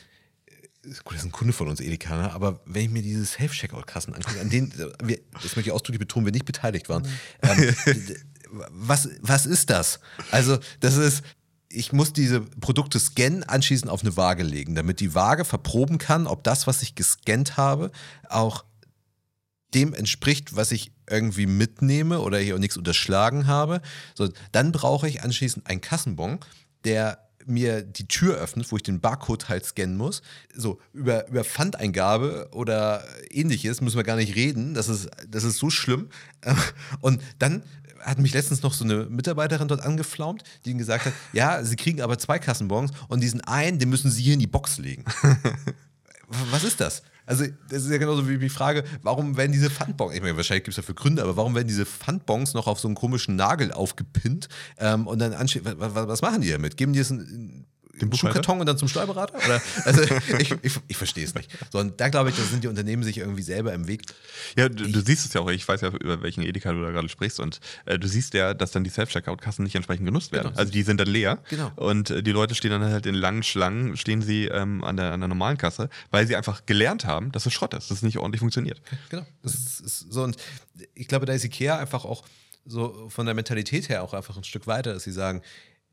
äh, 0.45 0.89
gut, 1.03 1.13
das 1.13 1.21
ist 1.21 1.25
ein 1.25 1.31
Kunde 1.31 1.53
von 1.53 1.67
uns, 1.67 1.81
Edeka, 1.81 2.15
ne? 2.15 2.31
aber 2.31 2.61
wenn 2.65 2.83
ich 2.83 2.89
mir 2.89 3.01
diese 3.01 3.25
Self-Checkout-Kassen 3.25 4.13
angucke, 4.13 4.39
an 4.39 4.49
denen, 4.49 4.71
äh, 4.71 4.91
wir, 5.03 5.19
das 5.33 5.55
möchte 5.55 5.69
ich 5.69 5.71
ausdrücklich 5.71 5.99
betonen, 5.99 6.25
wir 6.25 6.33
nicht 6.33 6.45
beteiligt 6.45 6.89
waren, 6.89 7.05
ähm, 7.41 7.75
was, 8.69 9.09
was 9.21 9.45
ist 9.45 9.69
das? 9.69 9.99
Also, 10.31 10.59
das 10.79 10.97
ist, 10.97 11.23
ich 11.71 11.93
muss 11.93 12.13
diese 12.13 12.41
Produkte 12.41 12.99
scannen, 12.99 13.43
anschließend 13.43 13.91
auf 13.91 14.01
eine 14.01 14.17
Waage 14.17 14.43
legen, 14.43 14.75
damit 14.75 14.99
die 14.99 15.13
Waage 15.13 15.45
verproben 15.45 15.99
kann, 15.99 16.25
ob 16.25 16.43
das, 16.43 16.65
was 16.65 16.81
ich 16.81 16.95
gescannt 16.95 17.57
habe, 17.57 17.91
auch 18.27 18.65
dem 19.75 19.93
entspricht, 19.93 20.55
was 20.55 20.71
ich 20.71 20.91
irgendwie 21.07 21.45
mitnehme 21.45 22.21
oder 22.21 22.39
hier 22.39 22.55
auch 22.55 22.59
nichts 22.59 22.77
unterschlagen 22.77 23.45
habe. 23.45 23.81
So, 24.15 24.29
dann 24.51 24.71
brauche 24.71 25.07
ich 25.07 25.21
anschließend 25.21 25.67
einen 25.67 25.81
Kassenbon, 25.81 26.39
der 26.85 27.19
mir 27.45 27.81
die 27.81 28.07
Tür 28.07 28.37
öffnet, 28.37 28.71
wo 28.71 28.77
ich 28.77 28.83
den 28.83 28.99
Barcode 28.99 29.49
halt 29.49 29.65
scannen 29.65 29.97
muss. 29.97 30.21
So, 30.55 30.79
über, 30.93 31.27
über 31.27 31.43
Pfandeingabe 31.43 32.49
oder 32.51 33.03
ähnliches 33.29 33.81
müssen 33.81 33.97
wir 33.97 34.03
gar 34.03 34.15
nicht 34.15 34.35
reden. 34.35 34.73
Das 34.73 34.89
ist, 34.89 35.09
das 35.27 35.43
ist 35.43 35.57
so 35.57 35.69
schlimm. 35.69 36.09
Und 37.01 37.21
dann 37.39 37.63
hat 38.01 38.19
mich 38.19 38.33
letztens 38.33 38.61
noch 38.61 38.73
so 38.73 38.83
eine 38.83 39.05
Mitarbeiterin 39.05 39.67
dort 39.67 39.81
angeflaumt, 39.81 40.43
die 40.65 40.73
gesagt 40.75 41.05
hat, 41.05 41.13
ja, 41.33 41.63
sie 41.63 41.75
kriegen 41.75 42.01
aber 42.01 42.17
zwei 42.17 42.39
Kassenbons 42.39 42.91
und 43.07 43.21
diesen 43.21 43.41
einen, 43.41 43.79
den 43.79 43.89
müssen 43.89 44.11
sie 44.11 44.23
hier 44.23 44.33
in 44.33 44.39
die 44.39 44.47
Box 44.47 44.77
legen. 44.77 45.05
Was 46.51 46.63
ist 46.63 46.79
das? 46.79 47.01
Also, 47.25 47.45
das 47.69 47.83
ist 47.83 47.91
ja 47.91 47.99
genauso 47.99 48.27
wie 48.27 48.39
die 48.39 48.49
Frage, 48.49 48.83
warum 49.03 49.37
werden 49.37 49.51
diese 49.51 49.69
Pfandbons, 49.69 50.15
ich 50.15 50.21
meine, 50.21 50.35
wahrscheinlich 50.35 50.63
gibt 50.63 50.75
es 50.75 50.83
dafür 50.83 50.95
Gründe, 50.95 51.21
aber 51.21 51.37
warum 51.37 51.53
werden 51.53 51.67
diese 51.67 51.85
Pfandbons 51.85 52.55
noch 52.55 52.65
auf 52.65 52.79
so 52.79 52.87
einen 52.87 52.95
komischen 52.95 53.35
Nagel 53.35 53.71
aufgepinnt 53.71 54.49
ähm, 54.79 55.05
und 55.05 55.19
dann 55.19 55.33
ansteht, 55.33 55.61
was, 55.63 55.93
was, 55.93 56.21
machen 56.23 56.41
die 56.41 56.49
damit? 56.49 56.75
Geben 56.75 56.93
die 56.93 56.99
es 56.99 57.11
ein 57.11 57.67
den 57.93 58.13
Schuhkarton 58.13 58.59
und 58.59 58.65
dann 58.65 58.77
zum 58.77 58.87
Steuerberater? 58.87 59.35
Oder? 59.35 59.61
Also 59.85 60.01
ich, 60.39 60.55
ich, 60.61 60.79
ich 60.87 60.97
verstehe 60.97 61.23
es 61.23 61.33
nicht. 61.35 61.49
So, 61.71 61.79
und 61.79 61.99
da 61.99 62.09
glaube 62.09 62.29
ich, 62.29 62.35
da 62.35 62.43
sind 62.43 62.63
die 62.63 62.67
Unternehmen 62.67 63.03
sich 63.03 63.17
irgendwie 63.17 63.41
selber 63.41 63.73
im 63.73 63.87
Weg. 63.87 64.03
Ja, 64.57 64.69
du, 64.69 64.89
du, 64.89 65.01
siehst 65.01 65.25
es 65.25 65.33
ja 65.33 65.41
auch, 65.41 65.49
ich 65.49 65.67
weiß 65.67 65.81
ja, 65.81 65.89
über 65.89 66.21
welchen 66.21 66.41
Edeka 66.43 66.71
du 66.71 66.81
da 66.81 66.91
gerade 66.91 67.09
sprichst 67.09 67.39
und 67.39 67.59
äh, 67.85 67.97
du 67.97 68.07
siehst 68.07 68.33
ja, 68.33 68.53
dass 68.53 68.71
dann 68.71 68.83
die 68.83 68.89
Self-Checkout-Kassen 68.89 69.63
nicht 69.63 69.75
entsprechend 69.75 70.05
genutzt 70.05 70.31
werden. 70.31 70.49
Genau. 70.49 70.59
Also 70.59 70.71
die 70.71 70.83
sind 70.83 70.99
dann 70.99 71.07
leer 71.07 71.39
genau. 71.49 71.71
und 71.75 72.09
äh, 72.09 72.23
die 72.23 72.31
Leute 72.31 72.55
stehen 72.55 72.71
dann 72.71 72.83
halt 72.83 73.05
in 73.05 73.15
langen 73.15 73.43
Schlangen, 73.43 73.97
stehen 73.97 74.21
sie 74.21 74.45
ähm, 74.45 74.83
an, 74.83 74.97
der, 74.97 75.11
an 75.11 75.19
der 75.19 75.27
normalen 75.27 75.57
Kasse, 75.57 75.89
weil 76.11 76.27
sie 76.27 76.35
einfach 76.35 76.65
gelernt 76.65 77.05
haben, 77.05 77.31
dass 77.31 77.45
es 77.45 77.53
Schrott 77.53 77.73
ist, 77.73 77.89
dass 77.89 77.97
es 77.97 78.03
nicht 78.03 78.17
ordentlich 78.17 78.39
funktioniert. 78.39 78.81
Genau. 79.09 79.25
Das 79.43 79.55
ist, 79.55 79.79
ist 79.81 80.05
so 80.11 80.23
und 80.23 80.37
ich 80.93 81.07
glaube, 81.07 81.25
da 81.25 81.33
ist 81.33 81.43
Ikea 81.43 81.77
einfach 81.77 82.05
auch 82.05 82.23
so 82.65 83.09
von 83.09 83.25
der 83.25 83.35
Mentalität 83.35 83.89
her 83.89 84.03
auch 84.03 84.13
einfach 84.13 84.37
ein 84.37 84.43
Stück 84.43 84.67
weiter, 84.67 84.93
dass 84.93 85.03
sie 85.03 85.11
sagen, 85.11 85.41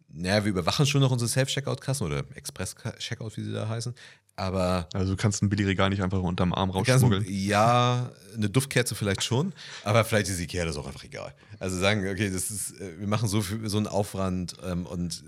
naja, 0.08 0.44
wir 0.44 0.50
überwachen 0.50 0.86
schon 0.86 1.00
noch 1.00 1.10
unsere 1.10 1.28
Self-Checkout-Kassen 1.28 2.06
oder 2.06 2.24
Express-Checkout, 2.34 3.36
wie 3.36 3.42
sie 3.42 3.52
da 3.52 3.68
heißen. 3.68 3.94
Aber. 4.36 4.88
Also 4.92 5.12
du 5.12 5.16
kannst 5.16 5.42
ein 5.42 5.48
Billigregal 5.48 5.90
nicht 5.90 6.02
einfach 6.02 6.20
unterm 6.20 6.52
Arm 6.52 6.70
rausschmuggeln. 6.70 7.24
Ja, 7.28 8.10
eine 8.34 8.50
Duftkerze 8.50 8.94
vielleicht 8.94 9.22
schon, 9.24 9.52
aber 9.82 10.04
vielleicht 10.04 10.28
ist 10.28 10.38
die 10.38 10.46
Kerze 10.46 10.66
das 10.66 10.76
auch 10.76 10.86
einfach 10.86 11.04
egal. 11.04 11.34
Also 11.58 11.78
sagen, 11.78 12.06
okay, 12.08 12.30
das 12.30 12.50
ist, 12.50 12.78
äh, 12.80 13.00
wir 13.00 13.06
machen 13.06 13.28
so, 13.28 13.40
viel, 13.40 13.66
so 13.68 13.78
einen 13.78 13.86
Aufwand 13.86 14.56
ähm, 14.62 14.86
und 14.86 15.24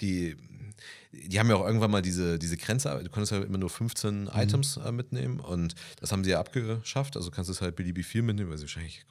die. 0.00 0.36
Die 1.16 1.38
haben 1.38 1.48
ja 1.48 1.54
auch 1.54 1.64
irgendwann 1.64 1.92
mal 1.92 2.02
diese, 2.02 2.40
diese 2.40 2.56
Grenze, 2.56 2.88
du 3.02 3.08
konntest 3.08 3.30
ja 3.30 3.40
immer 3.40 3.56
nur 3.56 3.70
15 3.70 4.22
mhm. 4.22 4.30
Items 4.34 4.78
äh, 4.78 4.90
mitnehmen 4.90 5.38
und 5.38 5.76
das 6.00 6.10
haben 6.10 6.24
sie 6.24 6.30
ja 6.30 6.40
abgeschafft. 6.40 7.16
Also 7.16 7.30
kannst 7.30 7.48
du 7.48 7.52
es 7.52 7.60
halt 7.60 7.76
beliebig 7.76 8.04
viel 8.04 8.22
mitnehmen, 8.22 8.50
weil 8.50 8.58
sie 8.58 8.64
wahrscheinlich, 8.64 9.06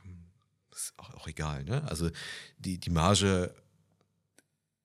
ist 0.75 0.93
auch, 0.97 1.13
auch 1.13 1.27
egal, 1.29 1.63
ne? 1.63 1.81
Also 1.87 2.09
die, 2.59 2.77
die 2.77 2.89
Marge 2.89 3.55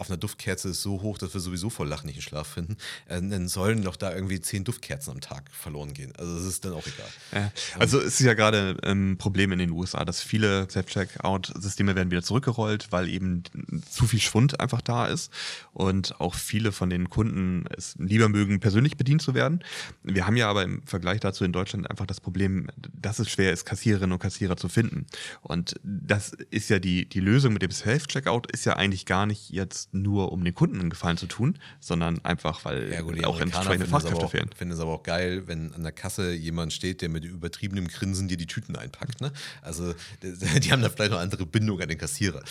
auf 0.00 0.08
einer 0.08 0.16
Duftkerze 0.16 0.70
ist 0.70 0.80
so 0.80 1.02
hoch, 1.02 1.18
dass 1.18 1.34
wir 1.34 1.40
sowieso 1.40 1.68
vor 1.68 1.86
Lachen 1.86 2.06
nicht 2.06 2.16
in 2.16 2.22
Schlaf 2.22 2.48
finden, 2.48 2.78
äh, 3.06 3.20
dann 3.20 3.48
sollen 3.48 3.82
doch 3.82 3.96
da 3.96 4.14
irgendwie 4.14 4.40
zehn 4.40 4.64
Duftkerzen 4.64 5.12
am 5.12 5.20
Tag 5.20 5.50
verloren 5.52 5.92
gehen. 5.92 6.12
Also 6.16 6.36
das 6.36 6.44
ist 6.44 6.64
dann 6.64 6.72
auch 6.72 6.86
egal. 6.86 7.08
Ja. 7.32 7.52
Also 7.78 7.98
es 7.98 8.18
ist 8.18 8.20
ja 8.20 8.32
gerade 8.32 8.78
ein 8.82 9.18
Problem 9.18 9.52
in 9.52 9.58
den 9.58 9.70
USA, 9.70 10.06
dass 10.06 10.22
viele 10.22 10.68
Self-Checkout-Systeme 10.70 11.94
werden 11.94 12.10
wieder 12.10 12.22
zurückgerollt, 12.22 12.90
weil 12.90 13.10
eben 13.10 13.42
zu 13.90 14.06
viel 14.06 14.20
Schwund 14.20 14.58
einfach 14.58 14.80
da 14.80 15.06
ist 15.06 15.30
und 15.74 16.18
auch 16.18 16.34
viele 16.34 16.72
von 16.72 16.88
den 16.88 17.10
Kunden 17.10 17.66
es 17.76 17.94
lieber 17.98 18.30
mögen, 18.30 18.58
persönlich 18.60 18.96
bedient 18.96 19.20
zu 19.20 19.34
werden. 19.34 19.62
Wir 20.02 20.26
haben 20.26 20.36
ja 20.36 20.48
aber 20.48 20.62
im 20.62 20.82
Vergleich 20.86 21.20
dazu 21.20 21.44
in 21.44 21.52
Deutschland 21.52 21.90
einfach 21.90 22.06
das 22.06 22.20
Problem, 22.20 22.68
dass 22.92 23.18
es 23.18 23.30
schwer 23.30 23.52
ist, 23.52 23.66
Kassiererinnen 23.66 24.12
und 24.12 24.18
Kassierer 24.18 24.56
zu 24.56 24.70
finden. 24.70 25.04
Und 25.42 25.74
das 25.82 26.32
ist 26.50 26.70
ja 26.70 26.78
die, 26.78 27.06
die 27.06 27.20
Lösung 27.20 27.52
mit 27.52 27.60
dem 27.60 27.70
Self-Checkout 27.70 28.50
ist 28.50 28.64
ja 28.64 28.76
eigentlich 28.76 29.04
gar 29.04 29.26
nicht 29.26 29.50
jetzt 29.50 29.89
nur 29.92 30.32
um 30.32 30.44
den 30.44 30.54
Kunden 30.54 30.80
einen 30.80 30.90
Gefallen 30.90 31.16
zu 31.16 31.26
tun, 31.26 31.58
sondern 31.80 32.24
einfach, 32.24 32.64
weil 32.64 32.92
ja, 32.92 33.00
gut, 33.00 33.24
auch 33.24 33.40
entsprechende 33.40 33.86
Fachkräfte 33.86 34.28
fehlen. 34.28 34.48
Ich 34.52 34.58
finde 34.58 34.74
es 34.74 34.80
aber 34.80 34.92
auch 34.92 35.02
geil, 35.02 35.46
wenn 35.46 35.74
an 35.74 35.82
der 35.82 35.92
Kasse 35.92 36.32
jemand 36.32 36.72
steht, 36.72 37.02
der 37.02 37.08
mit 37.08 37.24
übertriebenem 37.24 37.88
Grinsen 37.88 38.28
dir 38.28 38.36
die 38.36 38.46
Tüten 38.46 38.76
einpackt. 38.76 39.20
Ne? 39.20 39.32
Also 39.62 39.94
die 40.22 40.72
haben 40.72 40.82
da 40.82 40.88
vielleicht 40.88 41.12
noch 41.12 41.20
andere 41.20 41.46
Bindung 41.46 41.80
an 41.80 41.88
den 41.88 41.98
Kassierer. 41.98 42.42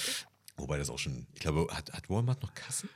Wobei 0.57 0.77
das 0.77 0.89
auch 0.89 0.99
schon, 0.99 1.25
ich 1.33 1.39
glaube, 1.39 1.67
hat, 1.71 1.91
hat 1.93 2.09
Walmart 2.09 2.41
noch 2.41 2.53
Kassen? 2.53 2.89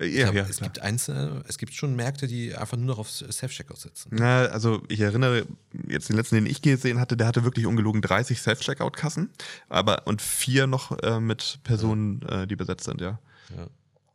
Äh, 0.00 0.06
ja, 0.06 0.24
glaub, 0.24 0.36
ja, 0.36 0.46
es 0.48 0.60
gibt 0.60 0.80
einzelne, 0.80 1.44
es 1.46 1.58
gibt 1.58 1.74
schon 1.74 1.94
Märkte, 1.94 2.26
die 2.26 2.54
einfach 2.54 2.76
nur 2.76 2.86
noch 2.86 2.98
auf 2.98 3.10
Self-Checkout 3.10 3.78
setzen. 3.78 4.10
Na, 4.12 4.46
also 4.46 4.82
ich 4.88 5.00
erinnere, 5.00 5.46
jetzt 5.86 6.08
den 6.08 6.16
letzten, 6.16 6.36
den 6.36 6.46
ich 6.46 6.62
gesehen 6.62 6.98
hatte, 6.98 7.16
der 7.16 7.26
hatte 7.26 7.44
wirklich 7.44 7.66
ungelogen 7.66 8.00
30 8.00 8.40
Self-Checkout-Kassen, 8.40 9.30
aber 9.68 10.06
und 10.06 10.22
vier 10.22 10.66
noch 10.66 10.98
äh, 11.02 11.20
mit 11.20 11.60
Personen, 11.64 12.22
ja. 12.28 12.42
äh, 12.42 12.46
die 12.46 12.56
besetzt 12.56 12.84
sind, 12.84 13.00
ja. 13.00 13.18
ja. 13.56 13.66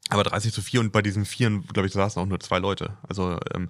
Aber 0.09 0.23
30 0.23 0.53
zu 0.53 0.61
4 0.61 0.81
und 0.81 0.91
bei 0.91 1.01
diesen 1.01 1.25
Vieren, 1.25 1.65
glaube 1.67 1.87
ich, 1.87 1.93
saßen 1.93 2.21
auch 2.21 2.27
nur 2.27 2.39
zwei 2.39 2.59
Leute. 2.59 2.97
Also 3.07 3.39
ähm, 3.53 3.69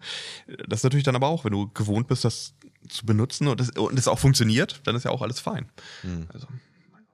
das 0.67 0.79
ist 0.79 0.83
natürlich 0.83 1.05
dann 1.05 1.15
aber 1.15 1.27
auch, 1.27 1.45
wenn 1.45 1.53
du 1.53 1.69
gewohnt 1.69 2.07
bist, 2.07 2.25
das 2.25 2.53
zu 2.89 3.05
benutzen 3.05 3.47
und 3.47 3.59
das, 3.59 3.69
und 3.71 3.97
das 3.97 4.07
auch 4.07 4.19
funktioniert, 4.19 4.81
dann 4.83 4.95
ist 4.95 5.05
ja 5.05 5.11
auch 5.11 5.21
alles 5.21 5.39
fein. 5.39 5.71
Mhm. 6.03 6.27
Also, 6.33 6.47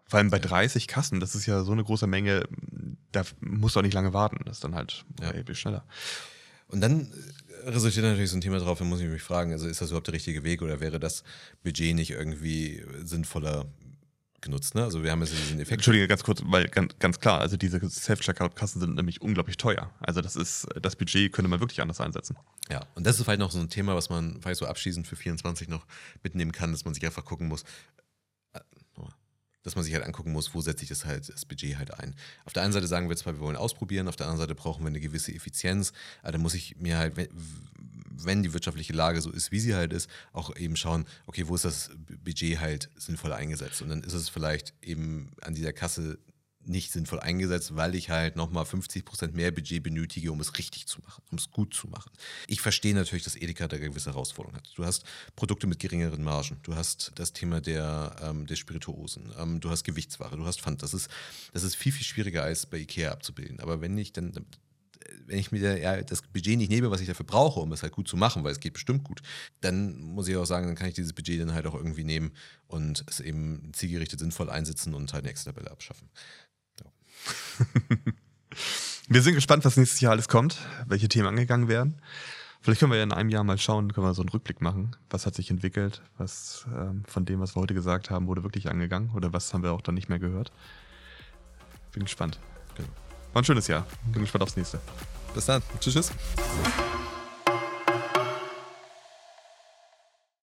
vor 0.08 0.18
allem 0.18 0.30
bei 0.30 0.40
30 0.40 0.88
Kassen, 0.88 1.22
das 1.22 1.36
ist 1.36 1.46
ja 1.46 1.64
so 1.64 1.72
eine 1.72 1.84
große 1.84 2.08
Menge, 2.08 2.44
da 3.14 3.24
musst 3.40 3.76
du 3.76 3.80
auch 3.80 3.84
nicht 3.84 3.94
lange 3.94 4.12
warten. 4.12 4.44
Das 4.44 4.58
ist 4.58 4.64
dann 4.64 4.76
halt 4.76 5.06
ja. 5.22 5.32
ey, 5.32 5.56
schneller. 5.56 5.86
Und 6.68 6.82
dann 6.82 7.14
resultiert 7.64 8.06
natürlich 8.06 8.32
so 8.32 8.38
ein 8.38 8.42
Thema 8.42 8.60
drauf, 8.60 8.80
da 8.80 8.86
muss 8.86 9.00
ich 9.00 9.08
mich 9.08 9.22
fragen, 9.22 9.52
also 9.52 9.68
ist 9.68 9.82
das 9.82 9.90
überhaupt 9.90 10.08
der 10.08 10.14
richtige 10.14 10.44
Weg 10.44 10.62
oder 10.62 10.80
wäre 10.80 11.00
das 11.00 11.24
Budget 11.64 11.96
nicht 11.96 12.12
irgendwie 12.12 12.84
sinnvoller 13.04 13.66
genutzt. 14.42 14.76
Ne? 14.76 14.84
Also 14.84 15.04
wir 15.04 15.12
haben 15.12 15.22
jetzt 15.22 15.34
diesen 15.34 15.60
Effekt. 15.60 15.74
Entschuldige, 15.74 16.08
ganz 16.08 16.24
kurz, 16.24 16.42
weil 16.46 16.68
ganz, 16.68 16.94
ganz 17.00 17.20
klar, 17.20 17.40
also 17.40 17.58
diese 17.58 17.80
Self-Checkout-Kassen 17.88 18.80
sind 18.80 18.96
nämlich 18.96 19.22
unglaublich 19.22 19.58
teuer. 19.58 19.92
Also 20.00 20.22
das 20.22 20.36
ist, 20.36 20.68
das 20.82 20.96
Budget 20.96 21.32
könnte 21.32 21.50
man 21.50 21.60
wirklich 21.60 21.82
anders 21.82 22.02
einsetzen. 22.02 22.36
Ja, 22.70 22.82
und 22.96 23.06
das 23.06 23.18
ist 23.18 23.24
vielleicht 23.24 23.40
noch 23.40 23.52
so 23.52 23.60
ein 23.60 23.70
Thema, 23.70 23.96
was 23.96 24.10
man 24.10 24.42
vielleicht 24.42 24.60
so 24.60 24.66
abschließend 24.66 25.08
für 25.08 25.16
24 25.16 25.68
noch 25.68 25.86
mitnehmen 26.24 26.52
kann, 26.52 26.72
dass 26.72 26.86
man 26.86 26.94
sich 26.94 27.06
einfach 27.06 27.26
gucken 27.26 27.48
muss, 27.48 27.64
dass 29.64 29.76
man 29.76 29.84
sich 29.84 29.94
halt 29.94 30.06
angucken 30.06 30.32
muss, 30.32 30.54
wo 30.54 30.62
setze 30.62 30.84
ich 30.84 30.90
das 30.90 31.06
halt, 31.06 31.30
das 31.30 31.46
Budget 31.46 31.78
halt 31.78 31.94
ein. 32.00 32.16
Auf 32.46 32.54
der 32.54 32.64
einen 32.64 32.74
Seite 32.74 32.88
sagen 32.88 33.10
wir 33.10 33.16
zwar, 33.16 33.34
wir 33.34 33.42
wollen 33.42 33.56
ausprobieren, 33.56 34.08
auf 34.08 34.16
der 34.16 34.28
anderen 34.28 34.40
Seite 34.40 34.56
brauchen 34.56 34.84
wir 34.84 34.88
eine 34.88 35.00
gewisse 35.00 35.34
Effizienz, 35.34 35.94
aber 36.22 36.34
dann 36.34 36.42
muss 36.42 36.54
ich 36.54 36.78
mir 36.78 36.98
halt, 36.98 37.30
wenn 38.10 38.44
die 38.44 38.54
wirtschaftliche 38.54 38.94
Lage 38.94 39.22
so 39.22 39.32
ist, 39.32 39.52
wie 39.52 39.60
sie 39.60 39.76
halt 39.76 39.94
ist, 39.94 40.10
auch 40.34 40.56
eben 40.56 40.76
schauen, 40.76 41.06
okay, 41.26 41.48
wo 41.48 41.56
ist 41.56 41.66
das 41.66 41.92
Budget 42.24 42.60
halt 42.60 42.90
sinnvoll 42.96 43.34
eingesetzt? 43.34 43.82
Und 43.82 43.90
dann 43.90 44.04
ist 44.04 44.14
es 44.14 44.30
vielleicht 44.30 44.74
eben 44.82 45.32
an 45.42 45.54
dieser 45.54 45.74
Kasse 45.74 46.20
nicht 46.66 46.92
sinnvoll 46.92 47.20
eingesetzt, 47.20 47.76
weil 47.76 47.96
ich 47.96 48.10
halt 48.10 48.36
nochmal 48.36 48.66
50 48.66 49.06
Prozent 49.06 49.36
mehr 49.36 49.52
Budget 49.52 49.84
benötige, 49.84 50.32
um 50.32 50.40
es 50.40 50.58
richtig 50.58 50.88
zu 50.88 51.02
machen, 51.02 51.24
um 51.32 51.38
es 51.38 51.52
gut 51.52 51.74
zu 51.74 51.88
machen. 51.88 52.12
Ich 52.48 52.62
verstehe 52.62 52.94
natürlich, 52.94 53.24
dass 53.24 53.36
Edeka 53.36 53.68
da 53.68 53.78
gewisse 53.78 54.12
Herausforderungen 54.12 54.58
hat. 54.58 54.70
Du 54.76 54.86
hast 54.86 55.04
Produkte 55.36 55.68
mit 55.68 55.80
geringeren 55.80 56.24
Margen, 56.24 56.58
du 56.64 56.76
hast 56.76 57.12
das 57.16 57.34
Thema 57.34 57.62
der, 57.62 58.16
ähm, 58.22 58.46
der 58.46 58.56
Spirituosen, 58.56 59.32
ähm, 59.38 59.60
du 59.60 59.70
hast 59.70 59.84
Gewichtsware, 59.84 60.36
du 60.36 60.46
hast 60.46 60.62
Pfand. 60.62 60.84
Das 60.84 60.94
ist, 60.94 61.10
das 61.54 61.64
ist 61.64 61.76
viel, 61.76 61.92
viel 61.92 62.06
schwieriger 62.06 62.44
als 62.44 62.66
bei 62.66 62.78
Ikea 62.78 63.12
abzubilden. 63.12 63.60
Aber 63.60 63.82
wenn 63.82 63.98
ich 63.98 64.14
dann 64.14 64.34
wenn 65.26 65.40
ich 65.40 65.52
mir 65.52 65.78
ja, 65.80 66.02
das 66.02 66.22
Budget 66.22 66.58
nicht 66.58 66.70
nehme, 66.70 66.92
was 66.92 67.02
ich 67.02 67.08
dafür 67.08 67.26
brauche, 67.26 67.60
um 67.60 67.72
es 67.72 67.84
halt 67.84 67.94
gut 67.94 68.08
zu 68.08 68.18
machen, 68.18 68.44
weil 68.44 68.52
es 68.52 68.60
geht 68.60 68.74
bestimmt 68.74 69.04
gut, 69.04 69.22
dann 69.62 70.00
muss 70.00 70.28
ich 70.28 70.36
auch 70.36 70.46
sagen, 70.46 70.68
dann 70.68 70.76
kann 70.76 70.88
ich 70.88 70.94
dieses 70.94 71.14
Budget 71.14 71.40
dann 71.40 71.54
halt 71.54 71.66
auch 71.68 71.76
irgendwie 71.76 72.04
nehmen 72.04 72.32
und 72.68 73.04
es 73.08 73.20
eben 73.20 73.72
zielgerichtet 73.74 74.20
sinnvoll 74.20 74.50
einsetzen 74.50 74.94
und 74.94 75.14
halt 75.14 75.24
eine 75.24 75.32
Excel-Tabelle 75.32 75.72
abschaffen. 75.72 76.10
Wir 79.10 79.22
sind 79.22 79.36
gespannt, 79.36 79.66
was 79.66 79.76
nächstes 79.78 80.00
Jahr 80.00 80.14
alles 80.14 80.30
kommt, 80.30 80.58
welche 80.88 81.10
Themen 81.10 81.28
angegangen 81.28 81.68
werden. 81.68 82.02
Vielleicht 82.62 82.80
können 82.80 82.92
wir 82.92 82.98
ja 82.98 83.04
in 83.04 83.12
einem 83.12 83.30
Jahr 83.30 83.44
mal 83.44 83.58
schauen, 83.58 83.92
können 83.92 84.06
wir 84.06 84.14
so 84.14 84.22
einen 84.22 84.30
Rückblick 84.30 84.62
machen. 84.62 84.96
Was 85.10 85.26
hat 85.26 85.36
sich 85.36 85.50
entwickelt? 85.50 86.02
Was 86.18 86.66
ähm, 86.74 87.04
von 87.08 87.26
dem, 87.26 87.40
was 87.40 87.56
wir 87.56 87.62
heute 87.62 87.74
gesagt 87.74 88.12
haben, 88.12 88.28
wurde 88.28 88.44
wirklich 88.44 88.70
angegangen? 88.70 89.12
Oder 89.16 89.34
was 89.34 89.54
haben 89.54 89.64
wir 89.64 89.72
auch 89.72 89.82
dann 89.82 89.96
nicht 89.96 90.10
mehr 90.10 90.20
gehört? 90.20 90.52
Bin 91.92 92.04
gespannt. 92.04 92.40
Genau. 92.76 92.90
War 93.34 93.42
ein 93.42 93.46
schönes 93.46 93.68
Jahr. 93.68 93.86
Bin 94.14 94.22
gespannt 94.22 94.44
aufs 94.44 94.56
nächste. 94.56 94.80
Bis 95.34 95.46
dann. 95.46 95.62
Tschüss. 95.80 95.94
tschüss. 95.94 96.12